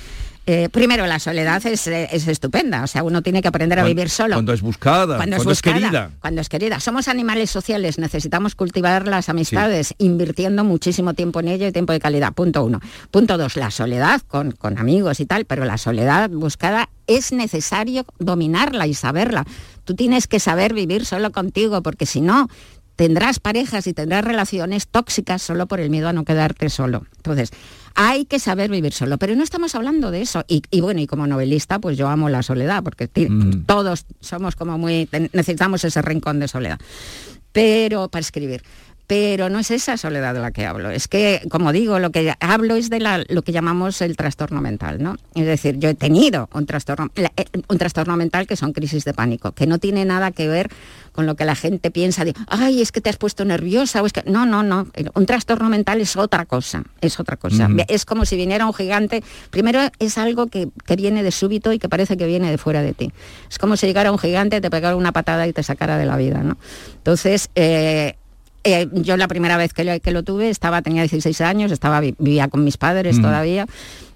eh, 0.48 0.70
primero, 0.70 1.06
la 1.06 1.20
soledad 1.20 1.64
es, 1.68 1.86
es 1.86 2.28
estupenda. 2.28 2.84
O 2.84 2.88
sea, 2.88 3.04
uno 3.04 3.22
tiene 3.22 3.44
que 3.44 3.48
aprender 3.48 3.78
a 3.78 3.84
vivir 3.84 4.10
solo. 4.10 4.34
Cuando 4.34 4.54
es 4.54 4.62
buscada, 4.64 5.18
cuando, 5.18 5.36
es, 5.36 5.44
buscada, 5.44 5.76
querida. 5.80 6.12
Cuando 6.20 6.42
es 6.42 6.50
querida. 6.50 6.80
Somos 6.80 7.08
animales 7.08 7.52
sociales, 7.52 8.00
necesitamos 8.00 8.56
cultivar 8.56 9.08
las 9.08 9.30
amistades, 9.30 9.94
invirtiendo 10.00 10.64
muchísimo 10.64 11.14
tiempo 11.14 11.42
en 11.42 11.50
ello 11.50 11.68
y 11.68 11.72
tiempo 11.72 11.94
de 11.94 12.00
calidad. 12.00 12.34
Punto 12.34 12.64
uno. 12.66 12.80
Punto 13.12 13.38
dos, 13.38 13.56
la 13.56 13.70
soledad 13.70 14.22
con, 14.28 14.52
con 14.54 14.80
amigos 14.80 15.20
y 15.20 15.28
tal, 15.28 15.46
pero 15.46 15.64
la 15.64 15.78
soledad 15.78 16.28
buscada 16.32 16.90
es 17.06 17.32
necesario 17.34 18.04
dominarla 18.18 18.88
y 18.88 18.96
saberla. 18.96 19.46
Tú 19.86 19.96
tienes 19.96 20.28
que 20.28 20.40
saber 20.40 20.74
vivir 20.74 21.06
solo 21.06 21.32
contigo, 21.32 21.82
porque 21.82 22.06
si 22.06 22.22
no, 22.22 22.48
tendrás 22.96 23.40
parejas 23.40 23.88
y 23.88 23.94
tendrás 23.94 24.24
relaciones 24.24 24.88
tóxicas 24.88 25.42
solo 25.42 25.68
por 25.68 25.80
el 25.80 25.90
miedo 25.90 26.08
a 26.10 26.14
no 26.14 26.24
quedarte 26.24 26.70
solo. 26.70 27.06
Entonces, 27.18 27.52
hay 27.96 28.26
que 28.26 28.40
saber 28.40 28.70
vivir 28.70 28.94
solo, 28.94 29.18
pero 29.18 29.36
no 29.36 29.44
estamos 29.44 29.74
hablando 29.76 30.12
de 30.12 30.22
eso. 30.22 30.46
Y, 30.48 30.62
y 30.72 30.82
bueno, 30.82 31.02
y 31.02 31.08
como 31.08 31.28
novelista, 31.28 31.80
pues 31.80 31.98
yo 31.98 32.08
amo 32.10 32.30
la 32.30 32.44
soledad, 32.44 32.84
porque 32.84 33.08
ti- 33.08 33.28
todos 33.66 34.06
somos 34.20 34.56
como 34.56 34.78
muy, 34.78 35.10
necesitamos 35.34 35.84
ese 35.84 36.02
rincón 36.02 36.40
de 36.40 36.48
soledad. 36.48 36.80
Pero 37.52 38.08
para 38.08 38.22
escribir. 38.22 38.64
Pero 39.12 39.50
no 39.50 39.60
es 39.60 39.72
esa 39.72 39.98
soledad 39.98 40.34
de 40.34 40.40
la 40.40 40.52
que 40.52 40.66
hablo. 40.66 40.90
Es 40.90 41.10
que, 41.10 41.42
como 41.52 41.74
digo, 41.74 42.00
lo 42.00 42.12
que 42.12 42.34
hablo 42.40 42.78
es 42.78 42.90
de 42.90 43.02
la- 43.02 43.22
lo 43.28 43.42
que 43.42 43.52
llamamos 43.52 44.02
el 44.02 44.16
trastorno 44.16 44.62
mental, 44.62 45.04
¿no? 45.04 45.18
Es 45.36 45.46
decir, 45.46 45.78
yo 45.80 45.90
he 45.90 45.96
tenido 45.96 46.48
un 46.54 46.66
trastorno, 46.66 47.10
eh, 47.18 47.28
un 47.68 47.78
trastorno 47.78 48.16
mental 48.16 48.48
que 48.48 48.56
son 48.56 48.72
crisis 48.72 49.04
de 49.04 49.14
pánico, 49.14 49.52
que 49.52 49.68
no 49.68 49.80
tiene 49.80 50.06
nada 50.06 50.32
que 50.32 50.48
ver 50.48 50.70
con 51.12 51.26
lo 51.26 51.36
que 51.36 51.44
la 51.44 51.56
gente 51.56 51.92
piensa 51.92 52.24
de, 52.24 52.34
ay, 52.48 52.82
es 52.82 52.94
que 52.94 53.02
te 53.02 53.10
has 53.10 53.18
puesto 53.18 53.44
nerviosa, 53.44 54.02
o 54.02 54.06
es 54.06 54.14
que. 54.14 54.24
No, 54.28 54.46
no, 54.46 54.64
no. 54.64 54.88
Un 55.14 55.26
trastorno 55.26 55.68
mental 55.68 56.00
es 56.00 56.16
otra 56.16 56.46
cosa. 56.46 56.84
Es 57.02 57.20
otra 57.20 57.36
cosa. 57.36 57.66
Ujú. 57.66 57.80
Es 57.90 58.06
como 58.06 58.24
si 58.24 58.38
viniera 58.38 58.66
un 58.66 58.74
gigante. 58.74 59.26
Primero 59.50 59.82
es 60.00 60.18
algo 60.18 60.48
que, 60.48 60.70
que 60.86 60.96
viene 60.96 61.22
de 61.22 61.32
súbito 61.32 61.74
y 61.74 61.80
que 61.80 61.90
parece 61.90 62.16
que 62.16 62.28
viene 62.28 62.50
de 62.50 62.58
fuera 62.58 62.82
de 62.82 62.94
ti. 62.94 63.12
Es 63.50 63.58
como 63.60 63.76
si 63.76 63.88
llegara 63.88 64.10
un 64.14 64.20
gigante, 64.20 64.62
te 64.62 64.70
pegara 64.70 64.96
una 64.96 65.12
patada 65.12 65.46
y 65.48 65.52
te 65.52 65.64
sacara 65.64 65.98
de 65.98 66.06
la 66.06 66.16
vida, 66.16 66.44
¿no? 66.44 66.58
Entonces, 66.96 67.50
eh, 67.56 68.16
eh, 68.64 68.88
yo 68.94 69.18
la 69.18 69.28
primera 69.28 69.58
vez 69.58 69.74
que 69.74 69.84
lo, 69.84 70.00
que 70.00 70.12
lo 70.12 70.24
tuve 70.24 70.50
estaba, 70.50 70.82
tenía 70.82 71.02
16 71.04 71.42
años, 71.42 71.72
estaba, 71.72 72.00
vi- 72.00 72.16
vivía 72.20 72.48
con 72.48 72.64
mis 72.64 72.78
padres 72.78 73.18
todavía 73.22 73.66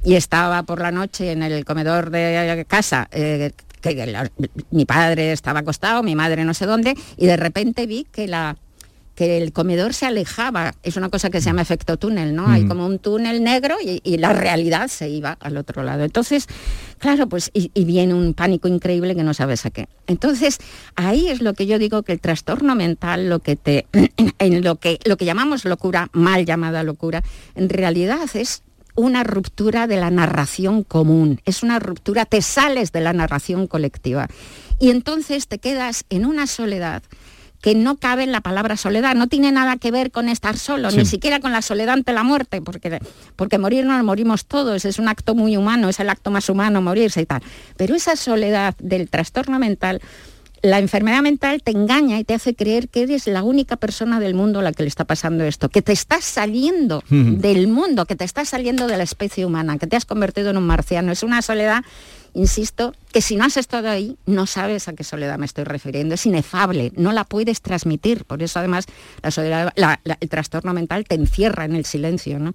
y 0.03 0.15
estaba 0.15 0.63
por 0.63 0.81
la 0.81 0.91
noche 0.91 1.31
en 1.31 1.41
el 1.43 1.65
comedor 1.65 2.09
de 2.11 2.65
casa. 2.67 3.07
eh, 3.11 3.51
que 3.81 3.93
la- 4.07 4.31
mi 4.71 4.85
padre 4.85 5.31
estaba 5.31 5.59
acostado, 5.59 6.01
mi 6.01 6.15
madre 6.15 6.43
no 6.43 6.55
sé 6.55 6.65
dónde, 6.65 6.95
y 7.17 7.27
de 7.27 7.37
repente 7.37 7.85
vi 7.85 8.05
que 8.11 8.27
la 8.27 8.55
que 9.15 9.37
el 9.37 9.53
comedor 9.53 9.93
se 9.93 10.05
alejaba, 10.05 10.75
es 10.83 10.97
una 10.97 11.09
cosa 11.09 11.29
que 11.29 11.39
se 11.39 11.45
llama 11.45 11.61
efecto 11.61 11.97
túnel, 11.97 12.35
¿no? 12.35 12.47
Hay 12.47 12.65
Mm. 12.65 12.67
como 12.67 12.85
un 12.85 12.99
túnel 12.99 13.43
negro 13.43 13.77
y, 13.83 14.01
y 14.03 14.17
la 14.17 14.33
realidad 14.33 14.89
se 14.89 15.09
iba 15.09 15.37
al 15.39 15.55
otro 15.57 15.83
lado. 15.83 16.03
Entonces, 16.03 16.47
claro, 16.99 17.27
pues 17.27 17.49
y, 17.53 17.71
y 17.73 17.85
viene 17.85 18.13
un 18.13 18.33
pánico 18.33 18.67
increíble 18.67 19.15
que 19.15 19.23
no 19.23 19.33
sabes 19.33 19.65
a 19.65 19.69
qué. 19.71 19.87
Entonces, 20.07 20.57
ahí 20.95 21.29
es 21.29 21.41
lo 21.41 21.53
que 21.53 21.65
yo 21.65 21.79
digo 21.79 22.03
que 22.03 22.11
el 22.11 22.19
trastorno 22.19 22.75
mental, 22.75 23.29
lo 23.29 23.39
que 23.39 23.55
te, 23.55 23.87
en 24.39 24.63
lo 24.63 24.75
que 24.75 24.99
lo 25.05 25.17
que 25.17 25.25
llamamos 25.25 25.65
locura, 25.65 26.09
mal 26.11 26.45
llamada 26.45 26.83
locura, 26.83 27.23
en 27.55 27.69
realidad 27.69 28.19
es 28.33 28.63
una 28.97 29.23
ruptura 29.25 29.87
de 29.87 29.97
la 29.97 30.09
narración 30.09 30.83
común, 30.83 31.41
es 31.45 31.63
una 31.63 31.79
ruptura, 31.79 32.25
te 32.25 32.41
sales 32.41 32.91
de 32.93 33.01
la 33.01 33.11
narración 33.13 33.67
colectiva 33.67 34.27
y 34.79 34.89
entonces 34.89 35.47
te 35.47 35.57
quedas 35.59 36.05
en 36.09 36.25
una 36.25 36.47
soledad 36.47 37.03
que 37.65 37.73
no 37.73 37.97
cabe 37.97 38.21
en 38.21 38.31
la 38.31 38.41
palabra 38.41 38.77
soledad, 38.77 39.15
no 39.15 39.25
tiene 39.25 39.51
nada 39.51 39.77
que 39.77 39.89
ver 39.89 40.11
con 40.11 40.29
estar 40.29 40.55
solo, 40.55 40.91
Sí. 40.91 40.97
ni 40.97 41.05
siquiera 41.07 41.39
con 41.39 41.51
la 41.51 41.63
soledad 41.63 41.95
ante 41.95 42.13
la 42.13 42.21
muerte, 42.21 42.61
porque, 42.61 42.99
porque 43.35 43.57
morir 43.57 43.87
nos 43.87 44.03
morimos 44.03 44.45
todos, 44.45 44.85
es 44.85 44.99
un 44.99 45.07
acto 45.07 45.33
muy 45.33 45.57
humano, 45.57 45.89
es 45.89 45.99
el 45.99 46.11
acto 46.11 46.29
más 46.29 46.47
humano 46.47 46.83
morirse 46.83 47.21
y 47.21 47.25
tal. 47.25 47.41
Pero 47.75 47.95
esa 47.95 48.15
soledad 48.17 48.75
del 48.77 49.09
trastorno 49.09 49.57
mental, 49.57 49.99
la 50.61 50.77
enfermedad 50.77 51.23
mental 51.23 51.63
te 51.63 51.71
engaña 51.71 52.19
y 52.19 52.23
te 52.23 52.35
hace 52.35 52.53
creer 52.53 52.87
que 52.87 53.01
eres 53.01 53.25
la 53.25 53.41
única 53.41 53.77
persona 53.77 54.19
del 54.19 54.35
mundo 54.35 54.59
a 54.59 54.61
la 54.61 54.71
que 54.71 54.83
le 54.83 54.89
está 54.89 55.05
pasando 55.05 55.43
esto, 55.43 55.69
que 55.69 55.81
te 55.81 55.91
estás 55.91 56.23
saliendo 56.23 57.03
del 57.09 57.67
mundo, 57.67 58.05
que 58.05 58.15
te 58.15 58.25
estás 58.25 58.49
saliendo 58.49 58.85
de 58.85 58.97
la 58.97 59.03
especie 59.03 59.43
humana, 59.43 59.79
que 59.79 59.87
te 59.87 59.95
has 59.95 60.05
convertido 60.05 60.51
en 60.51 60.57
un 60.57 60.67
marciano. 60.67 61.11
Es 61.11 61.23
una 61.23 61.41
soledad 61.41 61.83
insisto, 62.35 62.93
que 63.11 63.21
si 63.21 63.35
no 63.37 63.45
has 63.45 63.57
estado 63.57 63.89
ahí, 63.89 64.17
no 64.25 64.45
sabes 64.45 64.87
a 64.87 64.93
qué 64.93 65.03
soledad 65.03 65.39
me 65.39 65.45
estoy 65.45 65.63
refiriendo. 65.63 66.13
Es 66.13 66.25
inefable, 66.25 66.91
no 66.95 67.11
la 67.11 67.23
puedes 67.23 67.61
transmitir. 67.61 68.25
Por 68.25 68.43
eso, 68.43 68.59
además, 68.59 68.85
el 69.23 70.29
trastorno 70.29 70.73
mental 70.73 71.05
te 71.05 71.15
encierra 71.15 71.65
en 71.65 71.75
el 71.75 71.85
silencio. 71.85 72.37
¿no? 72.37 72.53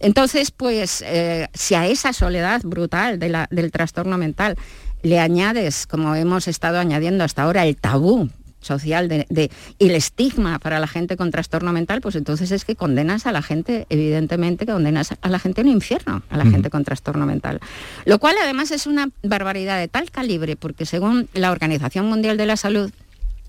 Entonces, 0.00 0.50
pues, 0.50 1.02
eh, 1.06 1.48
si 1.54 1.74
a 1.74 1.86
esa 1.86 2.12
soledad 2.12 2.60
brutal 2.64 3.18
del 3.18 3.72
trastorno 3.72 4.18
mental 4.18 4.58
le 5.02 5.18
añades, 5.18 5.86
como 5.86 6.14
hemos 6.14 6.48
estado 6.48 6.78
añadiendo 6.78 7.24
hasta 7.24 7.44
ahora, 7.44 7.64
el 7.64 7.76
tabú 7.76 8.28
social 8.62 9.08
de, 9.08 9.26
de- 9.28 9.50
y 9.78 9.86
el 9.88 9.94
estigma 9.94 10.58
para 10.58 10.80
la 10.80 10.86
gente 10.86 11.16
con 11.18 11.30
trastorno 11.30 11.72
mental, 11.72 12.00
pues 12.00 12.14
entonces 12.16 12.50
es 12.50 12.64
que 12.64 12.74
condenas 12.76 13.26
a 13.26 13.32
la 13.32 13.42
gente, 13.42 13.86
evidentemente, 13.90 14.64
que 14.64 14.72
condenas 14.72 15.10
a 15.20 15.28
la 15.28 15.38
gente 15.38 15.60
en 15.60 15.66
un 15.68 15.74
infierno, 15.74 16.22
a 16.30 16.36
la 16.38 16.44
gente 16.46 16.70
con 16.70 16.84
trastorno 16.84 17.26
mental. 17.26 17.60
Lo 18.06 18.18
cual 18.18 18.36
además 18.42 18.70
es 18.70 18.86
una 18.86 19.10
barbaridad 19.22 19.78
de 19.78 19.88
tal 19.88 20.10
calibre, 20.10 20.56
porque 20.56 20.86
según 20.86 21.28
la 21.34 21.50
Organización 21.52 22.06
Mundial 22.06 22.36
de 22.36 22.46
la 22.46 22.56
Salud, 22.56 22.90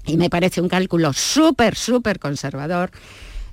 y 0.06 0.18
me 0.18 0.30
parece 0.30 0.60
un 0.60 0.68
cálculo 0.68 1.14
súper, 1.14 1.76
súper 1.76 2.20
conservador, 2.20 2.92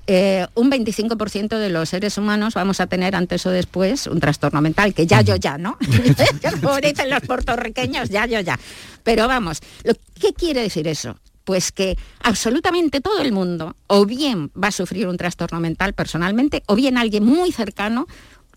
eh, 0.07 0.47
un 0.55 0.69
25% 0.71 1.59
de 1.59 1.69
los 1.71 1.89
seres 1.91 2.19
humanos 2.19 2.55
vamos 2.55 2.81
a 2.81 2.89
tener 2.89 3.15
antes 3.15 3.47
o 3.47 3.51
después 3.51 4.09
un 4.09 4.19
trastorno 4.19 4.61
mental, 4.61 4.93
que 4.93 5.07
ya 5.07 5.21
yo 5.21 5.37
ya, 5.37 5.57
¿no? 5.59 5.79
Como 6.63 6.77
dicen 6.81 7.11
los 7.11 7.21
puertorriqueños, 7.21 8.09
ya 8.09 8.27
yo 8.27 8.41
ya. 8.41 8.59
Pero 9.05 9.29
vamos, 9.29 9.61
lo- 9.85 9.93
¿qué 10.21 10.33
quiere 10.33 10.63
decir 10.63 10.89
eso? 10.89 11.17
Pues 11.51 11.73
que 11.73 11.99
absolutamente 12.23 13.01
todo 13.01 13.19
el 13.19 13.33
mundo 13.33 13.75
o 13.89 14.07
bien 14.07 14.53
va 14.53 14.69
a 14.69 14.71
sufrir 14.71 15.09
un 15.09 15.17
trastorno 15.17 15.59
mental 15.59 15.95
personalmente 15.95 16.63
o 16.67 16.77
bien 16.77 16.97
alguien 16.97 17.25
muy 17.25 17.51
cercano 17.51 18.07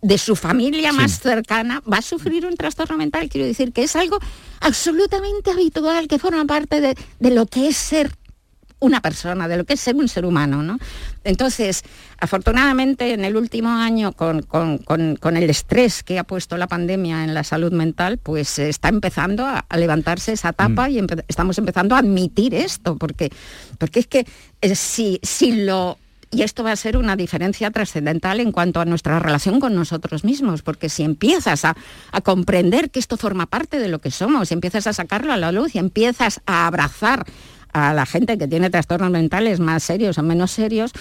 de 0.03 0.19
su 0.19 0.35
familia 0.35 0.93
más 0.93 1.19
cercana 1.19 1.81
va 1.91 1.97
a 1.97 2.01
sufrir 2.03 2.45
un 2.45 2.55
trastorno 2.55 2.95
mental. 2.95 3.29
Quiero 3.29 3.47
decir 3.47 3.73
que 3.73 3.81
es 3.81 3.95
algo 3.95 4.19
absolutamente 4.59 5.49
habitual, 5.49 6.07
que 6.07 6.19
forma 6.19 6.45
parte 6.45 6.81
de, 6.81 6.95
de 7.19 7.31
lo 7.31 7.47
que 7.47 7.67
es 7.67 7.77
ser 7.77 8.11
una 8.83 9.01
persona, 9.01 9.47
de 9.47 9.57
lo 9.57 9.63
que 9.65 9.73
es 9.73 9.79
ser 9.79 9.95
un 9.95 10.07
ser 10.07 10.25
humano. 10.25 10.61
¿no? 10.61 10.77
Entonces, 11.23 11.83
afortunadamente 12.19 13.13
en 13.13 13.23
el 13.25 13.35
último 13.35 13.69
año, 13.69 14.11
con, 14.11 14.41
con- 14.41 14.77
con- 14.79 15.15
con 15.15 15.37
el 15.37 15.49
estrés 15.49 16.03
que 16.03 16.19
ha 16.19 16.23
puesto 16.23 16.57
la 16.57 16.67
pandemia 16.67 17.23
en 17.23 17.33
la 17.33 17.43
salud 17.43 17.71
mental, 17.71 18.17
pues 18.17 18.59
está 18.59 18.89
empezando 18.89 19.45
a, 19.45 19.65
a 19.69 19.77
levantarse 19.77 20.33
esa 20.33 20.51
tapa 20.53 20.89
y 20.89 20.97
empe- 20.99 21.23
estamos 21.27 21.57
empezando 21.57 21.95
a 21.95 21.99
admitir 21.99 22.53
esto, 22.53 22.97
porque, 22.97 23.29
porque 23.77 23.99
es 24.01 24.07
que 24.07 24.25
eh, 24.61 24.75
si, 24.75 25.19
si 25.23 25.63
lo... 25.65 25.97
Y 26.31 26.41
esto 26.41 26.63
va 26.63 26.71
a 26.71 26.75
ser 26.75 26.97
una 26.97 27.15
diferencia 27.15 27.69
trascendental 27.69 28.39
en 28.39 28.51
cuanto 28.51 28.81
a 28.81 28.85
nuestra 28.85 29.19
relación 29.19 29.59
con 29.59 29.75
nosotros 29.75 30.23
mismos, 30.23 30.63
porque 30.63 30.89
si 30.89 31.03
empiezas 31.03 31.63
a, 31.63 31.75
a 32.11 32.21
comprender 32.21 32.89
que 32.89 32.97
esto 32.99 33.17
forma 33.17 33.45
parte 33.45 33.77
de 33.77 33.87
lo 33.87 33.99
que 33.99 34.09
somos, 34.09 34.49
y 34.49 34.55
empiezas 34.55 34.87
a 34.87 34.93
sacarlo 34.93 35.31
a 35.31 35.37
la 35.37 35.51
luz 35.51 35.75
y 35.75 35.77
empiezas 35.77 36.41
a 36.47 36.65
abrazar 36.65 37.23
a 37.73 37.93
la 37.93 38.05
gente 38.05 38.37
que 38.37 38.47
tiene 38.47 38.69
trastornos 38.69 39.09
mentales 39.11 39.59
más 39.59 39.83
serios 39.83 40.17
o 40.17 40.23
menos 40.23 40.51
serios, 40.51 40.91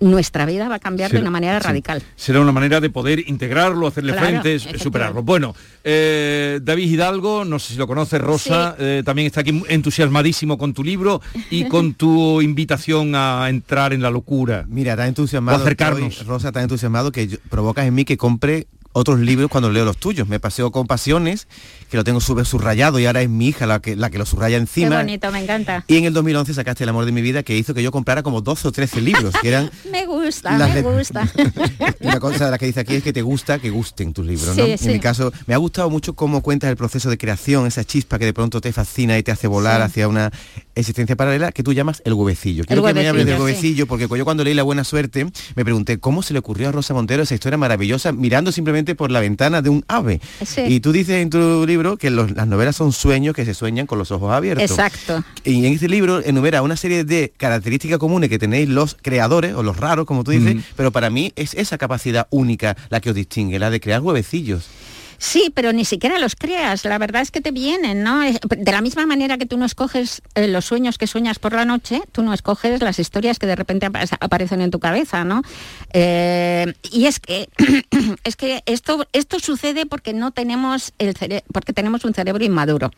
nuestra 0.00 0.46
vida 0.46 0.68
va 0.68 0.76
a 0.76 0.78
cambiar 0.80 1.12
de 1.12 1.20
una 1.20 1.30
manera 1.30 1.60
sí. 1.60 1.66
radical. 1.66 2.02
Será 2.16 2.40
una 2.40 2.50
manera 2.50 2.80
de 2.80 2.90
poder 2.90 3.22
integrarlo, 3.28 3.86
hacerle 3.86 4.12
Claro, 4.12 4.40
frente, 4.42 4.58
superarlo. 4.78 5.22
Bueno, 5.22 5.54
eh, 5.84 6.58
David 6.60 6.90
Hidalgo, 6.90 7.44
no 7.44 7.60
sé 7.60 7.74
si 7.74 7.78
lo 7.78 7.86
conoces, 7.86 8.20
Rosa, 8.20 8.74
eh, 8.80 9.02
también 9.04 9.26
está 9.26 9.42
aquí 9.42 9.62
entusiasmadísimo 9.68 10.58
con 10.58 10.74
tu 10.74 10.82
libro 10.82 11.20
y 11.50 11.66
con 11.68 11.94
tu 11.94 12.40
invitación 12.42 13.14
a 13.14 13.48
entrar 13.48 13.92
en 13.92 14.02
la 14.02 14.10
locura. 14.10 14.64
Mira, 14.66 14.96
tan 14.96 15.06
entusiasmado. 15.08 15.58
O 15.58 15.60
acercarnos. 15.60 16.12
estoy, 16.14 16.26
Rosa, 16.26 16.50
tan 16.50 16.64
entusiasmado 16.64 17.12
que 17.12 17.28
yo- 17.28 17.38
provocas 17.48 17.86
en 17.86 17.94
mí 17.94 18.04
que 18.04 18.16
compre 18.16 18.66
otros 18.92 19.20
libros 19.20 19.50
cuando 19.50 19.70
leo 19.70 19.84
los 19.84 19.96
tuyos. 19.96 20.28
Me 20.28 20.38
paseo 20.40 20.70
con 20.70 20.86
Pasiones, 20.86 21.48
que 21.90 21.96
lo 21.96 22.04
tengo 22.04 22.20
sub- 22.20 22.44
subrayado 22.44 22.98
y 22.98 23.06
ahora 23.06 23.22
es 23.22 23.28
mi 23.28 23.48
hija 23.48 23.66
la 23.66 23.80
que, 23.80 23.96
la 23.96 24.10
que 24.10 24.18
lo 24.18 24.26
subraya 24.26 24.56
Qué 24.56 24.60
encima. 24.62 24.96
bonito, 24.98 25.30
me 25.32 25.42
encanta. 25.42 25.84
Y 25.88 25.96
en 25.96 26.04
el 26.04 26.12
2011 26.12 26.54
sacaste 26.54 26.84
El 26.84 26.90
amor 26.90 27.04
de 27.04 27.12
mi 27.12 27.22
vida, 27.22 27.42
que 27.42 27.56
hizo 27.56 27.74
que 27.74 27.82
yo 27.82 27.90
comprara 27.92 28.22
como 28.22 28.40
12 28.40 28.68
o 28.68 28.72
13 28.72 29.00
libros, 29.00 29.34
que 29.40 29.48
eran 29.48 29.70
Me 29.90 30.06
gusta, 30.06 30.56
Las 30.58 30.70
me 30.74 30.82
de- 30.82 30.82
gusta. 30.82 31.28
Una 32.00 32.20
cosa 32.20 32.46
de 32.46 32.50
la 32.50 32.58
que 32.58 32.66
dice 32.66 32.80
aquí 32.80 32.94
es 32.94 33.02
que 33.02 33.12
te 33.12 33.22
gusta 33.22 33.58
que 33.58 33.70
gusten 33.70 34.12
tus 34.12 34.26
libros, 34.26 34.56
¿no? 34.56 34.64
Sí, 34.64 34.70
En 34.72 34.78
sí. 34.78 34.88
mi 34.88 35.00
caso, 35.00 35.32
me 35.46 35.54
ha 35.54 35.58
gustado 35.58 35.90
mucho 35.90 36.14
cómo 36.14 36.42
cuentas 36.42 36.70
el 36.70 36.76
proceso 36.76 37.08
de 37.10 37.18
creación, 37.18 37.66
esa 37.66 37.84
chispa 37.84 38.18
que 38.18 38.24
de 38.26 38.32
pronto 38.32 38.60
te 38.60 38.72
fascina 38.72 39.16
y 39.18 39.22
te 39.22 39.30
hace 39.32 39.46
volar 39.46 39.80
Sí. 39.80 39.86
hacia 39.86 40.08
una 40.08 40.30
existencia 40.74 41.16
paralela 41.16 41.52
que 41.52 41.62
tú 41.62 41.72
llamas 41.72 42.02
el 42.04 42.14
huevecillo. 42.14 42.64
Quiero 42.64 42.82
que 42.84 42.94
me 42.94 43.06
hables 43.08 43.26
del 43.26 43.40
huevecillo, 43.40 43.84
sí. 43.84 43.88
porque 43.88 44.08
yo 44.08 44.24
cuando 44.24 44.44
leí 44.44 44.54
La 44.54 44.62
Buena 44.62 44.84
Suerte 44.84 45.26
me 45.54 45.64
pregunté 45.64 45.98
cómo 45.98 46.22
se 46.22 46.32
le 46.32 46.38
ocurrió 46.38 46.68
a 46.68 46.72
Rosa 46.72 46.94
Montero 46.94 47.22
esa 47.22 47.34
historia 47.34 47.56
maravillosa 47.58 48.12
mirando 48.12 48.52
simplemente 48.52 48.94
por 48.94 49.10
la 49.10 49.20
ventana 49.20 49.62
de 49.62 49.68
un 49.70 49.84
ave. 49.88 50.20
Sí. 50.46 50.62
Y 50.66 50.80
tú 50.80 50.92
dices 50.92 51.16
en 51.22 51.30
tu 51.30 51.66
libro 51.66 51.96
que 51.96 52.10
los- 52.10 52.30
las 52.32 52.46
novelas 52.46 52.76
son 52.76 52.92
sueños 52.92 53.34
que 53.34 53.44
se 53.44 53.54
sueñan 53.54 53.86
con 53.86 53.98
los 53.98 54.10
ojos 54.10 54.32
abiertos. 54.32 54.70
Exacto. 54.70 55.22
Y 55.44 55.64
en 55.66 55.72
este 55.74 55.88
libro 55.88 56.22
enumera 56.24 56.62
una 56.62 56.76
serie 56.76 57.04
de 57.04 57.32
características 57.36 57.98
comunes 57.98 58.30
que 58.30 58.38
tenéis 58.38 58.68
los 58.68 58.96
creadores 59.00 59.54
o 59.54 59.62
los 59.62 59.76
raros, 59.76 60.06
como 60.06 60.24
tú 60.24 60.30
dices, 60.30 60.54
Mm. 60.56 60.60
pero 60.76 60.90
para 60.92 61.10
mí 61.10 61.32
es 61.36 61.54
esa 61.54 61.78
capacidad 61.78 62.26
única 62.30 62.76
la 62.90 63.00
que 63.00 63.10
os 63.10 63.14
distingue, 63.16 63.58
la 63.58 63.70
de 63.70 63.80
crear 63.80 64.00
huevecillos. 64.00 64.66
Sí, 65.24 65.52
pero 65.54 65.72
ni 65.72 65.84
siquiera 65.84 66.18
los 66.18 66.34
creas, 66.34 66.84
la 66.84 66.98
verdad 66.98 67.22
es 67.22 67.30
que 67.30 67.40
te 67.40 67.52
vienen, 67.52 68.02
¿no? 68.02 68.22
De 68.22 68.72
la 68.72 68.80
misma 68.80 69.06
manera 69.06 69.38
que 69.38 69.46
tú 69.46 69.56
no 69.56 69.64
escoges 69.64 70.20
eh, 70.34 70.48
los 70.48 70.64
sueños 70.64 70.98
que 70.98 71.06
sueñas 71.06 71.38
por 71.38 71.52
la 71.52 71.64
noche, 71.64 72.02
tú 72.10 72.24
no 72.24 72.34
escoges 72.34 72.82
las 72.82 72.98
historias 72.98 73.38
que 73.38 73.46
de 73.46 73.54
repente 73.54 73.86
apa- 73.86 74.02
aparecen 74.18 74.60
en 74.62 74.72
tu 74.72 74.80
cabeza, 74.80 75.22
¿no? 75.22 75.42
Eh, 75.92 76.74
y 76.90 77.06
es 77.06 77.20
que, 77.20 77.48
es 78.24 78.34
que 78.34 78.64
esto, 78.66 79.06
esto 79.12 79.38
sucede 79.38 79.86
porque 79.86 80.12
no 80.12 80.32
tenemos 80.32 80.92
el 80.98 81.14
porque 81.52 81.72
tenemos 81.72 82.04
un 82.04 82.14
cerebro 82.14 82.42
inmaduro. 82.42 82.90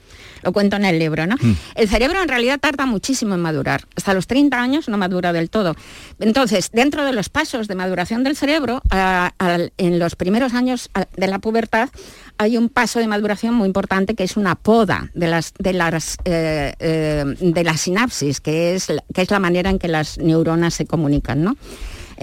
Lo 0.43 0.53
cuento 0.55 0.77
en 0.77 0.87
el 0.87 0.99
libro, 0.99 1.27
¿no? 1.27 1.37
El 1.75 1.89
cerebro 1.91 2.23
en 2.23 2.29
realidad 2.29 2.59
tarda 2.59 2.87
muchísimo 2.87 3.35
en 3.35 3.41
madurar. 3.43 3.85
Hasta 3.97 4.15
los 4.15 4.27
30 4.27 4.59
años 4.63 4.89
no 4.89 4.97
madura 4.97 5.35
del 5.35 5.51
todo. 5.51 5.77
Entonces, 6.21 6.71
dentro 6.73 7.05
de 7.05 7.13
los 7.13 7.29
pasos 7.29 7.69
de 7.69 7.75
maduración 7.75 8.25
del 8.25 8.35
cerebro, 8.35 8.81
a- 8.89 9.33
en 9.77 9.99
los 9.99 10.17
primeros 10.17 10.55
años 10.55 10.89
de 11.19 11.27
la 11.27 11.39
pubertad, 11.39 11.91
hay 12.39 12.57
un 12.57 12.69
paso 12.69 12.99
de 12.99 13.07
maduración 13.07 13.55
muy 13.55 13.67
importante 13.67 14.15
que 14.15 14.25
es 14.25 14.37
una 14.37 14.55
poda 14.55 15.11
de 15.15 15.29
las, 15.29 15.53
de 15.59 15.73
las, 15.73 16.17
eh, 16.25 16.75
eh, 16.79 17.25
de 17.39 17.65
la 17.65 17.77
sinapsis, 17.77 18.41
que 18.41 18.75
es, 18.75 18.89
que 19.13 19.23
es 19.23 19.31
la 19.31 19.39
manera 19.39 19.71
en 19.71 19.79
que 19.79 19.89
las 19.89 20.19
neuronas 20.19 20.75
se 20.75 20.87
comunican, 20.87 21.43
¿no? 21.43 21.57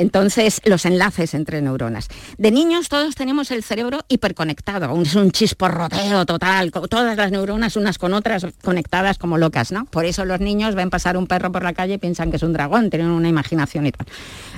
Entonces, 0.02 0.62
los 0.66 0.86
enlaces 0.86 1.36
entre 1.36 1.62
neuronas. 1.62 2.08
De 2.40 2.50
niños 2.50 2.90
todos 2.90 3.14
tenemos 3.14 3.52
el 3.52 3.64
cerebro 3.64 4.00
hiperconectado, 4.08 5.00
es 5.00 5.14
un 5.14 5.30
chisporroteo 5.30 6.26
total, 6.26 6.72
todas 6.72 7.16
las 7.16 7.32
neuronas 7.32 7.76
unas 7.76 8.00
con 8.00 8.16
otras 8.16 8.48
conectadas 8.64 9.20
como 9.20 9.38
locas, 9.38 9.72
¿no? 9.72 9.86
Por 9.86 10.06
eso 10.06 10.26
los 10.26 10.40
niños 10.40 10.74
ven 10.74 10.90
pasar 10.90 11.18
un 11.18 11.28
perro 11.28 11.52
por 11.52 11.62
la 11.62 11.74
calle 11.74 11.94
y 11.94 11.98
piensan 12.00 12.32
que 12.32 12.38
es 12.38 12.44
un 12.44 12.52
dragón, 12.52 12.90
tienen 12.90 13.10
una 13.10 13.30
imaginación 13.30 13.86
y 13.86 13.92
tal. 13.92 14.08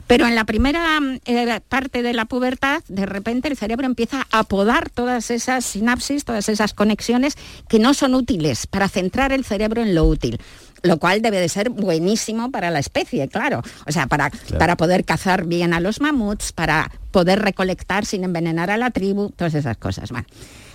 Pero 0.07 0.27
en 0.27 0.35
la 0.35 0.45
primera 0.45 0.99
eh, 1.25 1.59
parte 1.67 2.01
de 2.03 2.13
la 2.13 2.23
pubertad, 2.23 2.81
de 2.87 3.05
repente 3.05 3.49
el 3.49 3.57
cerebro 3.57 3.85
empieza 3.85 4.25
a 4.31 4.45
podar 4.45 4.89
todas 4.89 5.29
esas 5.29 5.65
sinapsis, 5.65 6.23
todas 6.23 6.47
esas 6.47 6.73
conexiones 6.73 7.35
que 7.67 7.79
no 7.79 7.93
son 7.93 8.15
útiles 8.15 8.65
para 8.65 8.87
centrar 8.87 9.33
el 9.33 9.43
cerebro 9.43 9.81
en 9.81 9.93
lo 9.93 10.05
útil 10.05 10.39
lo 10.84 10.99
cual 10.99 11.21
debe 11.21 11.39
de 11.39 11.49
ser 11.49 11.69
buenísimo 11.69 12.51
para 12.51 12.69
la 12.69 12.79
especie, 12.79 13.27
claro. 13.29 13.61
O 13.88 13.91
sea, 13.91 14.07
para, 14.07 14.29
para 14.59 14.77
poder 14.77 15.05
cazar 15.05 15.45
bien 15.45 15.73
a 15.73 15.79
los 15.79 16.01
mamuts, 16.01 16.51
para 16.51 16.91
poder 17.11 17.39
recolectar 17.39 18.05
sin 18.05 18.23
envenenar 18.23 18.69
a 18.69 18.77
la 18.77 18.91
tribu, 18.91 19.29
todas 19.29 19.53
esas 19.53 19.77
cosas. 19.77 20.09
Bueno, 20.09 20.27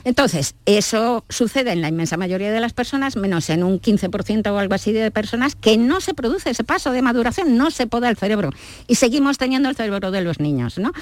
entonces, 0.05 0.55
eso 0.65 1.25
sucede 1.29 1.73
en 1.73 1.83
la 1.83 1.89
inmensa 1.89 2.17
mayoría 2.17 2.51
de 2.51 2.61
las 2.61 2.73
personas, 2.73 3.17
menos 3.17 3.51
en 3.51 3.63
un 3.63 3.81
15% 3.81 4.51
o 4.51 4.59
algo 4.59 4.75
así 4.75 4.93
de 4.93 5.11
personas, 5.11 5.55
que 5.55 5.77
no 5.77 6.01
se 6.01 6.15
produce 6.15 6.51
ese 6.51 6.65
paso 6.65 6.93
de 6.93 7.03
maduración, 7.03 7.59
no 7.59 7.71
se 7.71 7.87
poda 7.87 8.09
el 8.09 8.17
cerebro. 8.17 8.51
Y 8.87 8.95
seguimos 8.95 9.37
teniendo 9.37 9.69
el 9.69 9.77
cerebro 9.77 10.11
de 10.11 10.23
los 10.23 10.41
niños, 10.41 10.79
¿no? 10.79 10.93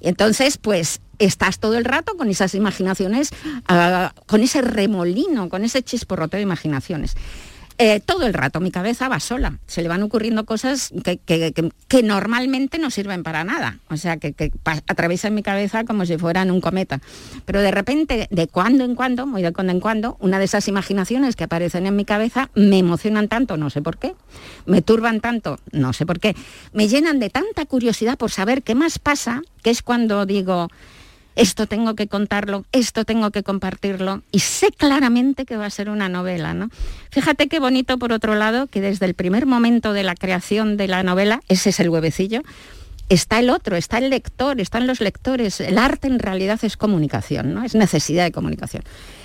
Y 0.00 0.08
entonces, 0.08 0.58
pues 0.58 1.00
estás 1.18 1.58
todo 1.58 1.76
el 1.76 1.84
rato 1.84 2.16
con 2.16 2.28
esas 2.28 2.54
imaginaciones, 2.54 3.30
ah, 3.66 4.12
con 4.26 4.42
ese 4.42 4.62
remolino, 4.62 5.48
con 5.48 5.64
ese 5.64 5.82
chisporroteo 5.82 6.38
de 6.38 6.42
imaginaciones. 6.42 7.16
Eh, 7.78 8.00
todo 8.00 8.26
el 8.26 8.34
rato 8.34 8.60
mi 8.60 8.70
cabeza 8.70 9.08
va 9.08 9.18
sola. 9.18 9.58
Se 9.66 9.82
le 9.82 9.88
van 9.88 10.02
ocurriendo 10.02 10.44
cosas 10.44 10.90
que, 11.04 11.16
que- 11.18 11.52
que- 11.52 11.72
que 11.88 12.02
normalmente 12.02 12.78
no 12.78 12.90
sirven 12.90 13.22
para 13.22 13.44
nada. 13.44 13.78
O 13.88 13.96
sea, 13.96 14.18
que, 14.18 14.34
atraviesan 14.86 15.34
mi 15.34 15.42
cabeza 15.42 15.84
como 15.84 16.04
si 16.06 16.16
fueran 16.18 16.50
un 16.50 16.60
cometa. 16.60 17.00
Pero 17.44 17.60
de 17.60 17.70
repente, 17.70 18.28
de 18.30 18.46
cuando 18.46 18.84
en 18.84 18.94
cuando, 18.94 19.26
muy 19.26 19.42
de 19.42 19.52
cuando 19.52 19.72
en 19.72 19.80
cuando, 19.80 20.16
una 20.20 20.38
de 20.38 20.44
esas 20.44 20.68
imaginaciones 20.68 21.34
que 21.34 21.44
aparecen 21.44 21.86
en 21.86 21.96
mi 21.96 22.04
cabeza 22.04 22.50
me 22.54 22.78
emocionan 22.78 23.28
tanto, 23.28 23.56
no 23.56 23.70
sé 23.70 23.82
por 23.82 23.98
qué, 23.98 24.14
me 24.66 24.82
turban 24.82 25.20
tanto, 25.20 25.58
no 25.72 25.92
sé 25.92 26.06
por 26.06 26.20
qué, 26.20 26.36
me 26.72 26.88
llenan 26.88 27.18
de 27.20 27.30
tanta 27.30 27.64
curiosidad 27.66 28.18
por 28.18 28.30
saber 28.30 28.62
qué 28.62 28.74
más 28.74 28.98
pasa, 28.98 29.42
que 29.62 29.70
es 29.70 29.82
cuando 29.82 30.26
digo, 30.26 30.68
esto 31.36 31.66
tengo 31.66 31.94
que 31.94 32.08
contarlo, 32.08 32.64
esto 32.72 33.04
tengo 33.04 33.30
que 33.30 33.42
compartirlo 33.42 34.22
y 34.32 34.40
sé 34.40 34.70
claramente 34.70 35.44
que 35.44 35.56
va 35.56 35.66
a 35.66 35.70
ser 35.70 35.88
una 35.88 36.08
novela, 36.08 36.54
¿no? 36.54 36.68
Fíjate 37.10 37.48
qué 37.48 37.58
bonito 37.58 37.98
por 37.98 38.12
otro 38.12 38.34
lado 38.34 38.66
que 38.66 38.80
desde 38.80 39.06
el 39.06 39.14
primer 39.14 39.46
momento 39.46 39.92
de 39.92 40.02
la 40.02 40.14
creación 40.14 40.76
de 40.76 40.88
la 40.88 41.02
novela, 41.02 41.40
ese 41.48 41.70
es 41.70 41.80
el 41.80 41.88
huevecillo, 41.88 42.42
está 43.08 43.38
el 43.38 43.50
otro, 43.50 43.76
está 43.76 43.98
el 43.98 44.10
lector, 44.10 44.60
están 44.60 44.86
los 44.86 45.00
lectores. 45.00 45.60
El 45.60 45.78
arte 45.78 46.08
en 46.08 46.18
realidad 46.18 46.58
es 46.62 46.76
comunicación, 46.76 47.54
¿no? 47.54 47.64
Es 47.64 47.74
necesidad 47.74 48.24
de 48.24 48.32
comunicación. 48.32 48.82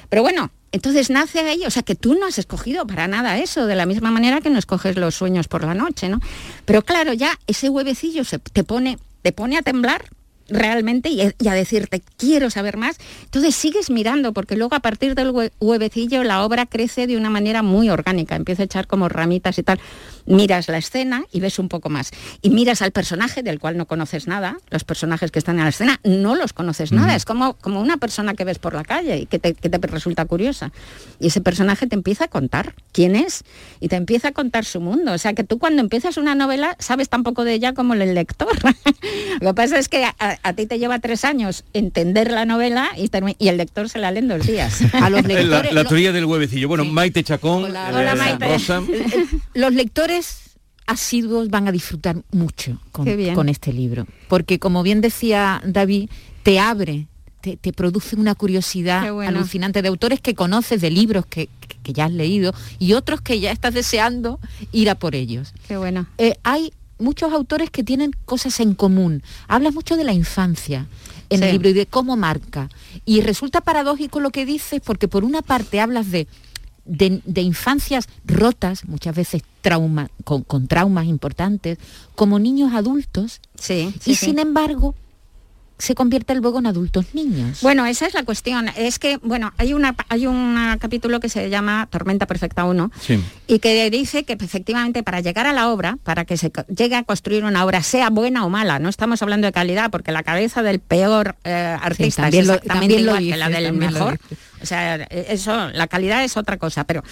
Pero 0.10 0.22
bueno, 0.22 0.52
entonces 0.72 1.10
nace 1.10 1.40
ahí, 1.40 1.64
o 1.66 1.72
sea 1.72 1.84
que 1.84 1.96
tú 1.96 2.16
no 2.16 2.28
has 2.28 2.38
escogido 2.38 2.86
para 2.86 3.08
nada 3.08 3.38
eso, 3.38 3.66
de 3.66 3.76
la 3.76 3.86
misma 3.86 4.12
manera 4.12 4.42
que 4.42 4.50
no 4.50 4.60
escoges 4.60 4.98
los 4.98 5.16
sueños 5.16 5.48
por 5.48 5.64
la 5.64 5.74
noche, 5.74 6.10
¿no? 6.10 6.20
Pero 6.66 6.82
claro, 6.82 7.14
ya 7.14 7.38
ese 7.48 7.70
huevecillo 7.70 8.24
se 8.24 8.40
te 8.40 8.64
pone, 8.64 8.98
te 9.22 9.32
pone 9.32 9.58
a 9.58 9.62
temblar 9.62 10.06
realmente 10.50 11.10
y, 11.10 11.22
y 11.40 11.48
a 11.48 11.54
decirte 11.54 12.02
quiero 12.18 12.50
saber 12.50 12.78
más, 12.78 12.98
entonces 13.26 13.56
sigues 13.56 13.90
mirando 13.90 14.34
porque 14.34 14.56
luego 14.56 14.76
a 14.76 14.80
partir 14.80 15.16
del 15.16 15.32
hue- 15.32 15.52
huevecillo 15.60 16.24
la 16.24 16.44
obra 16.44 16.66
crece 16.66 17.08
de 17.08 17.18
una 17.18 17.30
manera 17.30 17.64
muy 17.64 17.90
orgánica, 17.90 18.36
empieza 18.36 18.64
a 18.64 18.66
echar 18.66 18.88
como 18.88 19.10
ramitas 19.10 19.58
y 19.60 19.64
tal. 19.64 19.80
Miras 20.26 20.68
la 20.68 20.78
escena 20.78 21.24
y 21.32 21.40
ves 21.40 21.58
un 21.58 21.70
poco 21.70 21.90
más. 21.90 22.12
Y 22.42 22.50
miras 22.50 22.82
al 22.82 22.92
personaje 22.92 23.44
del 23.44 23.60
cual 23.60 23.78
no 23.78 23.86
conoces 23.86 24.28
nada, 24.28 24.58
los 24.70 24.84
personajes 24.84 25.32
que 25.32 25.40
están 25.40 25.58
en 25.58 25.64
la 25.64 25.70
escena 25.70 26.02
no 26.04 26.36
los 26.36 26.52
conoces 26.52 26.92
nada, 26.92 27.16
es 27.16 27.24
como, 27.24 27.54
como 27.54 27.80
una 27.80 27.96
persona 27.96 28.34
que 28.34 28.44
ves 28.44 28.60
por 28.60 28.74
la 28.74 28.84
calle 28.84 29.20
y 29.20 29.26
que 29.26 29.40
te, 29.40 29.54
que 29.54 29.70
te 29.70 29.78
resulta 29.88 30.26
curiosa. 30.26 30.74
Y 31.20 31.28
ese 31.28 31.40
personaje 31.40 31.88
te 31.88 31.96
empieza 31.96 32.26
a 32.26 32.28
contar 32.28 32.74
quién 32.92 33.16
es 33.16 33.44
y 33.80 33.88
te 33.88 33.96
empieza 33.96 34.30
a 34.30 34.32
contar 34.34 34.66
su 34.66 34.82
mundo. 34.82 35.14
O 35.14 35.18
sea 35.18 35.34
que 35.34 35.46
tú 35.46 35.60
cuando 35.60 35.82
empiezas 35.82 36.18
una 36.18 36.36
novela 36.36 36.76
sabes 36.80 37.08
tan 37.08 37.24
poco 37.24 37.46
de 37.46 37.54
ella 37.54 37.74
como 37.74 37.94
el 37.94 38.14
lector. 38.14 38.50
Lo 39.40 39.52
que 39.52 39.54
pasa 39.56 39.80
es 39.80 39.88
que 39.88 40.06
a- 40.44 40.54
ti 40.54 40.66
te 40.66 40.80
lleva 40.80 41.00
tres 41.00 41.26
años 41.26 41.64
entender 41.74 42.32
la 42.32 42.46
novela 42.46 42.90
y, 42.98 43.10
el 43.48 43.58
lector 43.58 43.90
se 43.90 44.00
la 44.00 44.12
lee 44.12 44.20
en 44.20 44.28
dos 44.28 44.46
días. 44.46 44.82
A 44.94 45.10
los 45.10 45.22
La, 45.28 45.28
lectores, 45.28 45.74
la 45.74 45.84
lo- 45.84 45.90
teoría 45.90 46.12
del 46.12 46.26
huevecillo. 46.26 46.68
Bueno, 46.68 46.86
Maite 46.86 47.24
Chacón, 47.24 47.66
Hola, 47.66 47.90
eh, 47.90 47.94
hola, 47.96 48.16
Maite. 48.16 48.48
Rosa. 48.48 48.82
los 49.54 49.74
lectores 49.74 50.58
asiduos 50.86 51.50
van 51.50 51.68
a 51.68 51.72
disfrutar 51.72 52.24
mucho 52.32 52.80
con, 52.92 53.50
este 53.50 53.74
libro, 53.74 54.08
porque 54.30 54.58
como 54.58 54.84
bien 54.84 55.02
decía 55.02 55.62
David, 55.66 56.10
te 56.44 56.60
abre, 56.60 57.08
te, 57.42 57.58
te 57.58 57.74
produce 57.74 58.16
una 58.16 58.36
curiosidad 58.36 59.12
bueno. 59.12 59.38
alucinante 59.38 59.82
de 59.82 59.90
autores 59.90 60.22
que 60.22 60.34
conoces, 60.34 60.80
de 60.80 60.90
libros 60.90 61.26
que 61.26 61.50
ya 61.84 62.06
has 62.06 62.12
leído 62.12 62.54
y 62.80 62.94
otros 62.94 63.20
que 63.22 63.40
ya 63.40 63.52
estás 63.52 63.74
deseando 63.74 64.40
ir 64.72 64.90
a 64.90 64.96
por 64.96 65.14
ellos. 65.16 65.54
Qué 65.68 65.76
bueno. 65.78 66.08
Eh, 66.18 66.36
hay 66.44 66.72
muchos 67.00 67.34
autores 67.34 67.70
que 67.70 67.84
tienen 67.84 68.12
cosas 68.26 68.60
en 68.60 68.74
común. 68.74 69.24
Hablas 69.48 69.74
mucho 69.74 69.98
de 69.98 70.04
la 70.04 70.14
infancia 70.14 70.88
en 71.30 71.44
el 71.44 71.52
libro 71.52 71.70
y 71.70 71.74
de 71.74 71.86
cómo 71.86 72.16
marca. 72.16 72.70
Y 73.06 73.22
resulta 73.22 73.62
paradójico 73.62 74.20
lo 74.20 74.32
que 74.32 74.46
dices 74.46 74.82
porque 74.84 75.08
por 75.08 75.24
una 75.24 75.42
parte 75.42 75.80
hablas 75.80 76.12
de, 76.12 76.28
de, 76.86 77.22
de 77.26 77.42
infancias 77.42 78.08
rotas, 78.26 78.86
muchas 78.86 79.16
veces 79.16 79.44
trauma, 79.62 80.10
con, 80.24 80.44
con 80.44 80.68
traumas 80.68 81.06
importantes, 81.06 81.78
como 82.16 82.40
niños 82.40 82.74
adultos, 82.74 83.42
Sí, 83.60 83.94
y 84.06 84.16
sí, 84.16 84.26
sin 84.28 84.40
embargo 84.40 84.96
se 85.80 85.94
convierten 85.96 86.40
luego 86.40 86.60
en 86.60 86.66
adultos 86.68 87.06
niños. 87.14 87.60
Bueno, 87.62 87.86
esa 87.86 88.08
es 88.08 88.14
la 88.16 88.24
cuestión. 88.24 88.68
Es 88.76 88.98
que, 88.98 89.18
bueno, 89.18 89.54
hay 89.58 89.74
una 89.74 89.96
hay 90.10 90.26
un 90.26 90.58
capítulo 90.80 91.20
que 91.20 91.30
se 91.30 91.50
llama 91.50 91.88
Tormenta 91.92 92.26
Perfecta 92.26 92.66
1 92.66 92.92
Sí. 93.00 93.24
y 93.46 93.60
que 93.60 93.90
dice 93.92 94.24
que 94.24 94.34
efectivamente 94.34 95.04
para 95.04 95.20
llegar 95.22 95.46
a 95.46 95.54
la 95.54 95.70
obra, 95.70 95.98
para 96.04 96.26
que 96.26 96.36
se 96.38 96.52
llegue 96.76 96.96
a 96.96 97.04
construir 97.04 97.44
una 97.44 97.64
obra, 97.64 97.84
sea 97.84 98.10
buena 98.10 98.44
o 98.46 98.50
mala, 98.50 98.80
no 98.80 98.90
estamos 98.90 99.22
hablando 99.22 99.46
de 99.46 99.52
calidad, 99.54 99.92
porque 99.92 100.12
la 100.12 100.24
cabeza 100.24 100.64
del 100.64 100.80
peor 100.80 101.36
eh, 101.44 101.78
artista 101.80 102.24
también 102.24 102.42
es 102.42 102.48
lo- 102.48 102.54
exactamente 102.56 102.96
lo 102.96 103.02
igual 103.02 103.18
que 103.20 103.24
dice, 103.26 103.38
la 103.38 103.50
del 103.50 103.74
mejor. 103.74 104.20
O 104.62 104.66
sea, 104.66 104.96
eso, 104.96 105.70
la 105.70 105.88
calidad 105.88 106.24
es 106.24 106.38
otra 106.38 106.58
cosa, 106.58 106.84
pero 106.86 107.04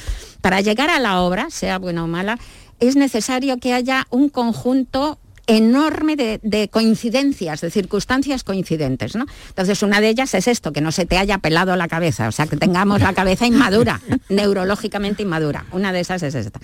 para 0.41 0.61
llegar 0.61 0.89
a 0.89 0.99
la 0.99 1.21
obra, 1.21 1.47
sea 1.51 1.77
buena 1.77 2.03
o 2.03 2.07
mala, 2.07 2.39
es 2.79 2.95
necesario 2.95 3.57
que 3.59 3.73
haya 3.73 4.07
un 4.09 4.29
conjunto 4.29 5.19
enorme 5.47 6.15
de, 6.15 6.39
de 6.43 6.69
coincidencias, 6.69 7.61
de 7.61 7.69
circunstancias 7.69 8.43
coincidentes, 8.43 9.15
¿no? 9.15 9.25
Entonces 9.49 9.83
una 9.83 10.01
de 10.01 10.09
ellas 10.09 10.33
es 10.33 10.47
esto, 10.47 10.73
que 10.73 10.81
no 10.81 10.91
se 10.91 11.05
te 11.05 11.17
haya 11.17 11.37
pelado 11.37 11.75
la 11.75 11.87
cabeza, 11.87 12.27
o 12.27 12.31
sea, 12.31 12.47
que 12.47 12.57
tengamos 12.57 13.01
la 13.01 13.13
cabeza 13.13 13.45
inmadura, 13.45 14.01
neurológicamente 14.29 15.23
inmadura. 15.23 15.65
Una 15.71 15.91
de 15.91 15.99
esas 16.01 16.23
es 16.23 16.35
esta. 16.35 16.59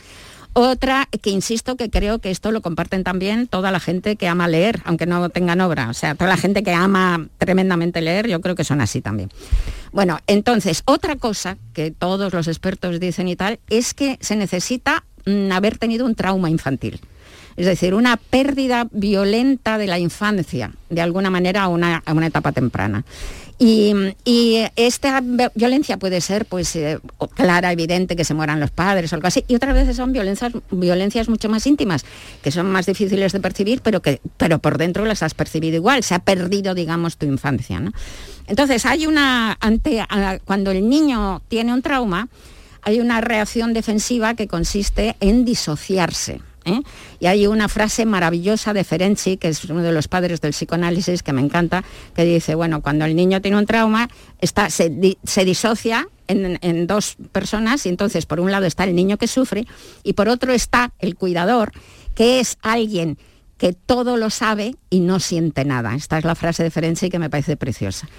Otra 0.54 1.08
que 1.22 1.30
insisto 1.30 1.78
que 1.78 1.90
creo 1.90 2.20
que 2.20 2.30
esto 2.30 2.52
lo 2.52 2.62
comparten 2.62 3.06
también 3.06 3.48
toda 3.48 3.72
la 3.72 3.80
gente 3.80 4.18
que 4.18 4.28
ama 4.28 4.50
leer, 4.50 4.82
aunque 4.84 5.06
no 5.06 5.30
tengan 5.30 5.62
obra. 5.62 5.90
O 5.90 5.94
sea, 5.94 6.14
toda 6.14 6.30
la 6.30 6.36
gente 6.36 6.62
que 6.62 6.74
ama 6.74 7.28
tremendamente 7.38 8.02
leer, 8.02 8.28
yo 8.28 8.42
creo 8.42 8.56
que 8.56 8.66
son 8.66 8.82
así 8.82 9.00
también. 9.00 9.30
Bueno, 9.94 10.20
entonces, 10.28 10.84
otra 10.86 11.16
cosa 11.16 11.58
que 11.74 11.92
todos 11.92 12.34
los 12.34 12.50
expertos 12.50 13.00
dicen 13.00 13.30
y 13.30 13.38
tal, 13.38 13.60
es 13.70 13.94
que 13.94 14.18
se 14.20 14.36
necesita 14.36 15.06
mm, 15.26 15.54
haber 15.54 15.78
tenido 15.78 16.06
un 16.06 16.16
trauma 16.16 16.50
infantil. 16.50 17.00
Es 17.62 17.68
decir, 17.68 17.94
una 17.94 18.18
pérdida 18.18 18.88
violenta 18.90 19.78
de 19.78 19.86
la 19.86 20.00
infancia, 20.00 20.72
de 20.90 21.00
alguna 21.00 21.30
manera 21.30 21.62
a 21.62 21.68
una, 21.68 22.02
etapa 22.26 22.54
temprana. 22.54 23.06
Y, 23.60 23.94
esta 24.76 25.22
vi- 25.22 25.46
violencia 25.54 25.98
puede 25.98 26.22
ser 26.22 26.48
pues 26.48 26.76
eh, 26.76 26.98
clara, 27.36 27.72
evidente, 27.72 28.16
que 28.16 28.24
se 28.24 28.34
mueran 28.34 28.60
los 28.60 28.72
padres 28.72 29.14
o 29.14 29.16
algo 29.16 29.28
así, 29.28 29.46
y 29.48 29.54
otras 29.54 29.76
veces 29.76 29.96
son 29.96 30.12
violencias, 30.12 30.54
violencias 30.72 31.30
mucho 31.30 31.50
más 31.50 31.68
íntimas, 31.68 32.04
que 32.42 32.50
son 32.50 32.66
más 32.72 32.88
difíciles 32.88 33.32
de 33.32 33.40
percibir, 33.40 33.82
pero 33.84 34.02
que 34.02 34.22
pero 34.38 34.58
por 34.58 34.80
dentro 34.80 35.06
las 35.06 35.22
has 35.22 35.36
percibido 35.36 35.76
igual, 35.76 36.02
se 36.02 36.16
ha 36.16 36.20
perdido, 36.20 36.74
digamos, 36.74 37.18
tu 37.18 37.28
infancia. 37.28 37.80
¿no? 37.80 37.92
Entonces, 38.48 38.88
hay 38.88 39.06
una, 39.06 39.56
cuando 40.46 40.72
el 40.72 40.90
niño 40.90 41.44
tiene 41.48 41.76
un 41.76 41.84
trauma, 41.84 42.28
hay 42.82 43.00
una 43.00 43.22
reacción 43.22 43.74
defensiva 43.74 44.34
que 44.34 44.48
consiste 44.48 45.16
en 45.20 45.46
disociarse. 45.46 46.42
¿Eh? 46.66 46.82
Y 47.20 47.28
hay 47.28 47.48
una 47.48 47.68
frase 47.68 48.06
maravillosa 48.06 48.74
de 48.74 48.84
Ferenczi, 48.84 49.38
que 49.38 49.48
es 49.50 49.64
uno 49.66 49.82
de 49.82 49.92
los 49.92 50.08
padres 50.08 50.42
del 50.42 50.52
psicoanálisis, 50.52 51.24
que 51.24 51.34
me 51.34 51.42
encanta, 51.42 51.84
que 52.16 52.24
dice, 52.26 52.56
bueno, 52.56 52.82
cuando 52.82 53.06
el 53.06 53.16
niño 53.16 53.42
tiene 53.42 53.58
un 53.58 53.66
trauma, 53.66 54.10
está, 54.40 54.70
se, 54.70 54.90
di- 54.90 55.18
se 55.24 55.46
disocia 55.46 56.08
en, 56.28 56.58
en 56.62 56.88
dos 56.88 57.18
personas 57.32 57.86
y 57.86 57.90
entonces 57.90 58.26
por 58.26 58.40
un 58.40 58.52
lado 58.52 58.66
está 58.66 58.84
el 58.84 58.96
niño 58.96 59.18
que 59.18 59.28
sufre 59.28 59.66
y 60.04 60.14
por 60.14 60.30
otro 60.30 60.54
está 60.54 60.94
el 61.00 61.16
cuidador, 61.16 61.72
que 62.16 62.40
es 62.40 62.58
alguien 62.62 63.18
que 63.58 63.74
todo 63.74 64.18
lo 64.18 64.30
sabe 64.30 64.76
y 64.90 65.02
no 65.02 65.20
siente 65.20 65.66
nada. 65.66 65.96
Esta 65.96 66.18
es 66.18 66.26
la 66.26 66.36
frase 66.36 66.64
de 66.64 66.72
Ferenczi 66.72 67.10
que 67.10 67.20
me 67.20 67.30
parece 67.30 67.58
preciosa. 67.58 68.10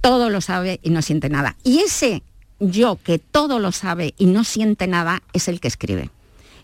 Todo 0.00 0.30
lo 0.30 0.40
sabe 0.40 0.80
y 0.82 0.90
no 0.90 1.02
siente 1.02 1.28
nada. 1.28 1.56
Y 1.64 1.80
ese 1.80 2.22
yo 2.60 2.98
que 3.02 3.18
todo 3.18 3.58
lo 3.58 3.72
sabe 3.72 4.14
y 4.16 4.26
no 4.26 4.42
siente 4.42 4.86
nada 4.86 5.22
es 5.34 5.48
el 5.48 5.60
que 5.60 5.68
escribe. 5.68 6.10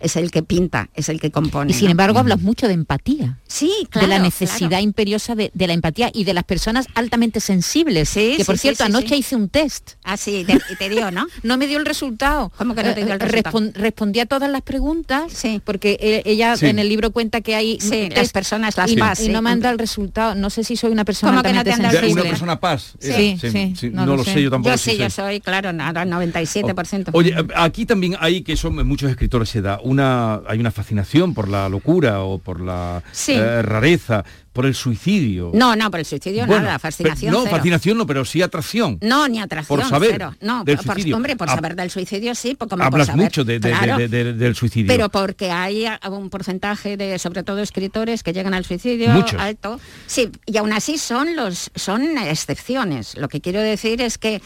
Es 0.02 0.16
el 0.16 0.30
que 0.30 0.42
pinta, 0.42 0.90
es 0.94 1.08
el 1.08 1.20
que 1.20 1.30
compone. 1.30 1.70
Y 1.70 1.74
sin 1.74 1.84
¿no? 1.86 1.90
embargo 1.92 2.18
hablas 2.18 2.40
mucho 2.40 2.66
de 2.68 2.74
empatía. 2.74 3.38
Sí, 3.46 3.72
claro. 3.90 4.08
de 4.08 4.14
la 4.14 4.18
necesidad 4.22 4.68
claro. 4.70 4.84
imperiosa 4.84 5.34
de, 5.34 5.50
de 5.54 5.66
la 5.66 5.72
empatía 5.74 6.10
y 6.12 6.24
de 6.24 6.34
las 6.34 6.44
personas 6.44 6.86
altamente 6.94 7.40
sensibles. 7.40 8.08
Sí, 8.08 8.34
que 8.36 8.44
por 8.44 8.56
sí, 8.56 8.62
cierto, 8.62 8.84
sí, 8.84 8.90
sí, 8.90 8.96
anoche 8.96 9.08
sí. 9.14 9.20
hice 9.20 9.36
un 9.36 9.48
test. 9.48 9.92
Ah, 10.04 10.16
sí, 10.16 10.44
te, 10.46 10.54
y 10.70 10.76
te 10.76 10.88
dio, 10.88 11.10
¿no? 11.10 11.26
No 11.42 11.56
me 11.56 11.66
dio 11.66 11.78
el 11.78 11.86
resultado. 11.86 12.50
¿Cómo 12.56 12.74
que 12.74 12.82
no 12.82 12.94
te 12.94 13.04
dio 13.04 13.14
el 13.14 13.20
Eh, 13.20 13.24
resultado? 13.24 13.58
respon- 13.58 13.72
respondí 13.74 14.20
a 14.20 14.26
todas 14.26 14.50
las 14.50 14.62
preguntas, 14.62 15.32
porque 15.64 15.96
eh, 16.00 16.22
ella 16.24 16.56
Sí. 16.56 16.66
en 16.66 16.78
el 16.78 16.88
libro 16.88 17.10
cuenta 17.12 17.40
que 17.40 17.54
hay 17.54 17.78
Sí, 17.80 17.90
test 18.08 18.16
las 18.16 18.32
personas, 18.32 18.76
las 18.76 18.90
y, 18.90 18.96
PAS, 18.96 19.20
y 19.20 19.26
sí. 19.26 19.28
no 19.30 19.40
me 19.42 19.50
han 19.50 19.60
dado 19.60 19.72
el 19.74 19.78
resultado. 19.78 20.34
No 20.34 20.50
sé 20.50 20.64
si 20.64 20.76
soy 20.76 20.90
una 20.90 21.04
persona 21.04 21.32
¿Cómo 21.32 21.42
que 21.42 21.52
no 21.52 21.60
altamente 21.60 21.88
te 21.88 22.00
sensible. 22.00 22.22
una 22.22 22.30
persona 22.30 22.60
paz. 22.60 22.94
Sí, 22.98 23.36
sí, 23.40 23.72
sí, 23.76 23.90
no, 23.90 24.00
no 24.04 24.12
lo 24.12 24.16
lo 24.18 24.24
sé. 24.24 24.34
sé. 24.34 24.42
yo 24.42 24.50
tampoco. 24.50 24.72
Yo 24.74 24.78
sí 24.78 24.90
sí, 24.92 24.96
yo 24.98 25.10
soy, 25.10 25.40
claro, 25.40 25.72
nada, 25.72 26.04
97%. 26.04 27.10
Oye, 27.12 27.34
aquí 27.54 27.86
también 27.86 28.16
hay 28.20 28.42
que 28.42 28.56
son 28.56 28.86
muchos 28.86 29.10
escritores 29.10 29.48
se 29.48 29.60
da 29.60 29.78
una 29.92 30.40
hay 30.48 30.58
una 30.58 30.70
fascinación 30.72 31.34
por 31.34 31.48
la 31.48 31.68
locura 31.68 32.22
o 32.22 32.38
por 32.38 32.60
la 32.60 33.02
Sí. 33.12 33.32
eh, 33.34 33.62
rareza, 33.62 34.24
por 34.52 34.66
el 34.66 34.74
suicidio. 34.74 35.50
No, 35.54 35.74
no, 35.76 35.90
por 35.90 36.00
el 36.00 36.04
suicidio 36.06 36.44
Bueno, 36.46 36.64
nada, 36.66 36.78
fascinación 36.78 37.30
pero- 37.30 37.38
no, 37.38 37.44
cero. 37.44 37.56
fascinación 37.56 37.96
no, 37.98 38.06
pero 38.06 38.24
sí 38.26 38.42
atracción. 38.42 38.98
No, 39.00 39.26
ni 39.28 39.40
atracción, 39.40 39.78
Por 39.80 39.88
saber 39.88 40.10
cero. 40.12 40.34
No, 40.42 40.62
del 40.64 40.76
por, 40.76 40.84
suicidio. 40.94 41.16
hombre, 41.16 41.36
por 41.36 41.48
saber 41.48 41.74
del 41.74 41.90
suicidio 41.90 42.34
sí, 42.34 42.54
por, 42.54 42.68
como 42.68 42.80
por 42.80 42.86
Hablas 42.92 43.06
saber, 43.06 43.24
mucho 43.24 43.44
de- 43.44 43.58
de- 43.60 43.70
claro. 43.70 43.96
de- 43.96 44.08
de- 44.08 44.32
del 44.34 44.54
suicidio. 44.54 44.88
Pero 44.88 45.08
porque 45.08 45.50
hay 45.50 45.86
un 46.10 46.28
porcentaje 46.28 46.96
de, 46.98 47.18
sobre 47.18 47.42
todo 47.44 47.60
escritores, 47.60 48.22
que 48.22 48.32
llegan 48.34 48.52
al 48.52 48.64
suicidio 48.66 49.08
Muchos. 49.10 49.40
alto. 49.40 49.80
Sí, 50.06 50.28
y 50.44 50.56
aún 50.58 50.72
así 50.74 50.98
son 50.98 51.34
los, 51.34 51.70
son 51.74 52.18
excepciones. 52.18 53.16
Lo 53.16 53.28
que 53.28 53.40
quiero 53.40 53.60
decir 53.60 54.02
es 54.02 54.18
que 54.18 54.42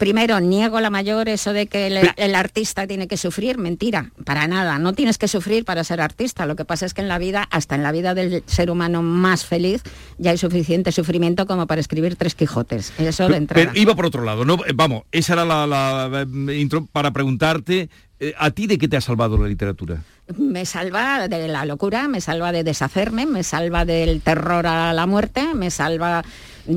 Primero, 0.00 0.40
niego 0.40 0.80
la 0.80 0.88
mayor 0.88 1.28
eso 1.28 1.52
de 1.52 1.66
que 1.66 1.86
el, 1.88 2.10
el 2.16 2.34
artista 2.34 2.86
tiene 2.86 3.06
que 3.06 3.18
sufrir, 3.18 3.58
mentira, 3.58 4.12
para 4.24 4.48
nada, 4.48 4.78
no 4.78 4.94
tienes 4.94 5.18
que 5.18 5.28
sufrir 5.28 5.66
para 5.66 5.84
ser 5.84 6.00
artista, 6.00 6.46
lo 6.46 6.56
que 6.56 6.64
pasa 6.64 6.86
es 6.86 6.94
que 6.94 7.02
en 7.02 7.08
la 7.08 7.18
vida, 7.18 7.46
hasta 7.50 7.74
en 7.74 7.82
la 7.82 7.92
vida 7.92 8.14
del 8.14 8.42
ser 8.46 8.70
humano 8.70 9.02
más 9.02 9.44
feliz, 9.44 9.82
ya 10.16 10.30
hay 10.30 10.38
suficiente 10.38 10.90
sufrimiento 10.90 11.44
como 11.44 11.66
para 11.66 11.82
escribir 11.82 12.16
tres 12.16 12.34
Quijotes, 12.34 12.94
eso 12.96 13.28
de 13.28 13.36
entrada. 13.36 13.72
pero 13.72 13.78
iba 13.78 13.94
por 13.94 14.06
otro 14.06 14.24
lado, 14.24 14.46
no, 14.46 14.54
eh, 14.64 14.72
vamos, 14.74 15.02
esa 15.12 15.34
era 15.34 15.44
la, 15.44 15.66
la, 15.66 16.22
eh, 16.22 16.58
intro 16.58 16.86
para 16.90 17.10
preguntarte, 17.10 17.90
eh, 18.20 18.32
¿a 18.38 18.52
ti 18.52 18.66
de 18.66 18.78
qué 18.78 18.88
te 18.88 18.96
ha 18.96 19.02
salvado 19.02 19.36
la 19.36 19.48
literatura? 19.48 20.02
me 20.38 20.64
salva 20.64 21.28
de 21.28 21.48
la 21.48 21.64
locura, 21.64 22.08
me 22.08 22.20
salva 22.20 22.52
de 22.52 22.64
deshacerme, 22.64 23.26
me 23.26 23.42
salva 23.42 23.84
del 23.84 24.20
terror 24.20 24.66
a 24.66 24.92
la 24.92 25.06
muerte, 25.06 25.54
me 25.54 25.70
salva... 25.70 26.24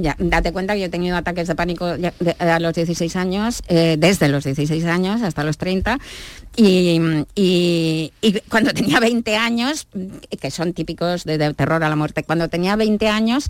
Ya, 0.02 0.16
date 0.18 0.52
cuenta 0.52 0.74
que 0.74 0.80
yo 0.80 0.86
he 0.88 0.90
tenido 0.90 1.16
ataques 1.16 1.48
de 1.48 1.54
pánico 1.56 1.96
ya- 1.98 2.14
de- 2.20 2.36
a 2.40 2.60
los 2.60 2.74
16 2.74 3.16
años, 3.16 3.62
eh, 3.68 3.96
desde 4.00 4.28
los 4.28 4.44
16 4.44 4.86
años 4.86 5.22
hasta 5.22 5.44
los 5.44 5.58
30, 5.58 6.00
y, 6.56 7.00
y- 7.36 8.12
y 8.22 8.40
cuando 8.50 8.74
tenía 8.74 9.00
20 9.00 9.36
años, 9.36 9.88
que 10.40 10.52
son 10.52 10.74
típicos 10.74 11.24
de, 11.24 11.38
de 11.38 11.54
terror 11.54 11.84
a 11.84 11.90
la 11.90 11.96
muerte, 11.96 12.24
cuando 12.24 12.48
tenía 12.48 12.76
20 12.76 13.08
años 13.10 13.46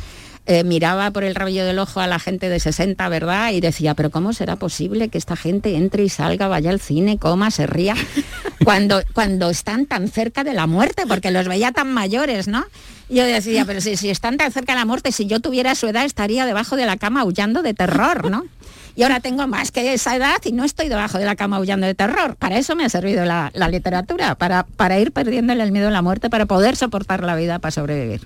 eh, 0.46 0.64
miraba 0.66 1.12
por 1.12 1.24
el 1.24 1.36
rabillo 1.36 1.64
del 1.66 1.80
ojo 1.80 2.02
a 2.02 2.08
la 2.08 2.20
gente 2.20 2.50
de 2.50 2.60
60, 2.60 3.08
¿verdad? 3.10 3.52
Y 3.54 3.62
decía, 3.62 3.94
pero 3.94 4.10
¿cómo 4.10 4.34
será 4.34 4.58
posible 4.58 5.08
que 5.08 5.18
esta 5.18 5.36
gente 5.38 5.76
entre 5.76 6.04
y 6.04 6.10
salga, 6.10 6.48
vaya 6.50 6.70
al 6.70 6.82
cine, 6.82 7.18
coma, 7.18 7.50
se 7.50 7.66
ría, 7.66 7.96
cuando, 8.66 9.02
cuando 9.14 9.50
están 9.50 9.86
tan 9.86 10.10
cerca 10.10 10.44
de 10.44 10.54
la 10.54 10.68
muerte? 10.68 11.04
Porque 11.08 11.32
los 11.32 11.48
veía 11.48 11.72
tan 11.72 11.94
mayores, 11.94 12.48
¿no? 12.50 12.66
Yo 13.10 13.24
decía, 13.26 13.64
pero 13.66 13.80
si, 13.80 13.96
si 13.96 14.10
están 14.10 14.38
tan 14.38 14.52
cerca 14.52 14.74
de 14.74 14.80
la 14.80 14.86
muerte, 14.86 15.12
si 15.12 15.28
yo 15.28 15.40
tuviera 15.40 15.76
su 15.76 15.88
edad 15.88 16.04
estaría 16.04 16.46
debajo 16.46 16.76
de 16.76 16.86
la 16.86 16.98
cama 16.98 17.22
aullando 17.22 17.62
de 17.62 17.74
terror, 17.74 18.30
¿no? 18.30 18.44
Y 18.96 19.04
ahora 19.04 19.20
tengo 19.20 19.48
más 19.48 19.72
que 19.72 19.94
esa 19.94 20.16
edad 20.16 20.38
y 20.44 20.52
no 20.52 20.64
estoy 20.64 20.88
debajo 20.88 21.18
de 21.18 21.26
la 21.26 21.36
cama 21.36 21.58
aullando 21.58 21.88
de 21.88 21.96
terror. 21.96 22.36
Para 22.36 22.58
eso 22.58 22.76
me 22.76 22.86
ha 22.86 22.90
servido 22.90 23.26
la, 23.26 23.52
la 23.56 23.68
literatura, 23.68 24.36
para, 24.36 24.64
para 24.64 25.00
ir 25.00 25.12
perdiéndole 25.12 25.64
el 25.64 25.72
miedo 25.72 25.88
a 25.88 25.92
la 25.92 26.02
muerte, 26.02 26.30
para 26.30 26.46
poder 26.46 26.76
soportar 26.76 27.24
la 27.24 27.36
vida, 27.36 27.60
para 27.60 27.72
sobrevivir. 27.72 28.22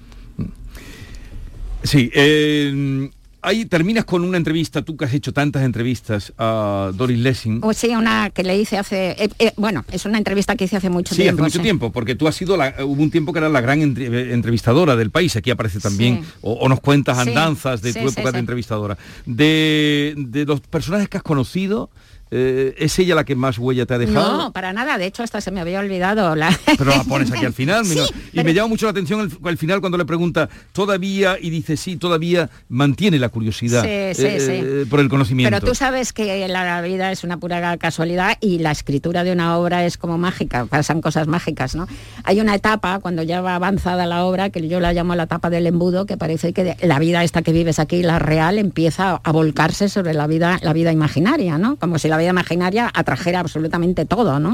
Sí, 1.83 2.11
eh, 2.13 3.09
ahí 3.47 3.65
terminas 3.65 4.05
con 4.05 4.23
una 4.23 4.37
entrevista, 4.37 4.81
tú 4.81 4.95
que 4.97 5.05
has 5.05 5.13
hecho 5.13 5.33
tantas 5.33 5.63
entrevistas 5.63 6.33
a 6.37 6.91
Doris 6.93 7.17
Lessing. 7.19 7.59
O 7.63 7.73
sí, 7.73 7.87
una 7.95 8.29
que 8.29 8.43
le 8.43 8.57
hice 8.57 8.77
hace, 8.77 9.11
eh, 9.17 9.29
eh, 9.39 9.53
bueno, 9.57 9.85
es 9.91 10.05
una 10.05 10.17
entrevista 10.17 10.55
que 10.55 10.65
hice 10.65 10.77
hace 10.77 10.89
mucho 10.89 11.15
Sí, 11.15 11.21
tiempo. 11.23 11.41
hace 11.41 11.49
mucho 11.49 11.59
sí. 11.59 11.63
tiempo, 11.63 11.91
porque 11.91 12.15
tú 12.15 12.27
has 12.27 12.35
sido 12.35 12.57
la, 12.57 12.75
hubo 12.83 13.01
un 13.01 13.09
tiempo 13.09 13.33
que 13.33 13.39
era 13.39 13.49
la 13.49 13.61
gran 13.61 13.81
entre- 13.81 14.07
eh, 14.07 14.33
entrevistadora 14.33 14.95
del 14.95 15.09
país. 15.11 15.35
Aquí 15.35 15.49
aparece 15.49 15.79
también, 15.79 16.23
Sí. 16.23 16.29
o, 16.41 16.53
o 16.53 16.69
nos 16.69 16.79
cuentas 16.81 17.17
andanzas 17.17 17.81
de 17.81 17.93
tu 17.93 18.07
época 18.07 18.31
de 18.31 18.39
entrevistadora. 18.39 18.97
De, 19.25 20.13
de 20.17 20.45
los 20.45 20.61
personajes 20.61 21.09
que 21.09 21.17
has 21.17 21.23
conocido, 21.23 21.89
eh, 22.31 22.75
¿es 22.77 22.97
ella 22.99 23.15
la 23.15 23.23
que 23.23 23.35
más 23.35 23.57
huella 23.57 23.85
te 23.85 23.93
ha 23.93 23.97
dejado? 23.97 24.37
No, 24.37 24.51
para 24.51 24.73
nada, 24.73 24.97
de 24.97 25.05
hecho 25.05 25.23
hasta 25.23 25.41
se 25.41 25.51
me 25.51 25.61
había 25.61 25.79
olvidado 25.79 26.35
la... 26.35 26.49
Pero 26.77 26.91
la 26.91 27.03
pones 27.03 27.31
aquí 27.31 27.45
al 27.45 27.53
final. 27.57 27.85
Sí, 27.85 27.99
y 28.33 28.43
me 28.43 28.53
llama 28.53 28.67
mucho 28.67 28.85
la 28.85 28.91
atención 28.91 29.21
el, 29.21 29.47
al 29.47 29.57
final 29.57 29.79
cuando 29.79 29.97
le 29.97 30.05
pregunta 30.05 30.49
todavía 30.73 31.37
y 31.39 31.49
dice 31.49 31.77
sí, 31.77 31.97
todavía 31.97 32.49
mantiene 32.69 33.19
la 33.19 33.29
curiosidad 33.29 33.83
Sí, 33.83 34.21
sí, 34.21 34.25
eh, 34.25 34.37
eh, 34.39 34.85
por 34.89 34.99
el 34.99 35.09
conocimiento. 35.09 35.55
Pero 35.55 35.65
tú 35.65 35.75
sabes 35.75 36.13
que 36.13 36.47
la 36.47 36.81
vida 36.81 37.11
es 37.11 37.23
una 37.23 37.37
pura 37.37 37.77
casualidad 37.77 38.37
y 38.41 38.59
la 38.59 38.71
escritura 38.71 39.23
de 39.23 39.31
una 39.31 39.57
obra 39.57 39.85
es 39.85 39.97
como 39.97 40.17
mágica, 40.17 40.65
pasan 40.65 41.01
cosas 41.01 41.27
mágicas, 41.27 41.75
¿no? 41.75 41.87
Hay 42.23 42.39
una 42.39 42.55
etapa, 42.55 42.99
cuando 42.99 43.23
ya 43.23 43.41
va 43.41 43.55
avanzada 43.55 44.05
la 44.05 44.25
obra, 44.25 44.49
que 44.49 44.67
yo 44.67 44.79
la 44.79 44.93
llamo 44.93 45.15
la 45.15 45.23
etapa 45.23 45.49
del 45.49 45.67
embudo, 45.67 46.05
que 46.05 46.17
parece 46.17 46.53
que 46.53 46.75
la 46.81 46.99
vida 46.99 47.23
esta 47.23 47.41
que 47.41 47.51
vives 47.51 47.79
aquí, 47.79 48.03
la 48.03 48.19
real, 48.19 48.57
empieza 48.57 49.21
a 49.23 49.31
volcarse 49.31 49.89
sobre 49.89 50.13
la 50.13 50.27
vida, 50.27 50.59
la 50.61 50.73
vida 50.73 50.91
imaginaria, 50.91 51.57
¿no? 51.57 51.77
Como 51.77 51.99
si 51.99 52.07
la 52.07 52.16
vida 52.17 52.29
imaginaria 52.29 52.89
atrajera 52.93 53.39
absolutamente 53.39 54.05
todo, 54.05 54.39
¿no? 54.39 54.53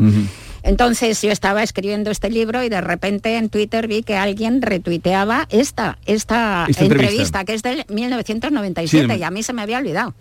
Entonces 0.64 1.22
yo 1.22 1.32
estaba 1.32 1.61
escribiendo 1.61 2.09
este 2.09 2.30
libro 2.30 2.64
y 2.64 2.70
de 2.70 2.80
repente 2.82 3.36
en 3.38 3.49
Twitter 3.49 3.88
vi 3.88 4.01
que 4.03 4.16
alguien 4.16 4.61
retuiteaba 4.61 5.45
esta, 5.49 5.97
esta, 6.05 6.66
Esta 6.70 6.84
entrevista. 6.84 7.39
entrevista, 7.41 7.43
que 7.45 7.53
es 7.53 7.64
del 7.64 7.86
1997 7.89 9.14
Sí. 9.14 9.20
y 9.20 9.24
a 9.24 9.32
mí 9.32 9.43
se 9.43 9.51
me 9.53 9.61
había 9.61 9.78
olvidado. 9.80 10.14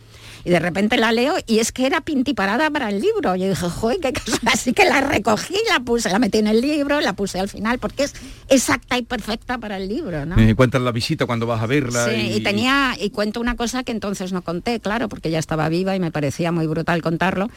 Y 0.44 0.50
de 0.50 0.58
repente 0.58 0.96
la 0.96 1.12
leo 1.12 1.34
y 1.46 1.58
es 1.58 1.72
que 1.72 1.86
era 1.86 2.00
pintiparada 2.00 2.70
para 2.70 2.88
el 2.88 3.00
libro. 3.00 3.36
Yo 3.36 3.48
dije, 3.48 3.68
joder, 3.68 3.98
qué 4.00 4.12
cosa. 4.12 4.38
Así 4.52 4.72
que 4.72 4.84
la 4.84 5.00
recogí, 5.00 5.56
la 5.68 5.80
puse, 5.80 6.10
la 6.10 6.18
metí 6.18 6.38
en 6.38 6.46
el 6.48 6.60
libro, 6.60 7.00
la 7.00 7.12
puse 7.12 7.38
al 7.38 7.48
final, 7.48 7.78
porque 7.78 8.04
es 8.04 8.14
exacta 8.48 8.98
y 8.98 9.02
perfecta 9.02 9.58
para 9.58 9.76
el 9.76 9.88
libro, 9.88 10.26
¿no? 10.26 10.36
Me 10.36 10.54
cuentas 10.54 10.82
la 10.82 10.92
visita 10.92 11.26
cuando 11.26 11.46
vas 11.46 11.62
a 11.62 11.66
verla. 11.66 12.06
Sí, 12.06 12.32
y 12.36 12.40
tenía, 12.40 12.94
y 13.00 13.10
cuento 13.10 13.40
una 13.40 13.56
cosa 13.56 13.84
que 13.84 13.92
entonces 13.92 14.32
no 14.32 14.42
conté, 14.42 14.80
claro, 14.80 15.08
porque 15.08 15.30
ya 15.30 15.38
estaba 15.38 15.68
viva 15.68 15.94
y 15.94 16.00
me 16.00 16.10
parecía 16.10 16.52
muy 16.52 16.66
brutal 16.66 17.02
contarlo, 17.02 17.50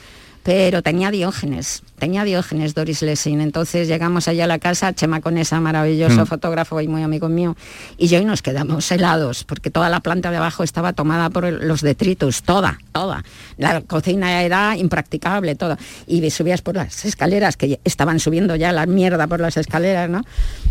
pero 0.46 0.84
tenía 0.84 1.10
Diógenes, 1.10 1.82
tenía 1.98 2.24
Diógenes 2.24 2.76
Doris 2.76 3.02
Lessing. 3.02 3.42
Entonces 3.42 3.88
llegamos 3.88 4.28
allá 4.28 4.44
a 4.44 4.48
la 4.48 4.60
casa, 4.60 4.94
Chema 4.94 5.20
Conesa, 5.20 5.60
maravilloso 5.60 6.22
Mm. 6.22 6.28
fotógrafo 6.28 6.80
y 6.82 6.88
muy 6.88 7.02
amigo 7.02 7.30
mío, 7.30 7.58
y 7.98 8.06
yo 8.10 8.20
y 8.20 8.26
nos 8.26 8.44
quedamos 8.44 8.92
helados, 8.92 9.44
porque 9.44 9.72
toda 9.72 9.90
la 9.90 10.02
planta 10.02 10.30
de 10.30 10.38
abajo 10.38 10.62
estaba 10.62 10.94
tomada 10.94 11.32
por 11.32 11.52
los 11.52 11.82
detritus, 11.82 12.44
toda, 12.44 12.78
toda. 12.92 13.24
La 13.58 13.82
cocina 13.82 14.44
era 14.44 14.78
impracticable, 14.78 15.56
toda. 15.56 15.80
Y 16.06 16.30
subías 16.30 16.62
por 16.62 16.76
las 16.76 17.06
escaleras, 17.06 17.58
que 17.58 17.80
estaban 17.84 18.20
subiendo 18.20 18.56
ya 18.56 18.72
la 18.72 18.86
mierda 18.86 19.26
por 19.26 19.40
las 19.40 19.58
escaleras, 19.58 20.12
¿no? 20.12 20.22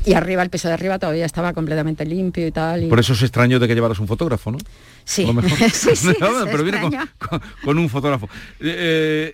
Y 0.07 0.15
arriba, 0.15 0.45
el 0.45 0.51
piso 0.51 0.69
de 0.69 0.75
arriba 0.75 1.01
todavía 1.01 1.27
estaba 1.27 1.53
completamente 1.53 2.07
limpio 2.07 2.47
y 2.47 2.53
tal. 2.53 2.85
y- 2.85 2.87
Por 2.89 3.01
eso 3.01 3.15
es 3.15 3.23
extraño 3.23 3.59
de 3.59 3.67
que 3.67 3.75
llevaras 3.75 3.99
un 3.99 4.07
fotógrafo, 4.07 4.53
¿no? 4.53 4.59
Sí. 5.05 5.25
A 5.25 5.27
lo 5.27 5.35
mejor. 5.35 5.59
Sí, 5.73 5.91
sí, 5.97 6.09
No, 6.21 6.41
es 6.45 6.51
pero 6.51 6.63
viene 6.63 6.81
con, 6.81 6.93
extraño. 6.95 7.11
con- 7.19 7.41
con 7.63 7.79
un 7.79 7.89
fotógrafo. 7.89 8.27
Eh, 8.61 8.75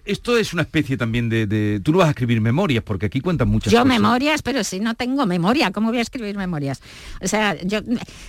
eh, 0.00 0.02
esto 0.04 0.36
es 0.36 0.52
una 0.52 0.62
especie 0.62 0.96
también 0.96 1.28
de, 1.28 1.46
de- 1.46 1.80
Tú 1.80 1.92
no 1.92 1.98
vas 1.98 2.08
a 2.08 2.10
escribir 2.10 2.40
memorias, 2.40 2.82
porque 2.84 3.06
aquí 3.06 3.20
cuentan 3.20 3.48
muchas 3.48 3.72
Yo 3.72 3.82
cosas. 3.82 3.88
memorias, 4.00 4.42
pero 4.42 4.64
si 4.64 4.80
no 4.80 4.94
tengo 4.94 5.26
memoria, 5.26 5.70
¿cómo 5.70 5.88
voy 5.90 5.98
a 5.98 6.02
escribir 6.02 6.36
memorias? 6.36 6.80
O 7.20 7.28
sea, 7.28 7.56
yo 7.62 7.80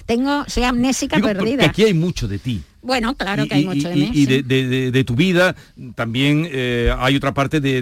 tengo, 0.06 0.46
soy 0.48 0.64
amnésica 0.64 1.16
Digo, 1.18 1.28
porque 1.30 1.40
perdida. 1.44 1.66
aquí 1.66 1.84
hay 1.84 1.94
mucho 1.94 2.28
de 2.28 2.40
ti. 2.40 2.62
Bueno, 2.82 3.14
claro 3.16 3.44
Y- 3.44 3.48
que 3.48 3.56
hay 3.56 3.62
y- 3.62 3.66
mucho 3.66 3.90
de 3.90 3.96
mí. 3.96 4.10
y 4.14 4.26
sí. 4.26 4.26
de, 4.26 4.44
de- 4.44 4.68
de- 4.68 4.92
de 4.92 5.04
tu 5.04 5.16
vida 5.16 5.56
también 5.96 6.48
eh, 6.52 6.94
hay 6.98 7.16
otra 7.16 7.34
parte 7.34 7.60
de, 7.60 7.82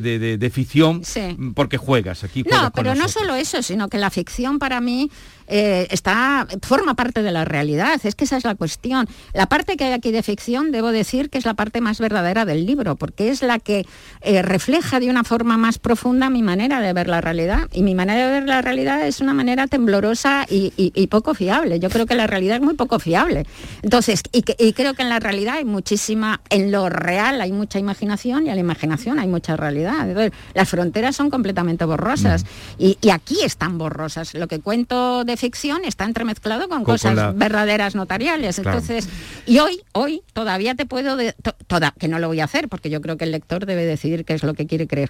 ficción 0.49 1.03
Sí. 1.05 1.37
porque 1.55 1.77
juegas 1.77 2.23
aquí. 2.23 2.43
juegas 2.43 2.63
No, 2.63 2.71
pero 2.71 2.95
no 2.95 3.07
solo 3.07 3.35
eso, 3.35 3.61
sino 3.63 3.87
que 3.87 3.97
la 3.97 4.09
ficción 4.09 4.59
para 4.59 4.81
mí 4.81 5.09
eh, 5.51 5.87
está 5.89 6.47
forma 6.61 6.93
parte 6.93 7.23
de 7.23 7.31
la 7.31 7.43
realidad. 7.43 7.99
Es 8.03 8.13
que 8.13 8.25
esa 8.25 8.37
es 8.37 8.43
la 8.43 8.53
cuestión. 8.53 9.07
La 9.33 9.47
parte 9.47 9.77
que 9.77 9.85
hay 9.85 9.93
aquí 9.93 10.11
de 10.11 10.21
ficción, 10.21 10.71
debo 10.71 10.91
decir 10.91 11.31
que 11.31 11.39
es 11.39 11.45
la 11.45 11.55
parte 11.55 11.81
más 11.81 11.99
verdadera 11.99 12.45
del 12.45 12.67
libro, 12.67 12.95
porque 12.97 13.29
es 13.29 13.41
la 13.41 13.57
que 13.57 13.85
eh, 14.21 14.41
refleja 14.43 14.99
de 14.99 15.09
una 15.09 15.23
forma 15.23 15.57
más 15.57 15.79
profunda 15.79 16.29
mi 16.29 16.43
manera 16.43 16.81
de 16.81 16.93
ver 16.93 17.07
la 17.07 17.19
realidad. 17.21 17.67
Y 17.73 17.81
mi 17.81 17.95
manera 17.95 18.27
de 18.27 18.31
ver 18.41 18.47
la 18.47 18.61
realidad 18.61 19.07
es 19.07 19.21
una 19.21 19.33
manera 19.33 19.65
temblorosa 19.65 20.45
y, 20.47 20.71
poco 21.07 21.33
fiable. 21.33 21.79
Yo 21.79 21.89
creo 21.89 22.05
que 22.05 22.13
la 22.15 22.27
realidad 22.27 22.57
es 22.57 22.61
muy 22.61 22.75
poco 22.75 22.99
fiable. 22.99 23.45
Entonces, 23.81 24.21
y, 24.31 24.43
que- 24.43 24.55
y 24.59 24.73
creo 24.73 24.88
que 24.93 25.01
en 25.03 25.09
la 25.09 25.19
realidad 25.19 25.55
hay 25.55 25.65
muchísima, 25.65 26.41
en 26.49 26.71
lo 26.71 26.89
real 26.89 27.41
hay 27.41 27.51
mucha 27.51 27.79
imaginación 27.79 28.45
y 28.45 28.49
en 28.49 28.55
la 28.55 28.61
imaginación 28.61 29.19
hay 29.19 29.27
mucha 29.27 29.55
realidad. 29.57 30.07
Entonces, 30.07 30.31
las 30.53 30.67
fronteras 30.69 31.15
son 31.15 31.29
completamente 31.29 31.85
borrosas 31.85 32.45
y, 32.77 32.97
y 33.01 33.09
aquí 33.09 33.37
están 33.43 33.77
borrosas. 33.77 34.33
Lo 34.33 34.47
que 34.47 34.59
cuento 34.59 35.23
de 35.23 35.37
ficción 35.37 35.81
está 35.85 36.05
entremezclado 36.05 36.61
con, 36.69 36.79
Con- 36.79 36.85
con 36.85 36.93
cosas 36.95 37.15
la- 37.15 37.31
verdaderas 37.31 37.95
notariales. 37.95 38.55
Claro. 38.59 38.77
Entonces, 38.79 39.09
y 39.45 39.59
hoy, 39.59 39.81
hoy 39.93 40.21
todavía 40.33 40.75
te 40.75 40.85
puedo, 40.85 41.15
de- 41.15 41.33
to- 41.33 41.55
toda, 41.67 41.93
que 41.99 42.07
no 42.07 42.19
lo 42.19 42.27
voy 42.27 42.39
a 42.39 42.45
hacer 42.45 42.69
porque 42.69 42.89
yo 42.89 43.01
creo 43.01 43.17
que 43.17 43.25
el 43.25 43.31
lector 43.31 43.65
debe 43.65 43.85
decidir 43.85 44.25
qué 44.25 44.33
es 44.33 44.43
lo 44.43 44.53
que 44.53 44.67
quiere 44.67 44.87
creer. 44.87 45.09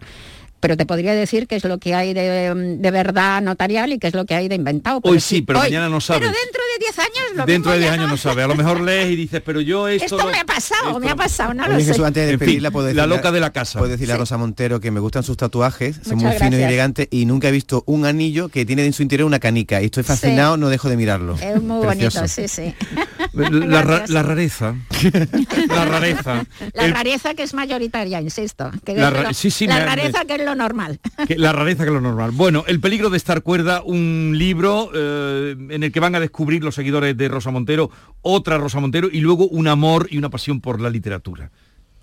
Pero 0.59 0.75
te 0.77 0.85
podría 0.85 1.13
decir 1.13 1.47
qué 1.47 1.55
es 1.55 1.63
lo 1.63 1.77
que 1.77 1.95
hay 1.95 2.13
de, 2.13 2.53
de 2.79 2.91
verdad 2.91 3.41
notarial 3.41 3.93
y 3.93 3.99
qué 3.99 4.07
es 4.07 4.13
lo 4.13 4.25
que 4.25 4.35
hay 4.35 4.47
de 4.49 4.55
inventado. 4.55 4.99
Hoy 5.03 5.19
sí, 5.19 5.41
pero 5.41 5.59
mañana 5.59 5.87
no 5.89 6.01
sabes. 6.01 6.21
Pero 6.21 6.33
dentro 6.33 6.61
de 6.73 6.85
10 6.85 6.99
años 6.99 7.23
lo 7.35 7.45
Dentro 7.45 7.53
mismo 7.55 7.71
de 7.71 7.77
10 7.79 7.89
ya 7.89 7.93
años 7.93 8.09
no 8.09 8.17
sabes. 8.17 8.43
A 8.45 8.47
lo 8.47 8.55
mejor 8.55 8.81
lees 8.81 9.09
y 9.11 9.15
dices, 9.15 9.41
pero 9.45 9.61
yo 9.61 9.87
esto... 9.87 10.05
Esto 10.15 10.17
lo- 10.17 10.31
me 10.31 10.39
ha 10.39 10.45
pasado, 10.45 10.99
me 10.99 11.09
ha 11.09 11.15
pasado, 11.15 11.53
no 11.53 11.63
Oye, 11.63 11.73
lo 11.73 11.79
sé. 11.79 11.85
Jesús, 11.85 12.05
antes 12.05 12.23
de 12.25 12.31
despedirla, 12.31 12.71
puedo 12.71 12.87
la 12.87 12.93
decirle- 12.93 13.15
loca 13.15 13.31
de 13.31 13.39
la 13.39 13.51
casa. 13.51 13.79
Puedo 13.79 13.91
decirle 13.91 14.13
a 14.13 14.15
Sí. 14.17 14.19
Rosa 14.19 14.37
Montero 14.37 14.79
que 14.79 14.91
me 14.91 14.99
gustan 14.99 15.23
sus 15.23 15.37
tatuajes, 15.37 15.99
son 16.07 16.17
muy 16.17 16.31
finos 16.33 16.59
y 16.59 16.63
elegantes 16.63 17.07
y 17.11 17.25
nunca 17.25 17.47
he 17.47 17.51
visto 17.51 17.83
un 17.85 18.05
anillo 18.05 18.49
que 18.49 18.65
tiene 18.65 18.85
en 18.85 18.91
su 18.93 19.01
interior 19.01 19.27
una 19.27 19.39
canica 19.39 19.81
y 19.81 19.85
estoy 19.85 20.03
fascinado, 20.03 20.57
no 20.57 20.67
dejo 20.69 20.89
de 20.89 20.97
mirarlo. 20.97 21.35
Es 21.41 21.61
muy 21.61 21.85
Precioso. 21.85 22.19
bonito, 22.19 22.27
sí, 22.27 22.47
sí. 22.47 22.75
La, 23.33 23.81
ra- 23.83 24.05
la 24.07 24.23
rareza. 24.23 24.75
la 25.67 25.85
rareza. 25.85 26.45
La 26.73 26.85
El- 26.85 26.93
rareza 26.93 27.33
que 27.33 27.43
es 27.43 27.53
mayoritaria, 27.53 28.19
insisto. 28.21 28.71
Que 28.83 28.95
La 28.95 29.09
ra- 29.09 29.33
sí, 29.33 29.51
sí, 29.51 29.67
la 29.67 29.75
me- 29.79 29.85
rareza 29.85 30.25
que 30.25 30.35
es 30.35 30.41
lo 30.49 30.55
normal. 30.55 30.99
que- 31.27 31.37
la 31.37 31.51
rareza 31.53 31.85
que 31.85 31.91
lo 31.91 32.01
normal. 32.01 32.31
Bueno, 32.31 32.63
El 32.67 32.79
peligro 32.79 33.09
de 33.09 33.17
estar 33.17 33.41
cuerda, 33.41 33.81
un 33.83 34.33
libro 34.37 34.91
eh, 34.93 35.55
en 35.69 35.83
el 35.83 35.91
que 35.91 35.99
van 35.99 36.15
a 36.15 36.19
descubrir 36.19 36.63
los 36.63 36.75
seguidores 36.75 37.15
de 37.17 37.27
Rosa 37.27 37.51
Montero, 37.51 37.89
otra 38.21 38.57
Rosa 38.57 38.79
Montero 38.79 39.07
y 39.11 39.21
luego 39.21 39.47
un 39.47 39.67
amor 39.67 40.07
y 40.09 40.17
una 40.17 40.29
pasión 40.29 40.59
por 40.61 40.81
la 40.81 40.89
literatura 40.89 41.51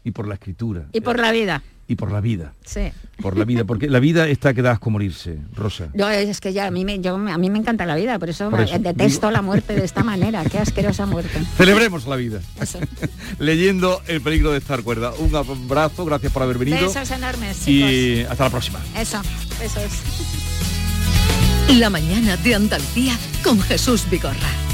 y 0.04 0.12
por 0.12 0.26
la 0.28 0.34
escritura 0.34 0.86
Y 0.92 1.00
por 1.00 1.18
la 1.18 1.32
vida, 1.32 1.62
y 1.88 1.96
por 1.96 2.12
la 2.12 2.20
vida. 2.20 2.52
sí. 2.64 2.92
Por 3.22 3.38
la 3.38 3.46
vida, 3.46 3.64
porque 3.64 3.88
la 3.88 3.98
vida 3.98 4.28
está 4.28 4.52
que 4.52 4.60
das 4.60 4.78
como 4.78 4.96
morirse, 4.96 5.38
Rosa. 5.54 5.88
Yo, 5.94 6.06
es 6.10 6.38
que 6.42 6.52
ya 6.52 6.66
a 6.66 6.70
mí, 6.70 6.84
me, 6.84 7.00
yo, 7.00 7.14
a 7.14 7.38
mí 7.38 7.48
me 7.48 7.58
encanta 7.58 7.86
la 7.86 7.94
vida, 7.94 8.18
por 8.18 8.28
eso, 8.28 8.50
Por 8.50 8.60
eso, 8.60 8.78
detesto 8.78 9.30
la 9.30 9.40
muerte 9.40 9.74
de 9.74 9.86
esta 9.86 10.04
manera. 10.04 10.44
Qué 10.44 10.58
asquerosa 10.58 11.06
muerte. 11.06 11.40
Celebremos 11.56 12.06
la 12.06 12.16
vida. 12.16 12.42
Eso. 12.60 12.78
Leyendo 13.38 14.02
El 14.06 14.20
peligro 14.20 14.52
de 14.52 14.58
estar 14.58 14.82
cuerda. 14.82 15.12
Un 15.14 15.34
abrazo, 15.34 16.04
gracias 16.04 16.30
por 16.30 16.42
haber 16.42 16.58
venido. 16.58 16.86
Besos 16.86 17.10
enormes, 17.10 17.64
chicos. 17.64 17.90
y 17.90 18.20
hasta 18.28 18.44
la 18.44 18.50
próxima. 18.50 18.80
Eso, 18.98 19.22
eso 19.62 19.80
es. 19.80 20.02
La 21.78 21.88
mañana 21.88 22.36
de 22.36 22.54
Andalucía 22.54 23.16
con 23.42 23.60
Jesús 23.62 24.04
Vigorra. 24.10 24.65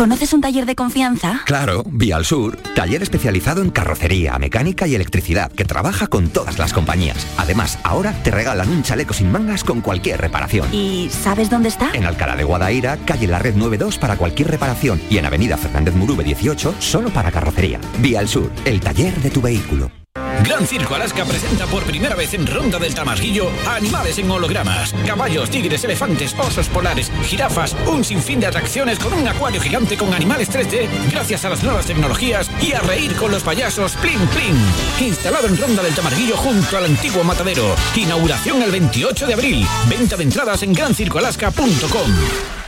¿Conoces 0.00 0.32
un 0.32 0.40
taller 0.40 0.64
de 0.64 0.74
confianza? 0.74 1.42
Claro, 1.44 1.82
Vial 1.84 2.24
Sur, 2.24 2.56
taller 2.74 3.02
especializado 3.02 3.60
en 3.60 3.68
carrocería, 3.68 4.38
mecánica 4.38 4.86
y 4.86 4.94
electricidad, 4.94 5.52
que 5.52 5.66
trabaja 5.66 6.06
con 6.06 6.30
todas 6.30 6.58
las 6.58 6.72
compañías. 6.72 7.26
Además, 7.36 7.78
ahora 7.84 8.14
te 8.22 8.30
regalan 8.30 8.70
un 8.70 8.82
chaleco 8.82 9.12
sin 9.12 9.30
mangas 9.30 9.62
con 9.62 9.82
cualquier 9.82 10.18
reparación. 10.18 10.72
¿Y 10.72 11.10
sabes 11.10 11.50
dónde 11.50 11.68
está? 11.68 11.90
En 11.92 12.06
Alcalá 12.06 12.34
de 12.34 12.44
Guadaira, 12.44 12.96
calle 13.04 13.26
La 13.26 13.40
Red 13.40 13.56
92 13.56 13.98
para 13.98 14.16
cualquier 14.16 14.50
reparación 14.50 15.02
y 15.10 15.18
en 15.18 15.26
Avenida 15.26 15.58
Fernández 15.58 15.94
Murube 15.94 16.24
18 16.24 16.76
solo 16.78 17.10
para 17.10 17.30
carrocería. 17.30 17.78
Vial 17.98 18.26
Sur, 18.26 18.50
el 18.64 18.80
taller 18.80 19.14
de 19.16 19.28
tu 19.28 19.42
vehículo. 19.42 19.99
Gran 20.44 20.66
Circo 20.66 20.94
Alaska 20.94 21.24
presenta 21.24 21.66
por 21.66 21.84
primera 21.84 22.14
vez 22.14 22.34
en 22.34 22.46
Ronda 22.46 22.78
del 22.78 22.94
Tamarguillo 22.94 23.50
a 23.66 23.76
animales 23.76 24.18
en 24.18 24.30
hologramas. 24.30 24.94
Caballos, 25.06 25.50
tigres, 25.50 25.84
elefantes, 25.84 26.34
osos 26.38 26.68
polares, 26.68 27.10
jirafas, 27.24 27.76
un 27.86 28.04
sinfín 28.04 28.40
de 28.40 28.46
atracciones 28.46 28.98
con 28.98 29.12
un 29.12 29.26
acuario 29.26 29.60
gigante 29.60 29.96
con 29.96 30.12
animales 30.12 30.50
3D 30.50 30.88
gracias 31.10 31.44
a 31.44 31.50
las 31.50 31.62
nuevas 31.62 31.86
tecnologías 31.86 32.50
y 32.60 32.72
a 32.72 32.80
reír 32.80 33.14
con 33.16 33.30
los 33.30 33.42
payasos 33.42 33.92
Plin 33.96 34.20
Plin. 34.28 34.56
Instalado 35.00 35.46
en 35.46 35.56
Ronda 35.56 35.82
del 35.82 35.94
Tamarguillo 35.94 36.36
junto 36.36 36.76
al 36.76 36.86
antiguo 36.86 37.24
matadero. 37.24 37.74
Inauguración 37.96 38.62
el 38.62 38.70
28 38.70 39.26
de 39.26 39.34
abril. 39.34 39.66
Venta 39.88 40.16
de 40.16 40.24
entradas 40.24 40.62
en 40.62 40.72
grancircoalaska.com. 40.72 42.59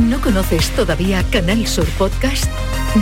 ¿No 0.00 0.20
conoces 0.20 0.70
todavía 0.70 1.22
Canal 1.30 1.66
Sur 1.66 1.86
Podcast? 1.98 2.46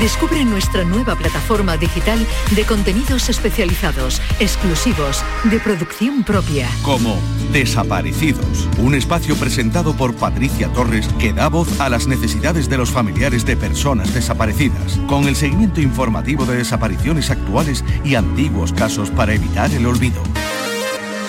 Descubre 0.01 0.44
nuestra 0.44 0.84
nueva 0.84 1.14
plataforma 1.14 1.76
digital 1.76 2.18
de 2.57 2.64
contenidos 2.64 3.28
especializados, 3.28 4.20
exclusivos, 4.40 5.22
de 5.44 5.61
producción 5.61 6.24
propia. 6.24 6.68
Como 6.82 7.16
Desaparecidos, 7.53 8.68
un 8.78 8.94
espacio 8.94 9.36
presentado 9.36 9.94
por 9.94 10.14
Patricia 10.14 10.68
Torres 10.72 11.09
que 11.18 11.32
da 11.32 11.49
voz 11.49 11.80
a 11.80 11.88
las 11.88 12.09
necesidades 12.09 12.68
de 12.68 12.76
los 12.76 12.90
familiares 12.90 13.46
de 13.46 13.57
personas 13.57 14.12
desaparecidas, 14.12 14.99
con 15.07 15.28
el 15.28 15.36
seguimiento 15.36 15.80
informativo 15.80 16.44
de 16.46 16.57
desapariciones 16.57 17.30
actuales 17.30 17.84
y 18.05 18.16
antiguos 18.16 18.72
casos 18.72 19.11
para 19.11 19.34
evitar 19.34 19.72
el 19.72 19.86
olvido. 19.86 20.22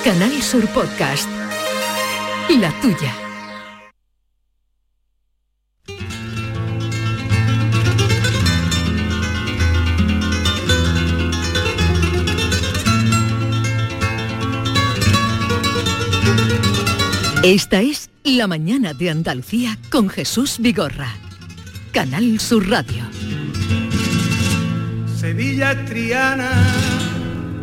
Canal 0.04 0.42
Sur 0.42 0.68
Podcast. 0.70 1.30
La 2.50 2.72
tuya. 2.82 3.29
Esta 17.50 17.82
es 17.82 18.12
La 18.24 18.46
mañana 18.46 18.94
de 18.94 19.10
Andalucía 19.10 19.76
con 19.90 20.08
Jesús 20.08 20.58
Vigorra. 20.60 21.12
Canal 21.92 22.40
Sur 22.40 22.70
Radio. 22.70 23.04
Sevilla 25.20 25.72
es 25.72 25.86
Triana 25.90 26.52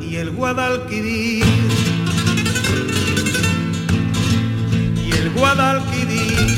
y 0.00 0.16
el 0.16 0.32
Guadalquivir. 0.32 1.44
Y 5.06 5.12
el 5.12 5.30
Guadalquivir, 5.30 6.56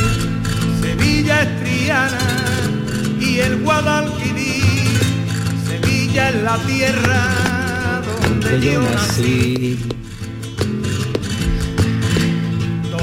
Sevilla 0.80 1.42
es 1.42 1.60
Triana 1.62 2.18
y 3.20 3.40
el 3.40 3.58
Guadalquivir. 3.58 4.88
Sevilla 5.66 6.30
es 6.30 6.42
la 6.44 6.56
tierra 6.60 8.02
donde 8.24 8.72
yo 8.72 8.80
nací. 8.80 9.97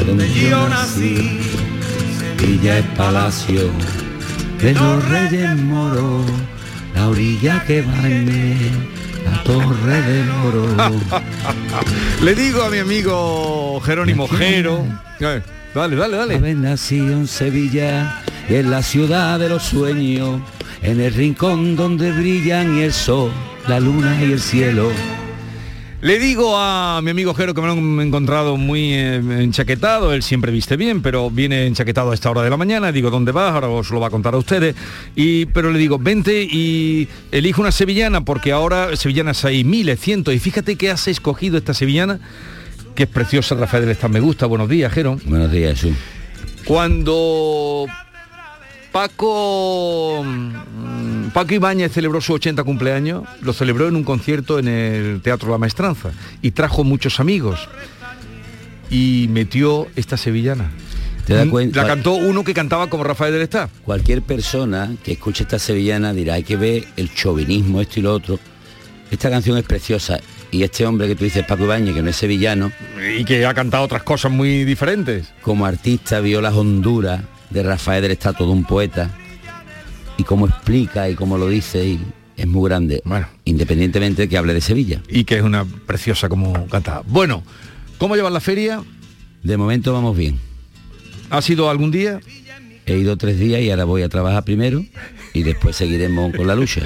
Donde 0.06 0.32
yo 0.34 0.70
nací, 0.70 1.40
Sevilla 2.38 2.78
es 2.78 2.86
palacio 2.96 3.72
de 4.62 4.74
los 4.74 5.10
reyes 5.10 5.58
moros, 5.58 6.26
la 6.94 7.10
orilla 7.10 7.64
que 7.66 7.82
bañe, 7.82 8.56
la 9.26 9.44
torre 9.44 10.02
del 10.02 10.30
oro. 10.30 10.68
Le 12.22 12.36
digo 12.36 12.64
a 12.64 12.70
mi 12.70 12.78
amigo 12.78 13.82
Jerónimo 13.84 14.28
Jero. 14.28 14.86
Dale, 15.74 15.96
dale, 15.96 16.18
dale. 16.18 16.36
Haber 16.36 16.58
nacido 16.58 17.14
en 17.14 17.28
Sevilla, 17.28 18.22
en 18.48 18.70
la 18.70 18.84
ciudad 18.84 19.40
de 19.40 19.50
los 19.50 19.64
sueños, 19.64 20.40
en 20.84 21.02
el 21.02 21.14
rincón 21.14 21.76
donde 21.76 22.12
brillan 22.12 22.78
el 22.78 22.94
sol, 22.94 23.32
la 23.68 23.80
luna 23.80 24.18
y 24.22 24.32
el 24.32 24.40
cielo. 24.40 24.90
Le 26.06 26.20
digo 26.20 26.56
a 26.56 27.02
mi 27.02 27.10
amigo 27.10 27.34
Jero 27.34 27.56
que 27.56 27.62
me 27.62 27.66
lo 27.66 27.74
han 27.74 28.00
encontrado 28.00 28.58
muy 28.58 28.94
eh, 28.94 29.16
enchaquetado, 29.16 30.14
él 30.14 30.22
siempre 30.22 30.52
viste 30.52 30.78
bien, 30.78 31.02
pero 31.02 31.32
viene 31.32 31.66
enchaquetado 31.66 32.12
a 32.12 32.14
esta 32.14 32.30
hora 32.30 32.44
de 32.44 32.52
la 32.52 32.58
mañana, 32.58 32.92
digo, 32.92 33.10
¿dónde 33.10 33.32
vas? 33.32 33.52
Ahora 33.56 33.70
os 33.70 33.90
lo 33.90 34.00
va 34.00 34.06
a 34.06 34.10
contar 34.12 34.36
a 34.36 34.38
ustedes. 34.38 34.76
Y, 35.16 35.48
pero 35.48 35.72
le 35.72 35.80
digo, 35.80 35.98
vente 35.98 36.44
y 36.44 37.08
elige 37.32 37.60
una 37.60 37.72
sevillana, 37.72 38.24
porque 38.24 38.52
ahora 38.52 38.96
sevillanas 38.96 39.46
hay 39.46 39.64
miles, 39.64 40.00
cientos, 40.00 40.36
y 40.36 40.38
fíjate 40.38 40.76
que 40.76 40.92
has 40.92 41.08
escogido 41.08 41.58
esta 41.58 41.74
sevillana, 41.74 42.20
que 42.94 43.02
es 43.02 43.10
preciosa, 43.10 43.56
Rafael 43.56 43.90
Estado, 43.90 44.14
me 44.14 44.20
gusta. 44.20 44.46
Buenos 44.46 44.70
días, 44.70 44.94
Jero. 44.94 45.18
Buenos 45.26 45.52
días, 45.52 45.82
Jesús. 45.82 45.98
Cuando 46.66 47.88
Paco 48.96 50.24
mm, 50.24 51.28
Paco 51.34 51.54
Ibáñez 51.54 51.92
celebró 51.92 52.22
su 52.22 52.32
80 52.32 52.64
cumpleaños, 52.64 53.24
lo 53.42 53.52
celebró 53.52 53.90
en 53.90 53.98
un 53.98 54.06
concierto 54.06 54.58
en 54.58 54.70
el 54.70 55.20
Teatro 55.22 55.52
La 55.52 55.58
Maestranza 55.58 56.12
y 56.42 56.52
trajo 56.52 56.86
muchos 56.86 57.20
amigos 57.20 57.68
y 58.90 59.28
metió 59.32 59.88
esta 59.98 60.16
sevillana. 60.16 60.72
¿Te 61.26 61.34
das 61.34 61.46
Mm, 61.46 61.50
cuenta? 61.50 61.82
La 61.82 61.88
cantó 61.90 62.14
uno 62.14 62.46
que 62.46 62.54
cantaba 62.54 62.88
como 62.88 63.04
Rafael 63.04 63.34
del 63.34 63.42
Estado. 63.42 63.70
Cualquier 63.84 64.22
persona 64.22 64.96
que 65.04 65.12
escuche 65.12 65.44
esta 65.44 65.60
sevillana 65.60 66.14
dirá, 66.14 66.36
hay 66.36 66.44
que 66.44 66.56
ver 66.56 66.86
el 66.96 67.14
chauvinismo, 67.14 67.82
esto 67.82 68.00
y 68.00 68.04
lo 68.04 68.14
otro. 68.14 68.40
Esta 69.12 69.30
canción 69.30 69.58
es 69.58 69.66
preciosa 69.66 70.22
y 70.52 70.64
este 70.64 70.86
hombre 70.86 71.10
que 71.10 71.16
tú 71.16 71.26
dices, 71.26 71.44
Paco 71.46 71.66
Ibáñez, 71.66 71.96
que 71.96 72.02
no 72.02 72.12
es 72.12 72.16
sevillano, 72.16 72.72
Y 73.18 73.26
que 73.26 73.46
ha 73.46 73.54
cantado 73.54 73.84
otras 73.84 74.04
cosas 74.04 74.32
muy 74.32 74.64
diferentes. 74.64 75.34
como 75.42 75.66
artista 75.66 76.22
vio 76.22 76.40
las 76.40 76.54
honduras 76.54 77.20
de 77.56 77.64
Rafael 77.64 78.02
del 78.02 78.12
Estado, 78.12 78.36
todo 78.40 78.52
un 78.52 78.66
poeta, 78.66 79.10
y 80.18 80.24
cómo 80.24 80.46
explica 80.46 81.10
y 81.10 81.16
cómo 81.16 81.38
lo 81.38 81.48
dice, 81.48 81.86
y 81.86 82.00
es 82.36 82.46
muy 82.46 82.70
grande, 82.70 83.02
independientemente 83.46 84.24
de 84.24 84.30
que 84.30 84.38
hable 84.38 84.54
de 84.54 84.60
Sevilla. 84.60 85.02
Y 85.08 85.24
que 85.24 85.38
es 85.38 85.42
una 85.42 85.64
preciosa 85.66 86.28
como 86.28 86.68
cantaba. 86.68 87.04
Bueno, 87.08 87.44
¿cómo 87.98 88.16
llevas 88.16 88.34
la 88.34 88.42
feria? 88.42 88.84
De 89.42 89.56
momento 89.56 89.94
vamos 89.94 90.18
bien. 90.18 90.38
¿Ha 91.30 91.42
sido 91.42 91.70
algún 91.70 91.92
día? 91.92 92.20
He 92.86 92.98
ido 92.98 93.16
tres 93.18 93.40
días 93.40 93.62
y 93.62 93.72
ahora 93.72 93.86
voy 93.86 94.04
a 94.04 94.10
trabajar 94.10 94.44
primero 94.44 94.84
y 95.34 95.44
después 95.44 95.78
seguiremos 95.78 96.36
con 96.36 96.48
la 96.48 96.56
lucha. 96.56 96.82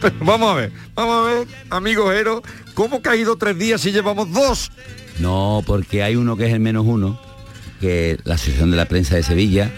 Pero 0.00 0.14
vamos 0.20 0.50
a 0.50 0.54
ver, 0.54 0.72
vamos 0.94 1.14
a 1.14 1.32
ver, 1.32 1.48
amigo 1.70 2.10
Jero, 2.10 2.42
¿cómo 2.74 3.00
que 3.00 3.08
ha 3.08 3.16
ido 3.16 3.36
tres 3.36 3.56
días 3.56 3.80
si 3.80 3.92
llevamos 3.92 4.30
dos? 4.32 4.70
No, 5.20 5.62
porque 5.64 6.02
hay 6.02 6.16
uno 6.16 6.36
que 6.36 6.46
es 6.46 6.52
el 6.52 6.60
menos 6.60 6.84
uno, 6.86 7.18
que 7.80 8.18
la 8.24 8.34
Asociación 8.34 8.70
de 8.70 8.76
la 8.76 8.86
Prensa 8.86 9.16
de 9.16 9.22
Sevilla, 9.22 9.70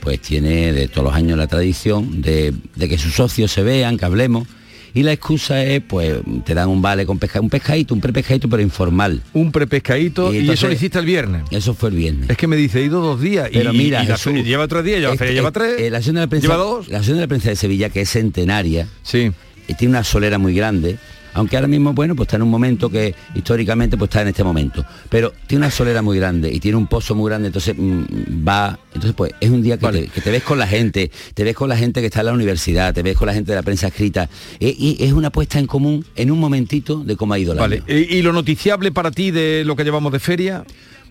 pues 0.00 0.20
tiene 0.20 0.72
de 0.72 0.88
todos 0.88 1.04
los 1.04 1.14
años 1.14 1.38
la 1.38 1.46
tradición 1.46 2.22
de, 2.22 2.52
de 2.76 2.88
que 2.88 2.98
sus 2.98 3.14
socios 3.14 3.52
se 3.52 3.62
vean, 3.62 3.96
que 3.96 4.04
hablemos. 4.04 4.48
Y 4.94 5.04
la 5.04 5.12
excusa 5.12 5.64
es, 5.64 5.80
pues, 5.82 6.18
te 6.44 6.52
dan 6.52 6.68
un 6.68 6.82
vale 6.82 7.06
con 7.06 7.18
pesca, 7.18 7.40
un 7.40 7.48
pescadito, 7.48 7.94
un 7.94 8.00
prepescadito, 8.02 8.46
pero 8.50 8.62
informal. 8.62 9.22
Un 9.32 9.50
prepescadito 9.50 10.34
y, 10.34 10.50
eso 10.50 10.66
lo 10.66 10.74
hiciste 10.74 10.98
el 10.98 11.06
viernes. 11.06 11.44
Eso 11.50 11.72
fue 11.72 11.88
el 11.88 11.96
viernes. 11.96 12.28
Es 12.28 12.36
que 12.36 12.46
me 12.46 12.56
dice, 12.56 12.80
he 12.80 12.84
ido 12.84 13.00
dos 13.00 13.18
días. 13.18 13.48
y- 13.50 13.54
Pero 13.54 13.72
mira, 13.72 14.02
y 14.04 14.06
la 14.06 14.16
Jesús, 14.18 14.44
lleva 14.44 14.68
tres 14.68 14.84
días, 14.84 15.10
es 15.12 15.18
feria 15.18 15.32
lleva 15.34 15.48
es- 15.48 15.54
tres. 15.54 15.74
eh, 15.78 15.90
la 15.90 15.96
Asociación 15.98 16.16
de 16.16 16.20
la 16.20 16.26
Prensa, 16.26 16.46
lleva 16.48 16.56
dos. 16.62 16.88
La 16.88 16.98
Asociación 16.98 17.16
de 17.16 17.20
la 17.22 17.28
Prensa 17.28 17.48
de 17.48 17.56
Sevilla, 17.56 17.88
que 17.88 18.00
es 18.02 18.10
centenaria, 18.10 18.86
sí. 19.02 19.32
y 19.66 19.74
tiene 19.74 19.92
una 19.92 20.04
solera 20.04 20.36
muy 20.36 20.54
grande, 20.54 20.98
aunque 21.34 21.56
ahora 21.56 21.68
mismo, 21.68 21.92
bueno, 21.92 22.14
pues 22.14 22.26
está 22.26 22.36
en 22.36 22.42
un 22.42 22.50
momento 22.50 22.90
que 22.90 23.14
históricamente 23.34 23.96
pues 23.96 24.08
está 24.08 24.22
en 24.22 24.28
este 24.28 24.44
momento. 24.44 24.84
Pero 25.08 25.32
tiene 25.46 25.64
una 25.64 25.70
solera 25.70 26.02
muy 26.02 26.18
grande 26.18 26.52
y 26.52 26.60
tiene 26.60 26.76
un 26.76 26.86
pozo 26.86 27.14
muy 27.14 27.28
grande, 27.28 27.48
entonces 27.48 27.74
mm, 27.76 28.46
va. 28.46 28.78
Entonces, 28.88 29.14
pues 29.14 29.32
es 29.40 29.50
un 29.50 29.62
día 29.62 29.78
que, 29.78 29.88
te, 29.88 30.08
que 30.08 30.20
te 30.20 30.30
ves 30.30 30.42
con 30.42 30.58
la 30.58 30.66
gente, 30.66 31.10
te 31.34 31.44
ves 31.44 31.54
con 31.54 31.68
la 31.68 31.76
gente 31.76 32.00
que 32.00 32.06
está 32.06 32.20
en 32.20 32.26
la 32.26 32.32
universidad, 32.32 32.92
te 32.92 33.02
ves 33.02 33.16
con 33.16 33.26
la 33.26 33.34
gente 33.34 33.52
de 33.52 33.56
la 33.56 33.62
prensa 33.62 33.88
escrita. 33.88 34.28
Y 34.60 34.96
es 35.00 35.12
una 35.12 35.30
puesta 35.30 35.58
en 35.58 35.66
común 35.66 36.04
en 36.16 36.30
un 36.30 36.38
momentito 36.38 37.02
de 37.02 37.16
cómo 37.16 37.34
ha 37.34 37.38
ido 37.38 37.54
la 37.54 37.62
Vale, 37.62 37.82
¿Y, 37.86 38.16
y 38.16 38.22
lo 38.22 38.32
noticiable 38.32 38.92
para 38.92 39.10
ti 39.10 39.30
de 39.30 39.64
lo 39.64 39.76
que 39.76 39.84
llevamos 39.84 40.12
de 40.12 40.18
feria? 40.18 40.64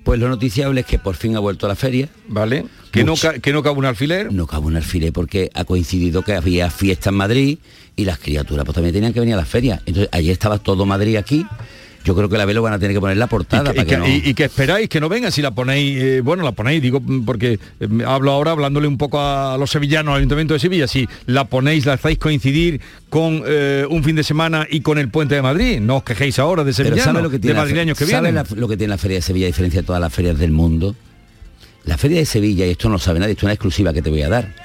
Pues 0.03 0.19
lo 0.19 0.29
noticiable 0.29 0.81
es 0.81 0.87
que 0.87 0.97
por 0.97 1.15
fin 1.15 1.35
ha 1.35 1.39
vuelto 1.39 1.67
a 1.67 1.69
la 1.69 1.75
feria. 1.75 2.09
Vale. 2.27 2.65
Que 2.91 3.03
no, 3.03 3.13
que 3.41 3.53
no 3.53 3.63
cabe 3.63 3.77
un 3.77 3.85
alfiler. 3.85 4.33
No 4.33 4.47
cabe 4.47 4.65
un 4.65 4.75
alfiler 4.75 5.13
porque 5.13 5.49
ha 5.53 5.63
coincidido 5.63 6.23
que 6.23 6.33
había 6.33 6.69
fiesta 6.71 7.09
en 7.09 7.15
Madrid 7.15 7.59
y 8.01 8.05
las 8.05 8.19
criaturas 8.19 8.65
pues 8.65 8.75
también 8.75 8.93
tenían 8.93 9.13
que 9.13 9.19
venir 9.19 9.35
a 9.35 9.37
la 9.37 9.45
feria. 9.45 9.81
Entonces 9.85 10.09
ayer 10.11 10.31
estaba 10.33 10.57
todo 10.59 10.85
Madrid 10.85 11.15
aquí. 11.15 11.45
Yo 12.03 12.15
creo 12.15 12.27
que 12.29 12.35
la 12.35 12.45
velo 12.45 12.63
van 12.63 12.73
a 12.73 12.79
tener 12.79 12.95
que 12.95 12.99
poner 12.99 13.15
la 13.17 13.27
portada 13.27 13.71
y, 13.71 13.75
para 13.75 13.83
que, 13.85 13.91
que 13.91 13.97
no... 13.97 14.07
y- 14.07 14.23
y 14.25 14.33
que 14.33 14.45
esperáis 14.45 14.89
que 14.89 14.99
no 14.99 15.07
venga 15.07 15.29
si 15.29 15.43
la 15.43 15.51
ponéis 15.51 16.01
eh, 16.01 16.21
bueno 16.21 16.41
la 16.43 16.51
ponéis 16.51 16.81
digo 16.81 16.99
mm, 16.99 17.25
porque 17.25 17.59
eh, 17.79 17.87
me 17.87 18.03
hablo 18.05 18.31
ahora 18.31 18.53
hablándole 18.53 18.87
un 18.87 18.97
poco 18.97 19.21
a 19.21 19.55
los 19.59 19.69
sevillanos 19.69 20.13
al 20.13 20.17
ayuntamiento 20.17 20.55
de 20.55 20.59
Sevilla 20.59 20.87
si 20.87 21.07
la 21.27 21.45
ponéis 21.45 21.85
la 21.85 21.93
hacéis 21.93 22.17
coincidir 22.17 22.81
con 23.11 23.43
eh, 23.45 23.85
un 23.87 24.03
fin 24.03 24.15
de 24.15 24.23
semana 24.23 24.65
y 24.67 24.81
con 24.81 24.97
el 24.97 25.09
puente 25.09 25.35
de 25.35 25.43
Madrid 25.43 25.79
no 25.79 25.97
os 25.97 26.03
quejéis 26.03 26.39
ahora 26.39 26.63
de 26.63 26.73
sevillanos 26.73 27.03
¿sabe 27.03 27.21
lo 27.21 27.29
que 27.29 27.37
de 27.37 27.41
tiene 27.41 27.53
fe- 27.53 27.61
madrileños 27.61 27.97
que 27.99 28.05
¿sabe 28.07 28.31
vienen 28.31 28.45
lo 28.55 28.67
que 28.67 28.77
tiene 28.77 28.89
la 28.89 28.97
Feria 28.97 29.17
de 29.17 29.21
Sevilla 29.21 29.45
a 29.45 29.49
diferencia 29.53 29.81
de 29.81 29.85
todas 29.85 30.01
las 30.01 30.11
ferias 30.11 30.39
del 30.39 30.51
mundo? 30.51 30.95
La 31.85 31.99
Feria 31.99 32.17
de 32.17 32.25
Sevilla, 32.25 32.65
y 32.65 32.71
esto 32.71 32.89
no 32.89 32.93
lo 32.93 32.99
sabe 32.99 33.19
nadie, 33.19 33.33
esto 33.33 33.41
es 33.41 33.43
una 33.43 33.53
exclusiva 33.53 33.93
que 33.93 34.01
te 34.01 34.09
voy 34.09 34.23
a 34.23 34.29
dar. 34.29 34.55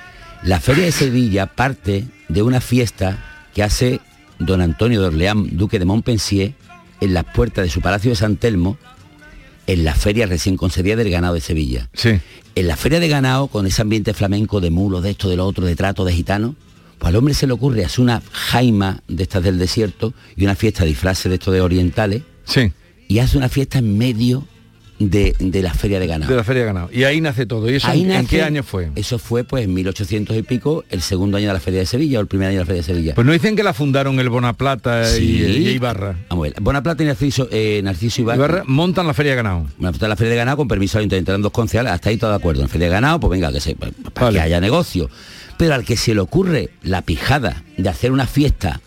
La 0.42 0.58
Feria 0.60 0.84
de 0.84 0.92
Sevilla 0.92 1.44
parte 1.46 2.04
de 2.28 2.42
una 2.42 2.60
fiesta 2.60 3.48
que 3.54 3.62
hace 3.62 4.00
don 4.38 4.60
Antonio 4.60 5.00
de 5.00 5.08
Orleán, 5.08 5.56
duque 5.56 5.78
de 5.78 5.84
Montpensier, 5.84 6.54
en 7.00 7.14
las 7.14 7.24
puertas 7.24 7.64
de 7.64 7.70
su 7.70 7.80
palacio 7.80 8.10
de 8.10 8.16
San 8.16 8.36
Telmo, 8.36 8.78
en 9.66 9.84
la 9.84 9.94
feria 9.94 10.26
recién 10.26 10.56
concedida 10.56 10.96
del 10.96 11.10
ganado 11.10 11.34
de 11.34 11.40
Sevilla. 11.40 11.88
Sí. 11.92 12.20
En 12.54 12.68
la 12.68 12.76
feria 12.76 13.00
de 13.00 13.08
ganado, 13.08 13.48
con 13.48 13.66
ese 13.66 13.82
ambiente 13.82 14.14
flamenco 14.14 14.60
de 14.60 14.70
mulos, 14.70 15.02
de 15.02 15.10
esto, 15.10 15.28
de 15.28 15.36
lo 15.36 15.46
otro, 15.46 15.66
de 15.66 15.76
trato, 15.76 16.04
de 16.04 16.12
gitano, 16.12 16.54
pues 16.98 17.08
al 17.08 17.16
hombre 17.16 17.34
se 17.34 17.46
le 17.46 17.52
ocurre 17.52 17.84
hacer 17.84 18.00
una 18.00 18.22
jaima 18.32 19.02
de 19.08 19.24
estas 19.24 19.42
del 19.42 19.58
desierto 19.58 20.14
y 20.36 20.44
una 20.44 20.54
fiesta 20.54 20.82
de 20.82 20.88
disfraces 20.88 21.28
de 21.28 21.34
esto 21.34 21.50
de 21.50 21.60
orientales. 21.60 22.22
Sí. 22.44 22.72
Y 23.08 23.18
hace 23.18 23.36
una 23.36 23.48
fiesta 23.48 23.78
en 23.78 23.98
medio 23.98 24.46
de, 24.98 25.34
de 25.38 25.62
la 25.62 25.74
feria 25.74 26.00
de 26.00 26.06
ganado. 26.06 26.30
de 26.30 26.36
la 26.36 26.44
feria 26.44 26.62
de 26.62 26.66
ganado 26.66 26.88
y 26.92 27.04
ahí 27.04 27.20
nace 27.20 27.46
todo 27.46 27.70
y 27.70 27.74
eso 27.74 27.88
Ahí 27.88 28.10
en, 28.10 28.26
qué 28.26 28.42
año 28.42 28.62
fue 28.62 28.90
Eso 28.94 29.18
fue 29.18 29.44
pues 29.44 29.64
en 29.64 29.74
1800 29.74 30.36
y 30.36 30.42
pico, 30.42 30.84
el 30.90 31.02
segundo 31.02 31.36
año 31.36 31.48
de 31.48 31.52
la 31.54 31.60
feria 31.60 31.80
de 31.80 31.86
Sevilla 31.86 32.18
o 32.18 32.22
el 32.22 32.28
primer 32.28 32.48
año 32.48 32.58
de 32.58 32.62
la 32.62 32.66
feria 32.66 32.82
de 32.82 32.86
Sevilla. 32.86 33.14
pues 33.14 33.26
no 33.26 33.32
dicen 33.32 33.56
que 33.56 33.62
la 33.62 33.74
fundaron 33.74 34.18
el 34.20 34.28
Bonaplata 34.28 35.02
y, 35.18 35.20
Sí. 35.20 35.42
y 35.42 35.68
Ibarra 35.70 36.16
Vamos 36.30 36.46
a 36.46 36.50
ver, 36.50 36.60
Bonaplata 36.60 37.02
y 37.02 37.06
Narciso, 37.06 37.48
eh, 37.50 37.80
Narciso 37.84 38.22
Ibarra, 38.22 38.36
Ibarra 38.36 38.62
montan 38.66 39.06
la 39.06 39.14
feria 39.14 39.32
de 39.32 39.36
ganado 39.36 39.66
en 39.78 40.08
la 40.08 40.16
feria 40.16 40.30
de 40.30 40.36
ganado 40.36 40.56
con 40.56 40.68
permiso 40.68 40.98
del 40.98 41.12
eran 41.12 41.42
dos 41.42 41.52
concejales, 41.52 41.92
hasta 41.92 42.10
ahí 42.10 42.16
todo 42.16 42.30
de 42.30 42.36
acuerdo. 42.36 42.62
En 42.62 42.68
feria 42.68 42.86
de 42.88 42.92
ganado, 42.92 43.20
pues 43.20 43.30
venga, 43.30 43.52
que 43.52 43.60
se, 43.60 43.74
para 43.76 44.30
que 44.30 44.40
haya 44.40 44.60
negocio. 44.60 45.08
Pero 45.56 45.74
al 45.74 45.84
que 45.84 45.96
se 45.96 46.14
le 46.14 46.20
ocurre 46.20 46.70
la 46.82 47.02
pijada 47.02 47.62
de 47.76 47.88
hacer 47.88 48.12
una 48.12 48.26
fiesta 48.26 48.80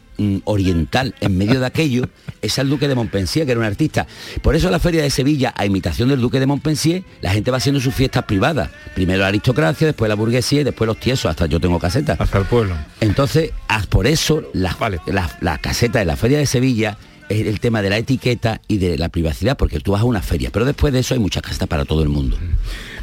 oriental 0.46 1.16
en 1.20 1.38
medio 1.38 1.60
de 1.60 1.66
aquello 1.66 2.10
es 2.42 2.60
al 2.60 2.70
duque 2.70 2.88
de 2.88 2.96
Montpensier, 2.96 3.46
que 3.46 3.52
era 3.52 3.60
un 3.60 3.66
artista. 3.66 4.08
Por 4.42 4.56
eso 4.56 4.70
la 4.70 4.80
feria 4.80 5.02
de 5.02 5.10
Sevilla, 5.10 5.54
a 5.56 5.66
imitación 5.66 6.10
del 6.10 6.22
duque 6.22 6.40
de 6.40 6.46
Montpensier, 6.46 7.04
la 7.22 7.32
gente 7.32 7.52
va 7.52 7.58
haciendo 7.58 7.80
sus 7.82 7.94
fiestas 7.94 8.24
privadas. 8.26 8.70
Primero 8.96 9.22
la 9.22 9.28
aristocracia, 9.28 9.88
después 9.88 10.10
la 10.10 10.16
burguesía 10.16 10.62
y 10.62 10.64
después 10.64 10.88
los 10.88 11.00
tiesos, 11.00 11.30
hasta 11.30 11.46
yo 11.46 11.60
tengo 11.60 11.80
caseta. 11.80 12.16
Hasta 12.20 12.38
el 12.38 12.46
pueblo. 12.46 12.76
Entonces, 13.02 13.52
ah, 13.68 13.84
por 13.90 14.08
eso 14.08 14.44
la, 14.54 14.76
la, 15.06 15.30
la 15.42 15.58
caseta 15.58 16.00
de 16.00 16.06
la 16.06 16.16
feria 16.16 16.38
de 16.38 16.46
Sevilla 16.46 16.98
es 17.30 17.48
el 17.48 17.60
tema 17.60 17.82
de 17.82 17.90
la 17.90 17.98
etiqueta 17.98 18.60
y 18.68 18.78
de 18.78 18.98
la 18.98 19.10
privacidad, 19.10 19.56
porque 19.58 19.80
tú 19.80 19.92
vas 19.94 20.02
a 20.02 20.06
una 20.06 20.22
feria, 20.22 20.50
pero 20.52 20.66
después 20.66 20.92
de 20.92 21.00
eso 21.00 21.14
hay 21.14 21.20
muchas 21.20 21.44
casetas 21.44 21.68
para 21.68 21.86
todo 21.86 22.02
el 22.04 22.10
mundo. 22.10 22.38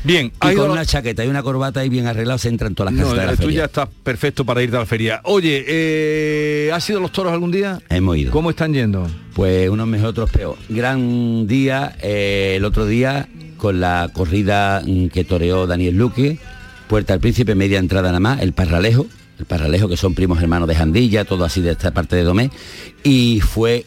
Bien, 0.05 0.31
y 0.51 0.55
con 0.55 0.71
una 0.71 0.85
chaqueta 0.85 1.25
y 1.25 1.29
una 1.29 1.43
corbata 1.43 1.85
y 1.85 1.89
bien 1.89 2.07
arreglado 2.07 2.39
se 2.39 2.49
entran 2.49 2.75
todas 2.75 2.93
las 2.93 3.01
No, 3.01 3.07
casetas 3.09 3.25
de 3.27 3.33
la 3.33 3.37
tú 3.37 3.43
feria. 3.45 3.59
ya 3.59 3.65
estás 3.65 3.89
perfecto 4.05 4.45
para 4.45 4.63
irte 4.63 4.77
a 4.77 4.81
la 4.81 4.87
feria. 4.87 5.21
Oye, 5.25 5.65
eh, 5.67 6.71
¿has 6.73 6.89
ido 6.91 6.99
a 6.99 7.03
los 7.03 7.13
toros 7.13 7.33
algún 7.33 7.51
día? 7.51 7.81
Hemos 7.89 8.17
ido. 8.17 8.31
¿Cómo 8.31 8.51
están 8.51 8.73
yendo? 8.73 9.09
Pues 9.35 9.69
unos 9.69 9.87
mejor, 9.89 10.09
otros 10.11 10.31
peor. 10.31 10.57
Gran 10.69 11.47
día, 11.49 11.97
eh, 12.03 12.55
el 12.57 12.65
otro 12.65 12.87
día, 12.87 13.29
con 13.57 13.81
la 13.81 14.11
corrida 14.13 14.83
mm, 14.87 15.07
que 15.09 15.25
toreó 15.25 15.67
Daniel 15.67 15.97
Luque, 15.97 16.39
Puerta 16.89 17.15
al 17.15 17.21
Príncipe, 17.21 17.55
media 17.57 17.79
entrada 17.81 18.09
nada 18.09 18.21
más, 18.21 18.43
el 18.43 18.53
Parralejo, 18.53 19.07
el 19.41 19.45
Parralejo, 19.45 19.89
que 19.89 19.97
son 19.97 20.15
primos 20.15 20.41
hermanos 20.41 20.69
de 20.69 20.77
Jandilla, 20.77 21.25
todo 21.25 21.45
así 21.45 21.61
de 21.61 21.73
esta 21.73 21.91
parte 21.91 22.15
de 22.15 22.23
Domé, 22.23 22.51
y 23.03 23.41
fue 23.41 23.85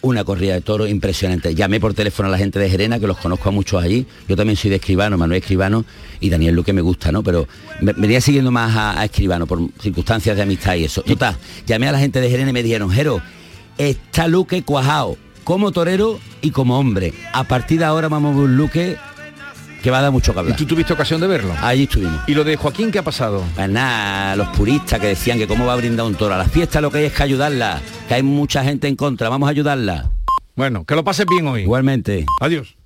una 0.00 0.24
corrida 0.24 0.54
de 0.54 0.60
toros 0.60 0.88
impresionante. 0.88 1.54
Llamé 1.54 1.80
por 1.80 1.94
teléfono 1.94 2.28
a 2.28 2.32
la 2.32 2.38
gente 2.38 2.58
de 2.58 2.70
Gerena, 2.70 2.98
que 3.00 3.06
los 3.06 3.18
conozco 3.18 3.48
a 3.48 3.52
muchos 3.52 3.82
allí. 3.82 4.06
Yo 4.28 4.36
también 4.36 4.56
soy 4.56 4.70
de 4.70 4.76
Escribano, 4.76 5.18
Manuel 5.18 5.40
Escribano, 5.40 5.84
y 6.20 6.30
Daniel 6.30 6.54
Luque 6.54 6.72
me 6.72 6.80
gusta, 6.80 7.10
¿no? 7.10 7.22
Pero 7.22 7.48
me 7.80 7.92
venía 7.92 8.20
siguiendo 8.20 8.50
más 8.50 8.76
a, 8.76 9.00
a 9.00 9.04
Escribano 9.04 9.46
por 9.46 9.60
circunstancias 9.80 10.36
de 10.36 10.42
amistad 10.42 10.76
y 10.76 10.84
eso. 10.84 11.02
Total, 11.02 11.36
llamé 11.66 11.88
a 11.88 11.92
la 11.92 11.98
gente 11.98 12.20
de 12.20 12.30
Gerena 12.30 12.50
y 12.50 12.52
me 12.52 12.62
dijeron, 12.62 12.90
Jero, 12.90 13.20
está 13.76 14.28
Luque 14.28 14.62
cuajao, 14.62 15.16
como 15.44 15.72
torero 15.72 16.20
y 16.42 16.50
como 16.50 16.78
hombre. 16.78 17.12
A 17.32 17.44
partir 17.44 17.80
de 17.80 17.84
ahora 17.84 18.08
vamos 18.08 18.32
a 18.32 18.36
ver 18.36 18.44
un 18.44 18.56
Luque 18.56 18.96
que 19.82 19.90
va 19.90 19.98
a 19.98 20.02
dar 20.02 20.12
mucho 20.12 20.32
que 20.32 20.38
hablar. 20.40 20.54
¿Y 20.54 20.56
tú 20.56 20.66
tuviste 20.66 20.92
ocasión 20.92 21.20
de 21.20 21.26
verlo? 21.26 21.54
Allí 21.62 21.84
estuvimos. 21.84 22.20
¿Y 22.26 22.34
lo 22.34 22.44
de 22.44 22.56
Joaquín 22.56 22.90
qué 22.90 22.98
ha 22.98 23.02
pasado? 23.04 23.44
Pues 23.54 23.68
nada, 23.68 24.36
los 24.36 24.48
puristas 24.48 25.00
que 25.00 25.08
decían 25.08 25.38
que 25.38 25.46
cómo 25.46 25.66
va 25.66 25.74
a 25.74 25.76
brindar 25.76 26.06
un 26.06 26.14
toro. 26.14 26.34
A 26.34 26.38
la 26.38 26.44
fiesta 26.46 26.80
lo 26.80 26.90
que 26.90 26.98
hay 26.98 27.04
es 27.04 27.12
que 27.12 27.22
ayudarla, 27.22 27.80
que 28.08 28.14
hay 28.14 28.22
mucha 28.22 28.64
gente 28.64 28.88
en 28.88 28.96
contra, 28.96 29.28
vamos 29.28 29.46
a 29.46 29.50
ayudarla. 29.50 30.10
Bueno, 30.56 30.84
que 30.84 30.94
lo 30.94 31.04
pases 31.04 31.26
bien 31.26 31.46
hoy. 31.46 31.62
Igualmente. 31.62 32.26
Adiós. 32.40 32.77